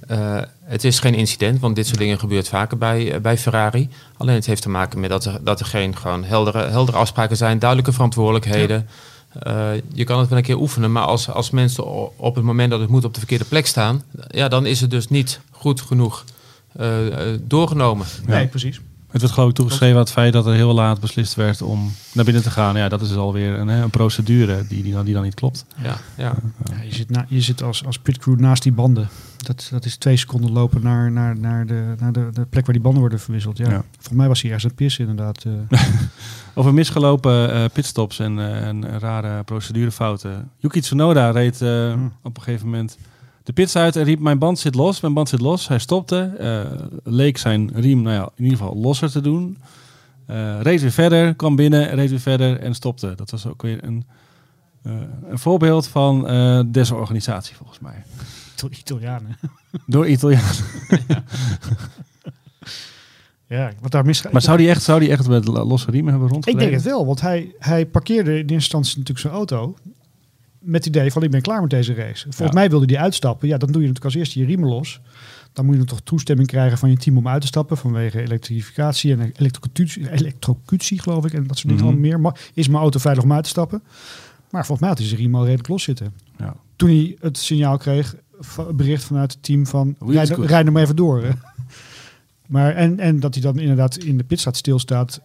eh, 0.07 0.38
het 0.64 0.85
is 0.85 1.01
geen 1.01 1.14
incident, 1.14 1.61
want 1.61 1.77
dit 1.77 1.87
soort 1.87 1.99
dingen 1.99 2.19
gebeurt 2.19 2.49
vaker 2.49 2.79
bij, 2.79 3.12
eh, 3.12 3.21
bij 3.21 3.38
Ferrari. 3.38 3.88
Alleen 4.16 4.35
het 4.35 4.47
heeft 4.47 4.62
te 4.62 4.69
maken 4.69 5.01
met 5.01 5.11
dat 5.11 5.25
er, 5.25 5.38
dat 5.42 5.61
er 5.61 5.66
geen 5.66 5.97
gewoon 5.97 6.25
heldere, 6.25 6.66
heldere 6.66 6.99
afspraken 6.99 7.37
zijn, 7.37 7.59
duidelijke 7.59 7.92
verantwoordelijkheden. 7.92 8.88
Eh, 9.38 9.69
je 9.92 10.05
kan 10.05 10.19
het 10.19 10.29
wel 10.29 10.38
een 10.38 10.45
keer 10.45 10.59
oefenen, 10.61 10.92
maar 10.92 11.03
als, 11.03 11.29
als 11.31 11.51
mensen 11.51 11.85
op 12.19 12.35
het 12.35 12.45
moment 12.45 12.71
dat 12.71 12.81
het 12.81 12.88
moet 12.88 13.05
op 13.05 13.12
de 13.12 13.19
verkeerde 13.19 13.45
plek 13.45 13.66
staan, 13.66 14.03
ja, 14.29 14.49
dan 14.49 14.66
is 14.66 14.81
het 14.81 14.90
dus 14.90 15.09
niet 15.09 15.40
goed 15.51 15.81
genoeg 15.81 16.25
doorgenomen. 17.40 18.07
nee, 18.27 18.47
precies. 18.47 18.81
Het 19.16 19.24
werd 19.24 19.35
geloof 19.35 19.50
ik 19.50 19.57
toegeschreven 19.57 19.94
aan 19.96 20.02
het 20.02 20.12
feit 20.12 20.33
dat 20.33 20.46
er 20.46 20.52
heel 20.52 20.74
laat 20.74 21.00
beslist 21.00 21.35
werd 21.35 21.62
om 21.62 21.92
naar 22.12 22.24
binnen 22.24 22.42
te 22.42 22.50
gaan. 22.50 22.76
Ja, 22.76 22.88
dat 22.88 23.00
is 23.00 23.14
alweer 23.14 23.59
een, 23.59 23.68
hè, 23.68 23.83
een 23.83 23.90
procedure 23.90 24.66
die, 24.66 24.83
die, 24.83 24.92
dan, 24.92 25.05
die 25.05 25.14
dan 25.14 25.22
niet 25.22 25.35
klopt. 25.35 25.64
Ja, 25.83 25.96
ja. 26.16 26.35
Ja, 26.70 26.83
je, 26.83 26.94
zit 26.94 27.11
na, 27.11 27.24
je 27.29 27.40
zit 27.40 27.62
als, 27.62 27.85
als 27.87 27.98
pitcrew 27.98 28.38
naast 28.38 28.62
die 28.62 28.72
banden. 28.72 29.09
Dat, 29.37 29.68
dat 29.70 29.85
is 29.85 29.96
twee 29.96 30.16
seconden 30.16 30.52
lopen 30.52 30.83
naar, 30.83 31.12
naar, 31.12 31.38
naar, 31.38 31.66
de, 31.66 31.94
naar 31.98 32.12
de, 32.12 32.29
de 32.33 32.44
plek 32.50 32.64
waar 32.64 32.74
die 32.74 32.83
banden 32.83 33.00
worden 33.00 33.20
verwisseld. 33.20 33.59
Ja. 33.59 33.70
Ja. 33.70 33.85
Volgens 33.94 34.16
mij 34.16 34.29
was 34.29 34.42
hij 34.42 34.50
ergens 34.50 34.64
aan 34.64 34.76
het 34.76 34.85
pissen 34.87 35.09
inderdaad. 35.09 35.44
eh. 35.70 35.81
Over 36.55 36.74
misgelopen 36.74 37.52
eh, 37.52 37.64
pitstops 37.72 38.18
en, 38.18 38.38
eh, 38.38 38.66
en 38.66 38.98
rare 38.98 39.42
procedurefouten. 39.44 40.50
Yuki 40.59 40.81
Tsunoda 40.81 41.31
reed 41.31 41.62
eh, 41.62 41.92
Hmm. 41.92 42.12
op 42.22 42.37
een 42.37 42.42
gegeven 42.42 42.64
moment 42.68 42.96
de 43.46 43.52
pits 43.52 43.76
uit 43.76 43.96
en 43.96 44.04
riep 44.04 44.20
mijn 44.20 44.38
band 44.38 44.59
zit 44.59 44.74
los, 44.74 45.00
mijn 45.00 45.14
band 45.14 45.28
zit 45.28 45.40
los. 45.40 45.68
Hij 45.68 45.78
stopte, 45.78 46.35
eh, 46.38 46.87
leek 47.04 47.38
zijn 47.38 47.70
riem 47.74 48.02
nou 48.02 48.14
ja, 48.14 48.30
in 48.37 48.44
ieder 48.44 48.59
geval 48.59 48.76
losser 48.76 49.11
te 49.11 49.20
doen. 49.20 49.59
Eh, 50.26 50.61
reed 50.61 50.80
weer 50.80 50.90
verder, 50.90 51.35
kwam 51.35 51.56
binnen, 51.56 51.94
reed 51.94 52.11
weer 52.11 52.20
verder 52.20 52.61
en 52.61 52.74
stopte. 52.74 53.14
Dat 53.16 53.30
was 53.30 53.46
ook 53.46 53.62
weer 53.62 53.85
een, 53.85 54.04
eh, 54.82 54.92
een 55.30 55.38
voorbeeld 55.38 55.87
van 55.87 56.22
desorganisatie 56.70 57.56
volgens 57.56 57.78
mij. 57.78 58.02
Door 58.56 58.70
Italianen. 58.70 59.38
Door 59.87 60.09
Italianen. 60.09 60.64
Ja, 63.48 63.72
wat 63.80 63.90
daar 63.90 64.04
misgaat. 64.04 64.32
Maar 64.32 64.42
zou 64.42 64.56
die 64.56 64.68
echt, 64.68 64.82
zou 64.82 65.00
die 65.00 65.11
echt 65.11 65.28
met 65.28 65.46
losse 65.46 65.90
riemen 65.90 66.11
hebben 66.11 66.28
ik 66.28 66.35
rondgereden? 66.35 66.68
denk 66.68 66.82
het 66.82 66.92
wel, 66.92 67.06
want 67.06 67.20
hij, 67.20 67.54
hij 67.59 67.87
parkeerde 67.87 68.30
in 68.30 68.37
eerste 68.37 68.54
instantie 68.54 68.98
natuurlijk 68.98 69.26
zijn 69.26 69.35
auto. 69.35 69.76
Met 70.66 70.85
het 70.85 70.96
idee 70.96 71.11
van 71.12 71.22
ik 71.22 71.31
ben 71.31 71.40
klaar 71.42 71.61
met 71.61 71.70
deze 71.70 71.94
race. 71.94 72.22
Volgens 72.22 72.48
Ja. 72.48 72.52
mij 72.52 72.70
wilde 72.70 72.94
hij 72.94 73.02
uitstappen. 73.02 73.48
Ja, 73.48 73.57
dan 73.59 73.72
doe 73.72 73.83
je 73.83 73.87
natuurlijk 73.88 74.05
als 74.05 74.14
eerste 74.14 74.38
je 74.38 74.44
riemen 74.46 74.68
los. 74.68 75.00
Dan 75.52 75.66
moet 75.66 75.76
je 75.76 75.85
toch 75.85 76.00
toestemming 76.00 76.48
krijgen 76.48 76.79
van 76.79 76.90
je 76.90 76.96
team 76.96 77.16
om 77.16 77.29
uit 77.29 77.40
te 77.40 77.46
stappen. 77.46 77.76
Vanwege 77.76 78.20
elektrificatie 78.20 79.12
en 79.16 79.33
elektrocutie, 79.37 80.11
elektrocutie 80.12 81.00
geloof 81.00 81.24
ik. 81.24 81.33
En 81.33 81.46
dat 81.46 81.57
soort 81.59 81.68
dingen 81.68 81.83
allemaal 81.83 82.00
meer. 82.00 82.20
Ma- 82.20 82.35
Is 82.55 82.68
mijn 82.68 82.81
auto 82.83 82.98
veilig 82.98 83.24
om 83.24 83.33
uit 83.33 83.42
te 83.44 83.48
stappen? 83.50 83.83
Maar 84.50 84.66
volgens 84.66 84.81
mij 84.81 84.88
had 84.88 84.98
hij 84.98 85.07
zijn 85.09 85.20
riem 85.20 85.35
al 85.35 85.44
redelijk 85.44 85.68
los 85.68 85.83
zitten. 85.83 86.12
Ja. 86.38 86.57
Toen 86.76 86.88
hij 86.88 87.16
het 87.20 87.38
signaal 87.38 87.76
kreeg, 87.76 88.14
bericht 88.74 89.05
vanuit 89.05 89.33
het 89.33 89.42
team 89.42 89.66
van 89.66 89.96
rijd, 90.07 90.29
rijd 90.31 90.64
hem 90.64 90.72
maar 90.72 90.83
even 90.83 90.96
door. 90.96 91.22
hè. 91.24 91.31
maar 92.46 92.74
en, 92.74 92.98
en 93.00 93.20
dat 93.20 93.35
hij 93.35 93.42
dan 93.42 93.59
inderdaad 93.59 93.96
in 93.96 94.16
de 94.16 94.24
pitstraat 94.24 94.57
stilstaat. 94.57 95.20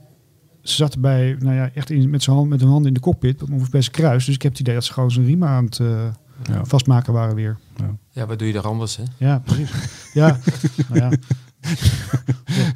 Ze 0.62 0.76
zat 0.76 1.00
bij, 1.00 1.36
nou 1.40 1.56
ja, 1.56 1.70
echt 1.74 1.90
in, 1.90 2.10
met 2.10 2.24
zijn 2.24 2.36
hand, 2.36 2.50
met 2.50 2.60
hun 2.60 2.70
handen 2.70 2.88
in 2.88 2.94
de 2.94 3.00
cockpit, 3.00 3.44
bij 3.72 3.82
zijn 3.82 3.96
kruis. 3.96 4.26
Dus 4.26 4.36
ik 4.36 4.42
heb 4.42 4.52
het 4.52 4.62
idee 4.62 4.74
dat 4.74 4.84
ze 4.86 4.94
gewoon 4.94 5.12
zijn 5.12 5.26
riem 5.26 5.44
aan 5.44 5.66
het 5.66 5.80
eh, 5.80 5.88
Ja. 6.50 6.66
vastmaken 6.66 7.14
waren 7.14 7.36
weer. 7.36 7.58
ja, 8.12 8.26
wat 8.26 8.40
doe 8.40 8.48
je 8.48 8.54
er 8.54 8.68
anders, 8.68 8.98
hè? 8.98 9.04
Ja, 9.18 9.40
precies. 9.40 9.72
ja, 10.14 10.40
nou 10.90 11.02
ja. 11.02 11.10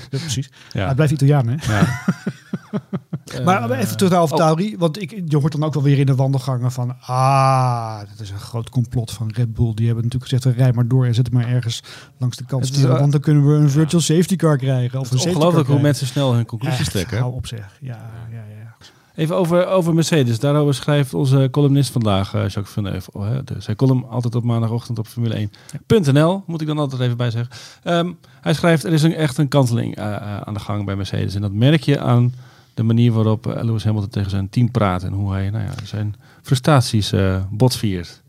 Ja, 0.10 0.20
precies. 0.20 0.52
Ja. 0.72 0.86
Hij 0.86 0.96
blijft 0.96 1.14
Italiaan, 1.14 1.48
hè? 1.48 1.74
Ja. 1.74 1.88
Maar 3.44 3.70
Eh, 3.70 3.80
even 3.80 3.98
terug 3.98 4.12
naar 4.12 4.22
over 4.22 4.36
oh. 4.36 4.42
Tauri. 4.42 4.78
Want 4.78 5.02
ik, 5.02 5.22
je 5.26 5.38
hoort 5.38 5.52
dan 5.52 5.64
ook 5.64 5.74
wel 5.74 5.84
weer 5.84 6.00
in 6.00 6.06
de 6.06 6.16
wandelgangen 6.16 6.72
van... 6.72 6.96
Ah, 7.02 8.00
dat 8.00 8.20
is 8.20 8.30
een 8.30 8.40
groot 8.40 8.70
complot 8.70 9.12
van 9.12 9.32
Red 9.34 9.54
Bull. 9.54 9.74
Die 9.74 9.86
hebben 9.86 10.04
natuurlijk 10.04 10.32
gezegd, 10.32 10.58
rij 10.58 10.74
maar 10.74 10.88
door 10.88 11.06
en 11.06 11.14
zet 11.14 11.26
hem 11.26 11.36
maar 11.36 11.48
ergens 11.48 11.84
langs 12.18 12.38
de 12.38 12.46
kant 12.46 12.84
eh, 12.84 13.00
Want 13.00 13.12
dan 13.12 13.22
kunnen 13.22 13.48
we 13.48 13.54
een 13.54 13.70
virtual 13.70 14.02
safety 14.02 14.36
car 14.36 14.58
krijgen. 14.58 15.00
Of 15.00 15.04
Het 15.04 15.12
een 15.12 15.18
is 15.18 15.24
safety 15.24 15.36
ongelooflijk 15.36 15.68
hoe 15.68 15.82
mensen 15.82 16.08
snel 16.08 16.34
hun 16.34 16.46
conclusies 16.46 16.80
Echt, 16.80 16.92
trekken. 16.92 17.18
hou 17.18 17.34
op 17.34 17.48
zeg. 17.48 17.78
Ja, 17.82 18.12
ja, 18.32 18.44
ja. 18.50 18.76
Even 19.16 19.36
over, 19.36 19.68
over 19.68 19.94
Mercedes. 19.94 20.40
Daarover 20.40 20.74
schrijft 20.74 21.14
onze 21.14 21.48
columnist 21.52 21.92
vandaag, 21.92 22.34
uh, 22.36 22.48
Jacques 22.48 22.76
hè, 23.14 23.44
de, 23.44 23.54
zijn 23.58 23.76
column 23.76 24.10
altijd 24.10 24.36
op 24.36 24.44
maandagochtend 24.44 25.00
op 25.00 25.08
Formule1.nl, 25.08 26.44
moet 26.46 26.62
ik 26.62 26.68
dan 26.68 26.78
altijd 26.78 27.02
even 27.02 27.18
bij 27.18 27.32
zeggen. 27.32 27.56
Ehm, 27.84 28.12
hij 28.42 28.54
schrijft, 28.54 28.84
er 28.84 28.94
is 28.94 29.04
een, 29.04 29.14
echt 29.14 29.38
een 29.38 29.48
kanteling 29.48 29.98
uh, 29.98 30.38
aan 30.42 30.54
de 30.54 30.60
gang 30.60 30.86
bij 30.86 30.96
Mercedes. 30.96 31.36
En 31.36 31.42
dat 31.42 31.52
merk 31.52 31.84
je 31.84 32.00
aan 32.00 32.34
de 32.74 32.84
manier 32.84 33.12
waarop 33.12 33.48
uh, 33.48 33.64
Lewis 33.64 33.84
Hamilton 33.84 34.10
tegen 34.10 34.30
zijn 34.30 34.50
team 34.50 34.72
praat. 34.72 35.04
En 35.04 35.14
hoe 35.14 35.32
hij 35.32 35.50
nou 35.50 35.64
ja, 35.64 35.74
zijn 35.84 36.16
frustraties 36.42 37.14
botviert. 37.50 38.24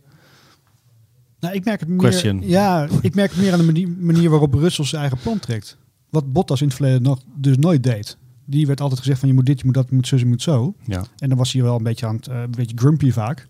Nou, 1.41 1.55
ik 1.55 1.65
merk 1.65 1.81
het 1.81 1.89
meer, 1.89 2.35
ja, 2.41 2.89
ik 3.01 3.15
merk 3.15 3.31
het 3.31 3.41
meer 3.41 3.53
aan 3.53 3.59
de 3.59 3.65
manier, 3.65 3.89
manier 3.89 4.31
waarop 4.31 4.55
Russell 4.55 4.85
zijn 4.85 5.01
eigen 5.01 5.19
plan 5.23 5.39
trekt. 5.39 5.77
Wat 6.11 6.33
Bottas 6.33 6.61
in 6.61 6.67
het 6.67 6.77
verleden 6.77 7.03
nog 7.03 7.19
dus 7.35 7.57
nooit 7.57 7.83
deed 7.83 8.17
die 8.47 8.67
werd 8.67 8.81
altijd 8.81 9.01
gezegd 9.01 9.19
van 9.19 9.29
je 9.29 9.35
moet 9.35 9.47
dit, 9.47 9.59
je 9.59 9.65
moet 9.65 9.75
dat, 9.75 9.87
je 9.89 9.95
moet 9.95 10.07
zo, 10.07 10.17
je 10.17 10.27
moet 10.27 10.43
zo. 10.43 10.75
Ja. 10.85 11.05
En 11.19 11.29
dan 11.29 11.39
was 11.39 11.53
hij 11.53 11.63
wel 11.63 11.77
een 11.77 11.83
beetje 11.83 12.07
aan 12.07 12.17
het, 12.17 12.29
uh, 12.29 12.41
een 12.41 12.51
beetje 12.51 12.77
grumpy 12.77 13.11
vaak. 13.11 13.49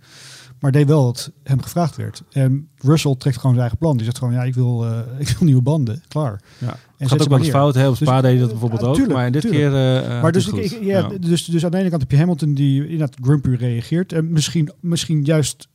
Maar 0.61 0.73
deed 0.73 0.87
wel 0.87 1.05
wat 1.05 1.33
hem 1.43 1.63
gevraagd 1.63 1.97
werd. 1.97 2.23
En 2.31 2.69
Russell 2.77 3.15
trekt 3.19 3.37
gewoon 3.37 3.51
zijn 3.51 3.61
eigen 3.61 3.79
plan. 3.79 3.97
Die 3.97 4.05
zegt 4.05 4.19
gewoon, 4.19 4.35
ja, 4.35 4.43
ik 4.43 4.55
wil, 4.55 4.85
uh, 4.85 4.99
ik 5.19 5.29
wil 5.29 5.47
nieuwe 5.47 5.63
banden. 5.63 6.03
Klaar. 6.09 6.41
Ja. 6.59 6.77
En 6.97 7.09
gaat 7.09 7.23
ook 7.23 7.29
wel 7.29 7.39
eens 7.39 7.49
fout. 7.49 7.75
Spa 7.75 8.21
dus, 8.21 8.31
deed 8.31 8.41
dat 8.41 8.51
bijvoorbeeld 8.51 8.83
ook. 8.83 8.95
Tuurlijk, 8.95 9.19
maar 9.19 9.31
dit 9.31 9.43
tuurlijk. 9.43 9.73
keer 9.73 10.05
uh, 10.05 10.23
Maar 10.23 10.33
dus, 10.33 10.49
ik, 10.49 10.55
ik, 10.55 10.83
ja, 10.83 10.99
ja, 10.99 11.19
Dus, 11.19 11.45
dus 11.45 11.65
aan 11.65 11.71
de 11.71 11.79
ene 11.79 11.89
kant 11.89 12.01
heb 12.03 12.11
je 12.11 12.17
Hamilton 12.17 12.55
die 12.55 12.89
in 12.89 12.99
dat 12.99 13.17
grumpy 13.21 13.49
reageert. 13.49 14.13
En 14.13 14.33
misschien, 14.33 14.73
misschien 14.81 15.25
juist 15.25 15.69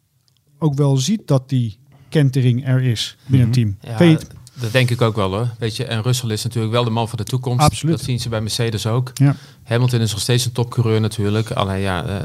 ook 0.60 0.74
wel 0.74 0.98
ziet 0.98 1.22
dat 1.26 1.50
die 1.50 1.80
kentering 2.10 2.68
er 2.68 2.82
is 2.82 3.18
binnen 3.28 3.48
mm 3.48 3.54
-hmm. 3.54 3.78
het 3.78 3.80
team. 3.80 3.98
Ja, 4.00 4.41
dat 4.62 4.72
denk 4.72 4.90
ik 4.90 5.02
ook 5.02 5.16
wel 5.16 5.34
hoor. 5.34 5.48
Weet 5.60 5.76
je, 5.76 5.86
en 5.86 6.02
Russell 6.02 6.30
is 6.30 6.44
natuurlijk 6.44 6.74
wel 6.74 6.84
de 6.84 6.90
man 6.90 7.10
van 7.10 7.18
de 7.18 7.24
toekomst. 7.24 7.66
Absoluut. 7.66 7.96
Dat 7.96 8.06
zien 8.06 8.20
ze 8.20 8.30
bij 8.30 8.42
Mercedes 8.42 8.88
ook. 8.88 9.12
Ja. 9.14 9.36
Hamilton 9.64 10.00
is 10.00 10.12
nog 10.12 10.22
steeds 10.22 10.46
een 10.46 10.52
topcoureur 10.52 11.02
natuurlijk. 11.02 11.52
Alleen 11.52 11.80
ja, 11.80 12.06
uh, 12.06 12.12
uh, 12.12 12.22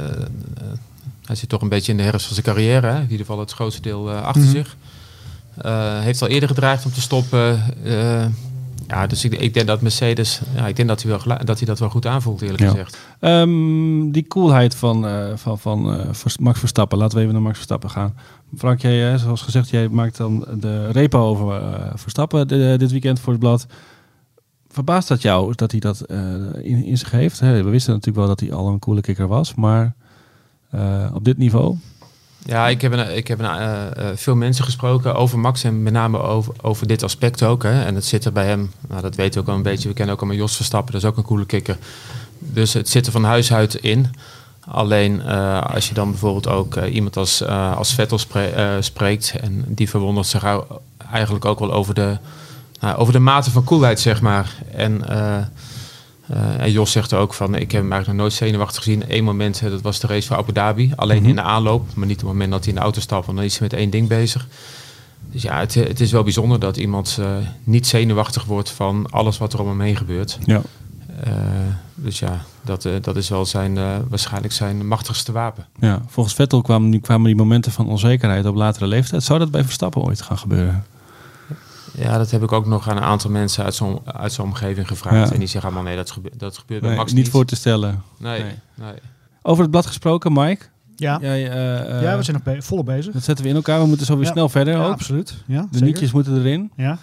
hij 1.25 1.37
zit 1.37 1.49
toch 1.49 1.63
een 1.63 1.69
beetje 1.69 1.93
in 1.93 1.99
de 1.99 2.05
herfst 2.05 2.27
van 2.27 2.35
zijn 2.35 2.47
carrière. 2.47 2.87
Hè? 2.87 2.97
In 2.97 3.03
ieder 3.03 3.27
geval 3.27 3.39
het 3.39 3.53
grootste 3.53 3.83
deel 3.83 4.11
uh, 4.11 4.23
achter 4.23 4.43
mm 4.43 4.49
-hmm. 4.49 4.57
zich. 4.57 4.77
heeft 6.03 6.23
al 6.23 6.29
eerder 6.29 6.49
gedreigd 6.49 6.85
om 6.85 6.93
te 6.93 7.01
stoppen. 7.01 7.63
Ja, 8.87 9.07
dus 9.07 9.25
ik, 9.25 9.35
ik, 9.35 9.55
denk 9.55 9.67
dat 9.67 9.81
Mercedes, 9.81 10.41
ja, 10.55 10.67
ik 10.67 10.77
denk 10.77 10.89
dat 10.89 11.03
hij, 11.03 11.11
wel, 11.11 11.39
dat, 11.45 11.59
hij 11.59 11.67
dat 11.67 11.79
wel 11.79 11.91
goed 11.91 12.07
aanvoelt 12.07 12.43
eerlijk 12.43 12.63
ja. 12.63 12.69
gezegd. 12.69 12.99
Um, 13.21 14.13
die 14.13 14.27
coolheid 14.27 14.75
van, 14.75 15.07
van, 15.39 15.59
van 15.59 16.07
Max 16.41 16.59
Verstappen. 16.59 16.99
Laten 16.99 17.17
we 17.17 17.23
even 17.23 17.35
naar 17.35 17.43
Max 17.43 17.55
Verstappen 17.55 17.91
gaan. 17.91 18.15
Frank, 18.57 18.81
jij, 18.81 19.19
zoals 19.19 19.43
gezegd, 19.43 19.69
jij 19.69 19.89
maakt 19.89 20.17
dan 20.17 20.47
de 20.61 20.91
repo 20.91 21.21
over 21.21 21.61
uh, 21.61 21.91
Verstappen 21.95 22.49
dit 22.79 22.91
weekend 22.91 23.21
voor 23.21 23.33
het 23.33 23.41
blad. 23.43 23.67
Verbaast 24.69 25.09
dat 25.09 25.23
jou 25.23 25.55
dat 25.55 25.71
hij 25.71 25.81
dat 25.81 26.01
in, 26.63 26.85
in, 26.85 26.99
zich 26.99 27.11
heeft? 27.11 27.41
Hè? 27.41 27.63
We 27.63 27.71
wisten 27.71 27.93
natuurlijk 27.93 28.27
wel 28.27 28.37
dat 28.37 28.41
hij 28.41 28.53
al 28.53 28.69
een 28.69 28.79
coole 28.79 29.01
kikker 29.01 29.27
was, 29.27 29.55
maar 29.55 29.95
op 31.13 31.25
dit 31.25 31.39
niveau? 31.39 31.77
Ja, 32.47 32.69
ik 32.69 32.81
heb, 32.81 32.93
een, 32.93 33.17
ik 33.17 33.29
heb 33.29 33.39
een, 33.39 34.19
veel 34.19 34.35
mensen 34.35 34.65
gesproken 34.65 35.15
over 35.15 35.39
Max 35.39 35.65
en 35.65 35.83
met 35.83 35.93
name 35.93 36.19
over, 36.19 36.55
over 36.63 36.87
dit 36.87 37.03
aspect 37.03 37.43
ook. 37.43 37.63
Hè. 37.63 37.85
En 37.85 37.95
het 37.95 38.05
zit 38.05 38.25
er 38.25 38.33
bij 38.33 38.47
hem, 38.47 38.73
nou, 38.89 39.03
dat 39.03 39.15
weten 39.15 39.35
we 39.35 39.41
ook 39.41 39.49
al 39.49 39.55
een 39.55 39.63
beetje. 39.63 39.89
We 39.89 39.95
kennen 39.95 40.15
ook 40.15 40.21
allemaal 40.21 40.39
Jos 40.39 40.57
Verstappen, 40.57 40.93
dat 40.93 41.03
is 41.03 41.09
ook 41.09 41.17
een 41.17 41.23
coole 41.23 41.47
kikker. 41.47 41.77
Dus 42.39 42.73
het 42.73 42.89
zit 42.89 43.07
er 43.07 43.13
van 43.13 43.25
huis 43.25 43.53
uit 43.53 43.75
in. 43.75 44.15
Alleen 44.69 45.23
uh, 45.27 45.63
als 45.63 45.89
je 45.89 45.95
dan 45.95 46.11
bijvoorbeeld 46.11 46.49
ook 46.49 46.77
iemand 46.77 47.17
als, 47.17 47.45
als 47.47 47.95
Vettel 47.95 48.19
spre 48.19 48.79
spreekt 48.81 49.35
en 49.41 49.65
die 49.67 49.89
verwondert 49.89 50.27
zich 50.27 50.45
eigenlijk 51.13 51.45
ook 51.45 51.59
wel 51.59 51.73
over 51.73 51.95
de, 51.95 52.19
over 52.97 53.13
de 53.13 53.19
mate 53.19 53.51
van 53.51 53.65
coolheid, 53.65 54.01
zeg 54.01 54.21
maar. 54.21 54.55
En, 54.73 55.05
en 56.59 56.71
Jos 56.71 56.93
zegt 56.93 57.11
er 57.11 57.19
ook 57.19 57.35
van, 57.35 57.55
ik 57.55 57.73
heb 57.73 57.83
hem 57.83 57.93
eigenlijk 57.93 58.07
nog 58.07 58.17
nooit 58.17 58.33
zenuwachtig 58.33 58.83
gezien. 58.83 59.05
Eén 59.09 59.25
moment, 59.25 59.61
dat 59.61 59.81
was 59.81 60.01
de 60.01 60.07
race 60.07 60.27
van 60.27 60.37
Abu 60.37 60.53
Dhabi, 60.53 60.93
alleen 60.97 61.17
mm 61.17 61.23
-hmm. 61.23 61.31
in 61.31 61.37
de 61.37 61.43
aanloop, 61.43 61.95
maar 61.95 62.07
niet 62.07 62.17
op 62.17 62.23
het 62.23 62.33
moment 62.33 62.51
dat 62.51 62.61
hij 62.61 62.69
in 62.69 62.75
de 62.75 62.85
auto 62.85 63.01
stapt, 63.01 63.27
want 63.27 63.39
dan 63.39 63.47
is 63.47 63.59
hij 63.59 63.69
met 63.71 63.79
één 63.79 63.91
ding 63.91 64.09
bezig. 64.09 64.49
Dus 65.31 65.43
ja, 65.43 65.59
het, 65.59 65.75
het 65.75 66.01
is 66.01 66.13
wel 66.13 66.23
bijzonder 66.23 66.61
dat 66.61 66.77
iemand 66.77 67.19
niet 67.65 67.87
zenuwachtig 67.87 68.45
wordt 68.45 68.71
van 68.71 69.07
alles 69.11 69.39
wat 69.39 69.53
er 69.53 69.61
om 69.61 69.69
hem 69.69 69.81
heen 69.81 69.97
gebeurt. 69.97 70.39
Ja. 70.45 70.63
Uh, 71.27 71.33
dus 71.95 72.19
ja, 72.19 72.45
dat, 72.63 72.89
dat 73.01 73.17
is 73.17 73.29
wel 73.29 73.47
zijn, 73.47 73.75
waarschijnlijk 74.09 74.53
zijn 74.53 74.87
machtigste 74.87 75.33
wapen. 75.33 75.67
Ja, 75.81 76.03
volgens 76.07 76.35
Vettel 76.35 76.63
kwamen, 76.63 77.01
kwamen 77.01 77.27
die 77.27 77.37
momenten 77.37 77.73
van 77.73 77.89
onzekerheid 77.89 78.47
op 78.47 78.55
latere 78.55 78.87
leeftijd. 78.87 79.23
Zou 79.23 79.39
dat 79.39 79.51
bij 79.51 79.65
Verstappen 79.65 80.03
ooit 80.03 80.23
gaan 80.23 80.39
gebeuren? 80.39 80.85
Ja, 81.99 82.19
dat 82.19 82.31
heb 82.31 82.43
ik 82.43 82.53
ook 82.53 82.67
nog 82.67 82.89
aan 82.89 82.97
een 82.97 83.03
aantal 83.03 83.31
mensen 83.31 83.65
uit 83.65 83.75
zo'n 83.75 84.01
uit 84.05 84.33
zo'n 84.33 84.45
omgeving 84.45 84.89
gevraagd. 84.89 85.29
Ja. 85.29 85.33
En 85.33 85.39
die 85.39 85.49
zeggen 85.49 85.71
allemaal, 85.71 85.89
nee, 85.89 85.97
dat, 85.97 86.11
gebe 86.11 86.31
dat 86.37 86.59
gebeurt 86.59 86.81
bij 86.81 86.89
nee, 86.89 86.99
Max 86.99 87.13
niet. 87.13 87.23
niet. 87.23 87.33
voor 87.33 87.45
te 87.45 87.57
stellen. 87.57 88.03
Nee, 88.19 88.43
nee. 88.43 88.55
nee. 88.75 88.95
Over 89.43 89.63
het 89.63 89.71
blad 89.71 89.87
gesproken, 89.87 90.33
Mike. 90.33 90.65
Ja. 90.97 91.19
Jij, 91.21 91.41
ja, 91.41 92.17
we 92.17 92.23
zijn 92.23 92.37
nog 92.37 92.55
be 92.55 92.63
volop 92.63 92.87
bezig. 92.87 93.13
Dat 93.13 93.25
zetten 93.25 93.45
we 93.45 93.51
in 93.51 93.57
elkaar. 93.57 93.81
We 93.81 93.87
moeten 93.87 94.07
zo 94.07 94.17
weer 94.17 94.25
ja. 94.25 94.33
snel 94.33 94.49
verder 94.49 94.75
ja, 94.75 94.85
ook. 94.85 94.93
absoluut. 94.93 95.35
Ja, 95.47 95.69
de 95.71 95.81
nietjes 95.81 96.13
moeten 96.13 96.37
erin. 96.39 96.71
Ja. 96.77 96.99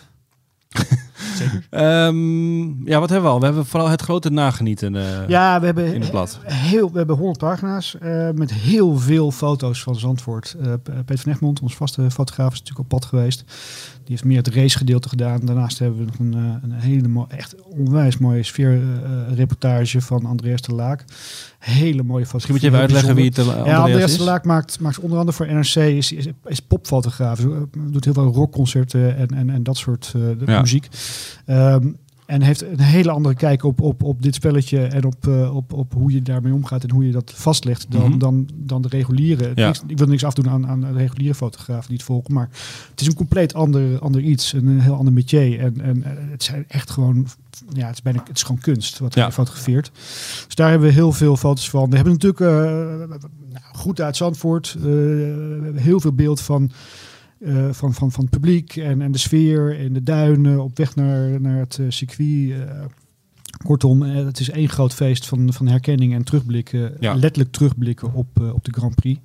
Zeker. 1.35 1.63
Um, 2.05 2.87
ja, 2.87 2.99
wat 2.99 3.09
hebben 3.09 3.29
we 3.29 3.33
al? 3.33 3.39
We 3.39 3.45
hebben 3.45 3.65
vooral 3.65 3.89
het 3.89 4.01
grote 4.01 4.29
nagenieten 4.29 4.93
uh, 4.93 5.27
ja, 5.27 5.59
we 5.59 5.65
hebben 5.65 5.93
in 5.93 6.01
het 6.01 6.11
blad. 6.11 6.39
Heel, 6.43 6.91
we 6.91 6.97
hebben 6.97 7.15
100 7.15 7.37
pagina's 7.39 7.95
uh, 8.01 8.29
met 8.29 8.53
heel 8.53 8.97
veel 8.97 9.31
foto's 9.31 9.83
van 9.83 9.95
Zandvoort. 9.95 10.55
Uh, 10.61 10.73
Peter 10.83 11.17
van 11.17 11.31
Egmond, 11.31 11.61
ons 11.61 11.75
vaste 11.75 12.11
fotograaf, 12.11 12.53
is 12.53 12.59
natuurlijk 12.59 12.91
op 12.91 12.99
pad 12.99 13.05
geweest. 13.05 13.43
Die 13.93 14.11
heeft 14.11 14.23
meer 14.23 14.37
het 14.37 14.47
racegedeelte 14.47 15.09
gedaan. 15.09 15.39
Daarnaast 15.45 15.79
hebben 15.79 15.99
we 15.99 16.05
nog 16.05 16.19
een, 16.19 16.59
een 16.63 16.71
hele 16.71 17.07
mooie, 17.07 17.27
echt 17.27 17.55
onwijs 17.61 18.17
mooie 18.17 18.43
sfeerreportage 18.43 20.01
van 20.01 20.25
Andreas 20.25 20.61
de 20.61 20.73
Laak. 20.73 21.05
Hele 21.63 22.03
mooie 22.03 22.25
foto's. 22.25 22.47
Misschien 22.47 22.53
moet 22.53 22.61
je 22.61 22.67
even 22.67 22.79
uitleggen 22.79 23.15
wie 23.15 23.25
het 23.25 23.39
Andreas 23.39 23.65
Ja, 23.65 23.77
Andreas 23.77 24.11
is. 24.11 24.17
Laak 24.17 24.45
maakt, 24.45 24.79
maakt 24.79 24.99
onder 24.99 25.17
andere 25.17 25.37
voor 25.37 25.47
NRC, 25.47 25.75
is, 25.75 26.11
is, 26.11 26.27
is 26.45 26.59
popfotograaf. 26.59 27.39
Doet 27.87 28.03
heel 28.05 28.13
veel 28.13 28.33
rockconcerten 28.33 29.17
en, 29.17 29.27
en, 29.27 29.49
en 29.49 29.63
dat 29.63 29.77
soort 29.77 30.13
ja. 30.45 30.59
muziek. 30.59 30.87
Um, 31.47 31.97
en 32.25 32.41
heeft 32.41 32.61
een 32.61 32.79
hele 32.79 33.11
andere 33.11 33.35
kijk 33.35 33.63
op, 33.63 33.81
op, 33.81 34.03
op 34.03 34.23
dit 34.23 34.35
spelletje 34.35 34.79
en 34.85 35.05
op, 35.05 35.27
uh, 35.27 35.55
op, 35.55 35.73
op 35.73 35.93
hoe 35.93 36.11
je 36.11 36.21
daarmee 36.21 36.53
omgaat 36.53 36.83
en 36.83 36.91
hoe 36.91 37.05
je 37.05 37.11
dat 37.11 37.31
vastlegt 37.35 37.85
dan, 37.89 38.01
mm 38.01 38.07
-hmm. 38.07 38.19
dan, 38.19 38.47
dan 38.55 38.81
de 38.81 38.87
reguliere. 38.87 39.51
Ja. 39.55 39.65
Niks, 39.65 39.81
ik 39.87 39.97
wil 39.97 40.07
niks 40.07 40.23
afdoen 40.23 40.49
aan, 40.49 40.67
aan 40.67 40.81
de 40.81 40.91
reguliere 40.91 41.35
fotografen 41.35 41.87
die 41.87 41.97
het 41.97 42.05
volgen, 42.05 42.33
maar 42.33 42.49
het 42.91 43.01
is 43.01 43.07
een 43.07 43.13
compleet 43.13 43.53
ander, 43.53 43.99
ander 43.99 44.21
iets, 44.21 44.53
een 44.53 44.79
heel 44.79 44.95
ander 44.95 45.13
métier. 45.13 45.59
En, 45.59 45.81
en 45.81 46.03
het 46.05 46.43
zijn 46.43 46.65
echt 46.67 46.89
gewoon, 46.89 47.27
ja, 47.73 47.85
het 47.85 47.95
is, 47.95 48.01
bijna, 48.01 48.23
het 48.27 48.35
is 48.35 48.43
gewoon 48.43 48.61
kunst 48.61 48.99
wat 48.99 49.13
ja. 49.13 49.25
je 49.25 49.31
fotografeert. 49.31 49.91
Dus 50.45 50.55
daar 50.55 50.69
hebben 50.69 50.87
we 50.87 50.93
heel 50.93 51.11
veel 51.11 51.37
foto's 51.37 51.69
van. 51.69 51.89
We 51.89 51.95
hebben 51.95 52.13
natuurlijk 52.13 52.39
uh, 52.39 53.17
goed 53.73 54.01
uit 54.01 54.17
Zandvoort, 54.17 54.75
uh, 54.77 54.83
heel 55.75 55.99
veel 55.99 56.13
beeld 56.13 56.41
van. 56.41 56.71
Uh, 57.45 57.71
van, 57.71 57.93
van, 57.93 58.11
van 58.11 58.23
het 58.23 58.29
publiek 58.29 58.75
en, 58.75 59.01
en 59.01 59.11
de 59.11 59.17
sfeer 59.17 59.79
en 59.79 59.93
de 59.93 60.03
duinen 60.03 60.63
op 60.63 60.77
weg 60.77 60.95
naar, 60.95 61.41
naar 61.41 61.59
het 61.59 61.77
uh, 61.77 61.85
circuit. 61.89 62.49
Uh, 62.49 62.55
kortom, 63.65 64.01
het 64.01 64.39
is 64.39 64.49
één 64.49 64.69
groot 64.69 64.93
feest 64.93 65.25
van, 65.25 65.53
van 65.53 65.67
herkenning 65.67 66.13
en 66.13 66.23
terugblikken. 66.23 66.93
Ja. 66.99 67.13
Letterlijk 67.13 67.51
terugblikken 67.51 68.13
op, 68.13 68.39
op 68.39 68.63
de 68.63 68.71
Grand 68.71 68.95
Prix. 68.95 69.19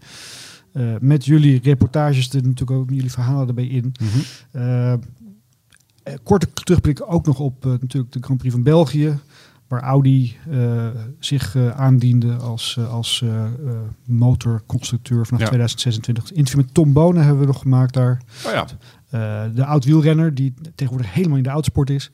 met 1.01 1.25
jullie 1.25 1.61
reportages, 1.63 2.29
er 2.29 2.43
natuurlijk 2.43 2.71
ook 2.71 2.91
jullie 2.91 3.11
verhalen 3.11 3.49
erbij 3.49 3.67
in. 3.67 3.95
Mm 4.01 4.09
-hmm. 4.53 5.01
korte 6.23 6.53
terugblik 6.53 7.13
ook 7.13 7.27
nog 7.27 7.41
op 7.41 7.65
natuurlijk 7.65 8.13
de 8.13 8.21
Grand 8.21 8.39
Prix 8.39 8.55
van 8.55 8.63
België 8.63 9.19
waar 9.69 9.83
Audi 9.83 10.37
uh, 10.49 10.87
zich 11.19 11.55
uh, 11.55 11.71
aandiende 11.71 12.35
als, 12.35 12.77
uh, 12.79 12.93
als 12.93 13.25
motorconstructeur 14.05 15.27
vanaf 15.27 15.41
Ja. 15.41 15.47
2026. 15.47 16.29
Het 16.29 16.33
interview 16.33 16.65
met 16.65 16.75
Tom 16.75 16.93
Bonen 16.93 17.23
hebben 17.23 17.41
we 17.41 17.47
nog 17.47 17.61
gemaakt 17.61 17.95
daar. 17.95 18.23
Oh 18.47 18.53
ja. 18.53 18.67
De 19.49 19.65
oud-wielrenner 19.65 20.35
die 20.35 20.55
tegenwoordig 20.75 21.15
helemaal 21.15 21.37
in 21.37 21.43
de 21.43 21.49
autosport 21.49 21.91
is. 21.91 22.11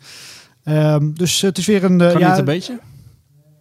Um, 0.64 1.14
dus 1.14 1.40
het 1.40 1.58
is 1.58 1.66
weer 1.66 1.84
een... 1.84 1.98
Kan 1.98 2.18
ja, 2.18 2.28
niet 2.28 2.38
een 2.38 2.44
beetje? 2.44 2.80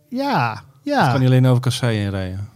Ja, 0.10 0.64
ja. 0.82 1.08
kan 1.08 1.18
hij 1.18 1.26
alleen 1.26 1.46
over 1.46 1.62
kasseien 1.62 2.10
rijden? 2.10 2.48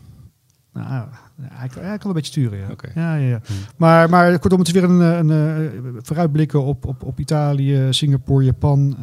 Nou, 0.73 1.07
hij, 1.41 1.67
kan, 1.67 1.83
hij 1.83 1.97
kan 1.97 2.07
een 2.07 2.15
beetje 2.15 2.31
sturen, 2.31 2.59
ja. 2.59 2.65
Ja, 2.95 3.15
ja, 3.15 3.27
ja. 3.27 3.39
Hmm. 3.45 3.55
Maar, 3.77 4.09
maar 4.09 4.39
kortom, 4.39 4.59
het 4.59 4.67
is 4.67 4.73
weer 4.73 4.83
een, 4.83 4.99
een, 4.99 5.29
een 5.29 5.99
vooruitblikken 6.01 6.63
op, 6.63 6.85
op, 6.85 7.03
op 7.03 7.19
Italië, 7.19 7.87
Singapore, 7.89 8.43
Japan. 8.43 8.97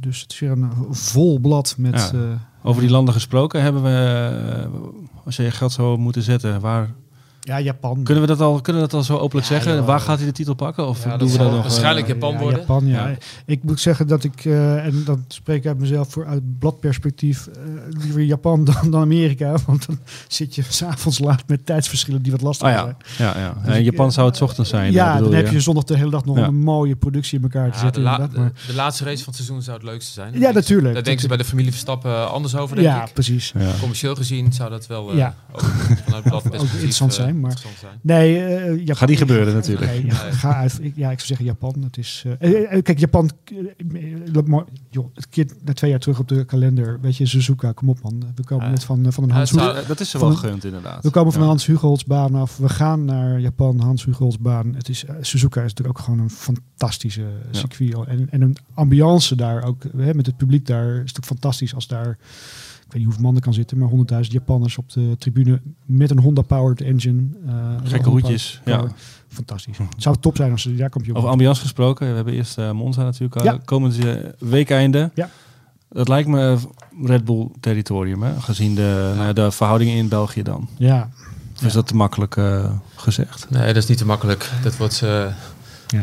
Dus 0.00 0.20
het 0.20 0.32
is 0.32 0.38
weer 0.38 0.50
een 0.50 0.70
vol 0.90 1.38
blad 1.38 1.74
met... 1.78 2.10
Ja. 2.12 2.46
Over 2.62 2.82
die 2.82 2.90
landen 2.90 3.14
gesproken 3.14 3.62
hebben 3.62 3.82
we, 3.82 4.68
uh, 4.72 5.24
als 5.24 5.36
je 5.36 5.42
je 5.42 5.50
geld 5.50 5.72
zou 5.72 5.98
moeten 5.98 6.22
zetten, 6.22 6.60
waar 6.60 6.94
Ja, 7.48 7.60
Japan. 7.60 8.02
Kunnen 8.02 8.22
we 8.22 8.28
dat 8.28 8.40
al, 8.40 8.60
kunnen 8.60 8.82
we 8.82 8.88
dat 8.88 8.98
al 8.98 9.04
zo 9.04 9.16
openlijk 9.16 9.48
Ja, 9.48 9.54
zeggen? 9.54 9.84
Waar 9.84 10.00
gaat 10.00 10.16
hij 10.16 10.26
de 10.26 10.32
titel 10.32 10.54
pakken? 10.54 10.88
Of 10.88 11.04
Ja, 11.04 11.16
doen 11.16 11.18
dat 11.18 11.30
we 11.30 11.38
dat 11.38 11.46
nog? 11.46 11.56
eh, 11.56 11.62
waarschijnlijk 11.62 12.06
Japan 12.06 12.32
ja, 12.32 12.38
worden. 12.38 12.58
Japan, 12.60 12.86
ja. 12.86 13.08
Ja. 13.08 13.16
Ik 13.46 13.62
moet 13.64 13.80
zeggen 13.80 14.06
dat 14.06 14.24
ik, 14.24 14.44
eh, 14.44 14.84
en 14.84 15.02
dat 15.04 15.18
spreek 15.28 15.56
ik 15.58 15.66
uit 15.66 15.78
mezelf 15.78 16.10
voor 16.12 16.26
uit 16.26 16.58
bladperspectief, 16.58 17.46
eh, 17.46 17.62
liever 18.02 18.22
Japan 18.22 18.64
dan, 18.64 18.90
dan 18.90 19.00
Amerika. 19.00 19.54
Want 19.66 19.86
dan 19.86 19.98
zit 20.28 20.54
je 20.54 20.62
s'avonds 20.68 21.18
laat 21.18 21.42
met 21.46 21.66
tijdsverschillen 21.66 22.22
die 22.22 22.32
wat 22.32 22.40
lastig 22.40 22.68
ja, 22.68 22.82
zijn. 22.82 22.96
ja, 23.34 23.40
ja. 23.40 23.54
Dus 23.64 23.76
ik, 23.76 23.84
Japan 23.84 24.12
zou 24.12 24.26
het 24.26 24.36
's 24.36 24.40
ochtends 24.40 24.70
zijn. 24.70 24.92
ja, 24.92 25.20
dan 25.20 25.34
heb 25.34 25.48
je 25.50 25.60
zondag 25.60 25.84
de 25.84 25.96
hele 25.96 26.10
dag 26.10 26.24
nog 26.24 26.36
Ja. 26.36 26.46
een 26.46 26.60
mooie 26.62 26.96
productie 26.96 27.36
in 27.38 27.42
elkaar 27.44 27.70
te 27.70 27.76
Ja, 27.76 27.82
zetten. 27.82 28.02
de, 28.02 28.08
la- 28.08 28.14
inderdaad, 28.14 28.38
maar- 28.38 28.52
de, 28.60 28.66
de 28.66 28.74
laatste 28.74 29.04
race 29.04 29.16
van 29.16 29.26
het 29.26 29.34
seizoen 29.34 29.62
zou 29.62 29.76
het 29.76 29.86
leukste 29.86 30.12
zijn. 30.12 30.38
Ja, 30.40 30.50
natuurlijk. 30.50 30.94
Daar 30.94 31.02
denken 31.02 31.22
ze 31.22 31.28
bij 31.28 31.36
de 31.36 31.44
familie 31.44 31.70
Verstappen 31.70 32.30
anders 32.30 32.56
over, 32.56 32.76
denk 32.76 32.88
ja, 32.88 33.04
ik. 33.06 33.12
precies. 33.12 33.52
Ja. 33.58 33.70
Commercieel 33.80 34.14
gezien 34.14 34.52
zou 34.52 34.70
dat 34.70 34.86
wel 34.86 35.10
eh, 35.10 35.16
Ja. 35.16 35.34
ook 35.52 35.60
vanuit 36.04 36.22
bladperspectief, 36.30 36.72
interessant 36.72 37.14
zijn, 37.14 37.37
maar-. 37.40 37.62
Nee, 38.00 38.44
eh, 38.44 38.76
Japan, 38.78 38.96
Gaat 38.96 39.08
niet 39.08 39.18
gebeuren 39.18 39.54
natuurlijk. 39.54 39.90
Nee, 39.90 40.02
Nee. 40.02 40.10
ga 40.12 40.54
uit. 40.54 40.78
Ik, 40.82 40.92
ja, 40.96 41.10
ik 41.10 41.16
zou 41.16 41.26
zeggen 41.26 41.46
Japan. 41.46 41.82
Het 41.82 41.96
is, 41.98 42.24
eh, 42.38 42.72
eh, 42.76 42.82
kijk, 42.82 42.98
Japan. 42.98 43.30
mooi. 44.46 44.64
joh, 44.90 45.06
het 45.14 45.28
keert 45.28 45.54
na 45.64 45.72
twee 45.72 45.90
jaar 45.90 45.98
terug 46.00 46.18
op 46.18 46.28
de 46.28 46.44
kalender. 46.44 46.98
Weet 47.00 47.16
je, 47.16 47.26
Suzuka, 47.26 47.72
kom 47.72 47.88
op 47.88 48.02
man. 48.02 48.22
We 48.34 48.44
komen 48.44 48.64
Ja. 48.64 48.70
net 48.70 48.84
van, 48.84 49.12
van 49.12 49.22
een 49.24 49.28
Ja, 49.30 49.34
Hans 49.34 49.52
Eh, 49.52 49.88
dat 49.88 50.00
is 50.00 50.12
er 50.12 50.18
Van 50.20 50.28
wel 50.28 50.38
gegund 50.38 50.64
inderdaad. 50.64 51.02
We 51.02 51.10
komen 51.10 51.32
van 51.32 51.40
Ja. 51.40 51.46
de 51.46 51.52
Hans 51.52 51.66
Hugeltsbaan 51.66 52.34
af. 52.34 52.56
We 52.56 52.68
gaan 52.68 53.04
naar 53.04 53.40
Japan, 53.40 53.80
Hans 53.80 54.04
Hugeltsbaan. 54.04 54.74
Het 54.74 54.88
is, 54.88 55.04
Suzuka 55.20 55.62
is 55.62 55.68
natuurlijk 55.68 55.98
ook 55.98 56.04
gewoon 56.04 56.20
een 56.20 56.30
fantastische 56.30 57.20
Ja. 57.20 57.58
circuit. 57.58 58.06
En, 58.06 58.28
en 58.30 58.40
een 58.40 58.56
ambiance 58.74 59.36
daar 59.36 59.62
ook. 59.64 59.82
Hè, 59.96 60.14
met 60.14 60.26
het 60.26 60.36
publiek 60.36 60.66
daar 60.66 60.94
is 60.94 61.08
het 61.08 61.16
ook 61.16 61.24
fantastisch 61.24 61.74
als 61.74 61.86
daar... 61.86 62.18
Ik 62.88 62.94
weet 62.94 63.02
niet 63.02 63.04
hoeveel 63.04 63.22
man 63.22 63.34
er 63.36 63.40
kan 63.42 63.54
zitten, 63.54 63.78
maar 63.78 63.88
100.000 64.24 64.30
Japanners 64.32 64.78
op 64.78 64.90
de 64.92 65.16
tribune 65.18 65.60
met 65.86 66.10
een 66.10 66.18
Honda-powered 66.18 66.80
engine. 66.80 67.22
eh, 67.46 67.52
Gekke 67.84 68.08
hoedjes. 68.08 68.60
Ja. 68.64 68.84
Fantastisch. 69.28 69.78
Het 69.78 69.86
zou 70.02 70.16
top 70.20 70.36
zijn 70.36 70.50
als 70.50 70.62
ze 70.62 70.74
daar 70.74 70.90
komt. 70.90 71.06
je 71.06 71.14
Over 71.14 71.28
ambiance 71.28 71.60
gesproken. 71.60 72.08
We 72.08 72.14
hebben 72.14 72.34
eerst 72.34 72.58
eh, 72.58 72.70
Monza 72.70 73.02
natuurlijk. 73.02 73.36
al. 73.40 73.44
Ja. 73.44 73.58
Komend 73.64 73.98
eh, 74.04 74.14
weekeinde. 74.38 75.10
Ja. 75.14 75.28
Dat 75.88 76.08
lijkt 76.08 76.28
me 76.28 76.56
Red 77.02 77.24
Bull 77.24 77.48
territorium, 77.60 78.22
hè? 78.22 78.40
gezien 78.40 78.74
de, 78.74 79.12
nou 79.14 79.26
ja, 79.26 79.32
de 79.32 79.50
verhoudingen 79.50 79.94
in 79.96 80.08
België 80.08 80.42
dan. 80.42 80.68
Ja, 80.76 81.08
Of 81.56 81.62
is 81.64 81.72
dat 81.72 81.86
te 81.86 81.96
makkelijk 81.96 82.36
eh, 82.36 82.70
gezegd? 82.94 83.50
Nee, 83.50 83.66
dat 83.66 83.76
is 83.76 83.86
niet 83.88 83.98
te 83.98 84.06
makkelijk. 84.06 84.50
Dat 84.62 84.76
wordt... 84.76 85.02
eh, 85.02 85.08
Ja. 85.08 85.34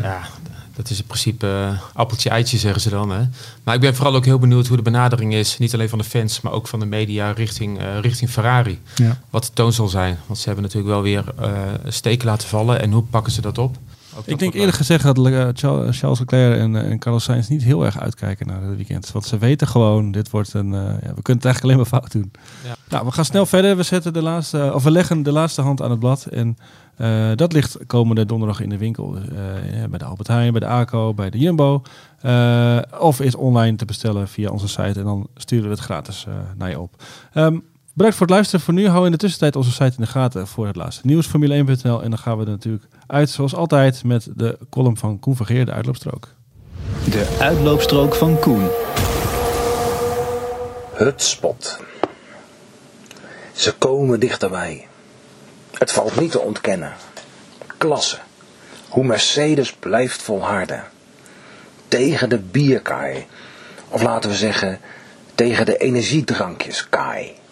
ja. 0.02 0.21
Dat 0.76 0.90
is 0.90 1.00
in 1.00 1.06
principe 1.06 1.48
eh, 1.48 1.80
appeltje 1.94 2.30
eitje, 2.30 2.58
zeggen 2.58 2.82
ze 2.82 2.90
dan. 2.90 3.10
Hè? 3.10 3.22
Maar 3.64 3.76
ik 3.76 3.82
ben 3.82 3.96
vooral 3.96 4.16
ook 4.16 4.26
heel 4.26 4.40
benieuwd 4.40 4.68
hoe 4.68 4.78
de 4.78 4.84
benadering 4.84 5.34
is. 5.34 5.58
Niet 5.58 5.74
alleen 5.74 5.90
van 5.90 5.98
de 5.98 6.04
fans, 6.04 6.42
maar 6.42 6.52
ook 6.52 6.68
van 6.68 6.80
de 6.80 6.86
media 6.86 7.32
richting, 7.32 7.80
eh, 7.80 8.00
richting 8.00 8.30
Ferrari. 8.30 8.80
ja. 8.96 9.20
Wat 9.30 9.44
de 9.44 9.50
toon 9.54 9.74
zal 9.74 9.88
zijn. 9.88 10.18
Want 10.26 10.40
ze 10.40 10.46
hebben 10.46 10.64
natuurlijk 10.64 10.94
wel 10.94 11.02
weer 11.02 11.24
eh 11.40 11.52
steken 11.88 12.28
laten 12.28 12.48
vallen. 12.48 12.82
En 12.82 12.92
hoe 12.92 13.04
pakken 13.04 13.32
ze 13.32 13.42
dat 13.42 13.58
op? 13.58 13.78
Ik 14.25 14.39
denk 14.39 14.54
eerlijk 14.54 14.78
gezegd 14.78 15.04
dat 15.04 15.17
eh, 15.17 15.47
Charles 15.54 15.99
Charles 15.99 16.19
Leclerc 16.19 16.60
en, 16.60 16.75
eh, 16.75 16.91
en 16.91 16.99
Carlos 16.99 17.23
Sainz 17.23 17.47
niet 17.47 17.63
heel 17.63 17.86
erg 17.86 17.99
uitkijken 17.99 18.47
naar 18.47 18.62
het 18.62 18.75
weekend. 18.75 19.12
Want 19.12 19.25
ze 19.25 19.38
weten 19.38 19.67
gewoon, 19.67 20.12
dit 20.12 20.30
wordt 20.30 20.54
een, 20.54 20.73
eh, 20.73 20.80
ja, 20.82 21.13
we 21.13 21.21
kunnen 21.21 21.43
het 21.43 21.45
eigenlijk 21.45 21.63
alleen 21.63 21.78
maar 21.78 21.86
fout 21.86 22.12
doen. 22.12 22.32
Ja. 22.63 22.75
Nou, 22.89 23.06
we 23.06 23.12
gaan 23.12 23.25
snel 23.25 23.45
verder. 23.45 23.78
We, 23.78 23.84
zetten 23.84 24.13
de 24.13 24.21
laatste, 24.21 24.71
of 24.73 24.84
we 24.84 24.91
leggen 24.91 25.23
de 25.23 25.32
laatste 25.32 25.62
hand 25.62 25.82
aan 25.82 25.89
het 25.89 25.99
blad. 25.99 26.25
En 26.25 26.58
eh, 26.95 27.32
dat 27.36 27.54
ligt 27.54 27.78
komende 27.88 28.25
donderdag 28.25 28.62
in 28.62 28.69
de 28.69 28.78
winkel. 28.78 29.15
Eh, 29.15 29.80
ja, 29.80 29.88
bij 29.88 29.99
de 29.99 30.06
Albert 30.06 30.28
Heijn, 30.28 30.51
bij 30.51 30.60
de 30.60 30.67
ACO, 30.67 31.13
bij 31.13 31.30
de 31.30 31.38
Jumbo. 31.38 31.82
Eh, 32.21 32.80
of 32.99 33.21
is 33.21 33.36
online 33.36 33.75
te 33.75 33.86
bestellen 33.86 34.28
via 34.28 34.49
onze 34.49 34.67
site. 34.67 34.99
En 34.99 35.04
dan 35.04 35.28
sturen 35.36 35.65
we 35.65 35.71
het 35.71 35.80
gratis 35.80 36.25
eh, 36.28 36.34
naar 36.58 36.69
je 36.69 36.80
op. 36.80 37.04
Ehm, 37.34 37.58
Bedankt 37.96 38.18
voor 38.18 38.26
het 38.26 38.36
luisteren. 38.36 38.66
Voor 38.66 38.74
nu 38.74 38.88
hou 38.88 39.06
in 39.06 39.12
de 39.12 39.18
tussentijd 39.18 39.56
onze 39.56 39.72
site 39.72 39.84
in 39.84 40.04
de 40.04 40.08
gaten 40.08 40.48
voor 40.48 40.68
het 40.68 40.76
laatste 40.76 41.06
nieuws. 41.06 41.28
Formule1.nl. 41.28 42.04
En 42.04 42.10
dan 42.10 42.20
gaan 42.20 42.38
we 42.38 42.44
er 42.44 42.50
natuurlijk 42.50 42.84
uit, 43.08 43.30
zoals 43.30 43.56
altijd, 43.56 44.04
met 44.04 44.28
de 44.36 44.58
column 44.70 44.98
van 44.98 45.20
Koen 45.20 45.36
Vergeer, 45.36 45.66
de 45.66 45.72
uitloopstrook. 45.72 46.28
De 47.10 47.38
uitloopstrook 47.40 48.16
van 48.16 48.40
Koen. 48.40 48.68
Hutspot. 50.94 51.80
Ze 53.54 53.74
komen 53.74 54.20
dichterbij. 54.20 54.88
Het 55.72 55.92
valt 55.92 56.20
niet 56.20 56.32
te 56.32 56.40
ontkennen. 56.40 56.94
Klasse. 57.78 58.18
Hoe 58.90 59.04
Mercedes 59.04 59.74
blijft 59.74 60.22
volharden. 60.22 60.84
Tegen 61.88 62.30
de 62.30 62.40
bierkaai. 62.40 63.26
Of 63.90 64.02
laten 64.02 64.30
we 64.30 64.36
zeggen, 64.36 64.80
tegen 65.36 65.66
de 65.66 65.78
energiedrankjeskaai. 65.78 67.44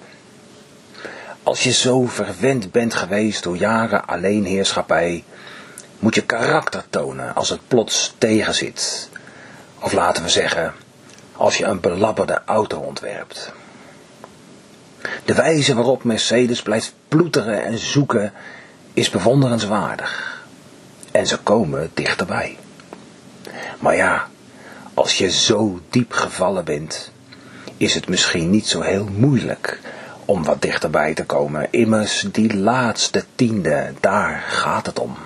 Als 1.44 1.64
je 1.64 1.72
zo 1.72 2.06
verwend 2.06 2.72
bent 2.72 2.94
geweest 2.94 3.44
door 3.44 3.58
jaren 3.58 4.06
alleenheerschappij, 4.06 5.24
moet 6.00 6.16
je 6.16 6.22
karakter 6.22 6.84
tonen 6.90 7.36
als 7.36 7.50
het 7.50 7.68
plots 7.68 8.14
tegenzit. 8.18 9.10
Of 9.80 9.94
laten 9.94 10.24
we 10.24 10.30
zeggen, 10.30 10.74
als 11.36 11.58
je 11.58 11.66
een 11.66 11.80
belabberde 11.80 12.42
auto 12.46 12.80
ontwerpt. 12.80 13.52
De 15.26 15.34
wijze 15.34 15.76
waarop 15.76 16.04
Mercedes 16.04 16.62
blijft 16.62 16.94
ploeteren 17.08 17.64
en 17.64 17.78
zoeken 17.78 18.34
is 18.94 19.10
bewonderenswaardig. 19.10 20.44
En 21.12 21.28
ze 21.28 21.38
komen 21.38 21.92
dichterbij. 21.94 22.58
Maar 23.80 23.96
ja, 23.96 24.28
als 24.94 25.18
je 25.18 25.32
zo 25.32 25.80
diep 25.90 26.12
gevallen 26.12 26.66
bent, 26.66 27.12
is 27.78 27.94
het 27.94 28.08
misschien 28.08 28.50
niet 28.50 28.68
zo 28.68 28.82
heel 28.82 29.08
moeilijk 29.16 29.80
om 30.34 30.44
wat 30.44 30.62
dichterbij 30.62 31.14
te 31.14 31.26
komen. 31.26 31.68
Immers, 31.72 32.26
die 32.32 32.58
laatste 32.58 33.24
tiende, 33.36 33.94
daar 34.00 34.44
gaat 34.48 34.86
het 34.86 35.00
om. 35.00 35.18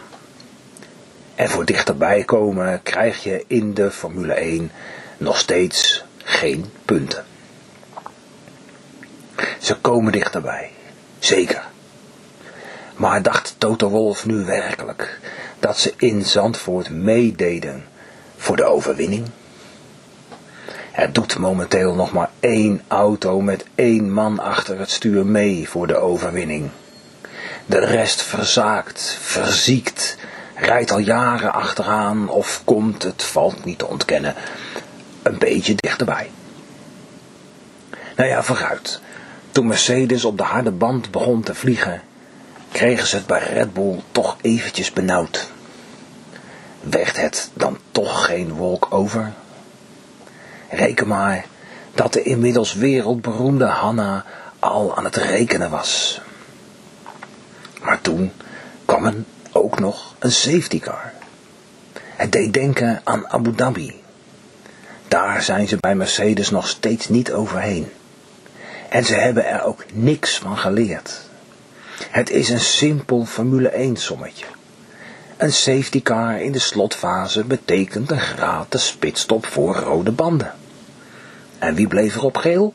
En 1.36 1.50
voor 1.50 1.65
dichterbij 1.65 2.24
komen 2.24 2.84
krijg 2.84 3.24
je 3.24 3.43
in 3.48 3.74
de 3.74 3.91
Formule 3.91 4.34
1 4.34 4.72
nog 5.17 5.38
steeds 5.38 6.04
geen 6.17 6.65
punten. 6.86 7.26
Ze 9.60 9.76
komen 9.76 10.12
dichterbij, 10.12 10.72
zeker. 11.20 11.63
Maar 12.96 13.22
dacht 13.22 13.56
Toto 13.58 13.89
Wolf 13.89 14.26
nu 14.26 14.46
werkelijk 14.46 15.20
dat 15.60 15.78
ze 15.78 15.93
in 15.98 16.26
Zandvoort 16.26 16.89
meededen 16.89 17.86
voor 18.38 18.56
de 18.56 18.65
overwinning? 18.65 19.26
Er 20.98 21.14
doet 21.14 21.38
momenteel 21.38 21.96
nog 21.96 22.12
maar 22.12 22.30
één 22.40 22.82
auto 22.88 23.42
met 23.42 23.66
één 23.76 24.14
man 24.14 24.40
achter 24.40 24.80
het 24.80 24.90
stuur 24.90 25.26
mee 25.26 25.70
voor 25.70 25.88
de 25.88 25.96
overwinning. 25.96 26.70
De 27.66 27.80
rest 27.80 28.22
verzaakt, 28.22 29.18
verziekt, 29.22 30.18
rijdt 30.56 30.92
al 30.92 31.00
jaren 31.00 31.54
achteraan 31.54 32.30
of 32.30 32.62
komt, 32.64 33.04
het 33.04 33.24
valt 33.24 33.66
niet 33.66 33.78
te 33.78 33.88
ontkennen, 33.88 34.36
een 35.24 35.38
beetje 35.38 35.76
dichterbij. 35.76 36.32
Nou 38.16 38.30
ja, 38.30 38.44
vooruit. 38.44 39.00
Toen 39.52 39.68
Mercedes 39.68 40.26
op 40.26 40.38
de 40.38 40.44
harde 40.44 40.72
band 40.72 41.12
begon 41.12 41.42
te 41.42 41.56
vliegen, 41.56 42.02
kregen 42.72 43.08
ze 43.08 43.16
het 43.16 43.26
bij 43.26 43.44
Red 43.44 43.74
Bull 43.74 44.00
toch 44.12 44.38
eventjes 44.42 44.94
benauwd. 44.94 45.50
Werd 46.82 47.22
het 47.22 47.50
dan 47.54 47.78
toch 47.92 48.26
geen 48.26 48.54
wolk 48.54 48.88
over? 48.90 49.34
Reken 50.70 51.08
maar 51.08 51.46
dat 51.94 52.14
de 52.14 52.24
inmiddels 52.24 52.74
wereldberoemde 52.74 53.66
Hanna 53.66 54.26
al 54.60 54.98
aan 54.98 55.04
het 55.04 55.16
rekenen 55.16 55.70
was. 55.70 56.22
Maar 57.82 58.02
toen 58.02 58.32
kwam 58.86 59.06
er 59.06 59.16
ook 59.52 59.80
nog 59.80 60.16
een 60.20 60.32
safety 60.32 60.80
car. 60.80 61.14
Het 62.16 62.32
deed 62.32 62.54
denken 62.54 63.02
aan 63.04 63.30
Abu 63.30 63.56
Dhabi. 63.56 64.02
Daar 65.08 65.42
zijn 65.42 65.68
ze 65.68 65.78
bij 65.78 65.96
Mercedes 65.96 66.50
nog 66.50 66.68
steeds 66.68 67.10
niet 67.10 67.32
overheen. 67.32 67.92
En 68.90 69.04
ze 69.04 69.16
hebben 69.16 69.46
er 69.46 69.64
ook 69.64 69.86
niks 69.94 70.38
van 70.38 70.58
geleerd. 70.58 71.22
Het 72.10 72.30
is 72.30 72.50
een 72.50 72.60
simpel 72.60 73.26
Formule 73.26 73.70
1 73.70 73.96
sommetje. 73.96 74.46
Een 75.38 75.54
safety 75.54 76.02
car 76.02 76.42
in 76.42 76.52
de 76.52 76.60
slotfase 76.60 77.44
betekent 77.44 78.12
een 78.12 78.20
gratis 78.20 78.96
pitstop 78.96 79.46
voor 79.46 79.76
rode 79.76 80.12
banden. 80.12 80.54
En 81.60 81.76
wie 81.76 81.88
bleef 81.88 82.15
er 82.15 82.24
op 82.24 82.38
geel? 82.38 82.74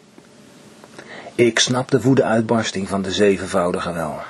Ik 1.34 1.58
snap 1.58 1.90
de 1.90 2.00
woede-uitbarsting 2.00 2.88
van 2.88 3.02
de 3.02 3.12
zevenvoudige 3.12 3.92
wel. 3.92 4.20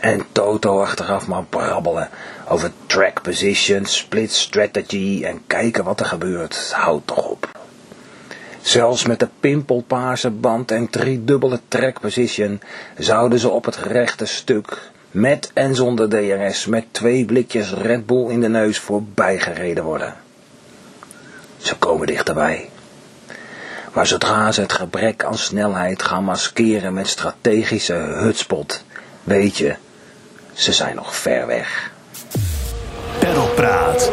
En 0.00 0.24
Toto 0.32 0.80
achteraf 0.80 1.26
maar 1.26 1.44
brabbelen 1.44 2.08
over 2.48 2.72
track 2.86 3.22
position, 3.22 3.84
split 3.84 4.32
strategy 4.32 5.22
en 5.24 5.40
kijken 5.46 5.84
wat 5.84 6.00
er 6.00 6.06
gebeurt. 6.06 6.72
Houd 6.72 7.06
toch 7.06 7.28
op. 7.28 7.58
Zelfs 8.60 9.06
met 9.06 9.20
de 9.20 9.28
pimpelpaarse 9.40 10.30
band 10.30 10.70
en 10.70 10.90
driedubbele 10.90 11.60
track 11.68 12.00
position 12.00 12.60
zouden 12.98 13.38
ze 13.38 13.48
op 13.48 13.64
het 13.64 13.76
rechte 13.76 14.26
stuk, 14.26 14.90
met 15.10 15.50
en 15.54 15.74
zonder 15.74 16.08
DRS, 16.08 16.66
met 16.66 16.84
twee 16.90 17.24
blikjes 17.24 17.72
Red 17.72 18.06
Bull 18.06 18.30
in 18.30 18.40
de 18.40 18.48
neus 18.48 18.78
voorbij 18.78 19.38
gereden 19.38 19.84
worden. 19.84 20.14
Ze 21.56 21.76
komen 21.76 22.06
dichterbij. 22.06 22.68
Maar 23.92 24.06
zodra 24.06 24.52
ze 24.52 24.60
het 24.60 24.72
gebrek 24.72 25.24
aan 25.24 25.38
snelheid 25.38 26.02
gaan 26.02 26.24
maskeren 26.24 26.94
met 26.94 27.08
strategische 27.08 27.94
hutspot, 27.94 28.84
weet 29.24 29.56
je, 29.56 29.74
Ze 30.52 30.72
zijn 30.72 30.96
nog 30.96 31.16
ver 31.16 31.46
weg. 31.46 31.90
Perlpraat. 33.18 34.10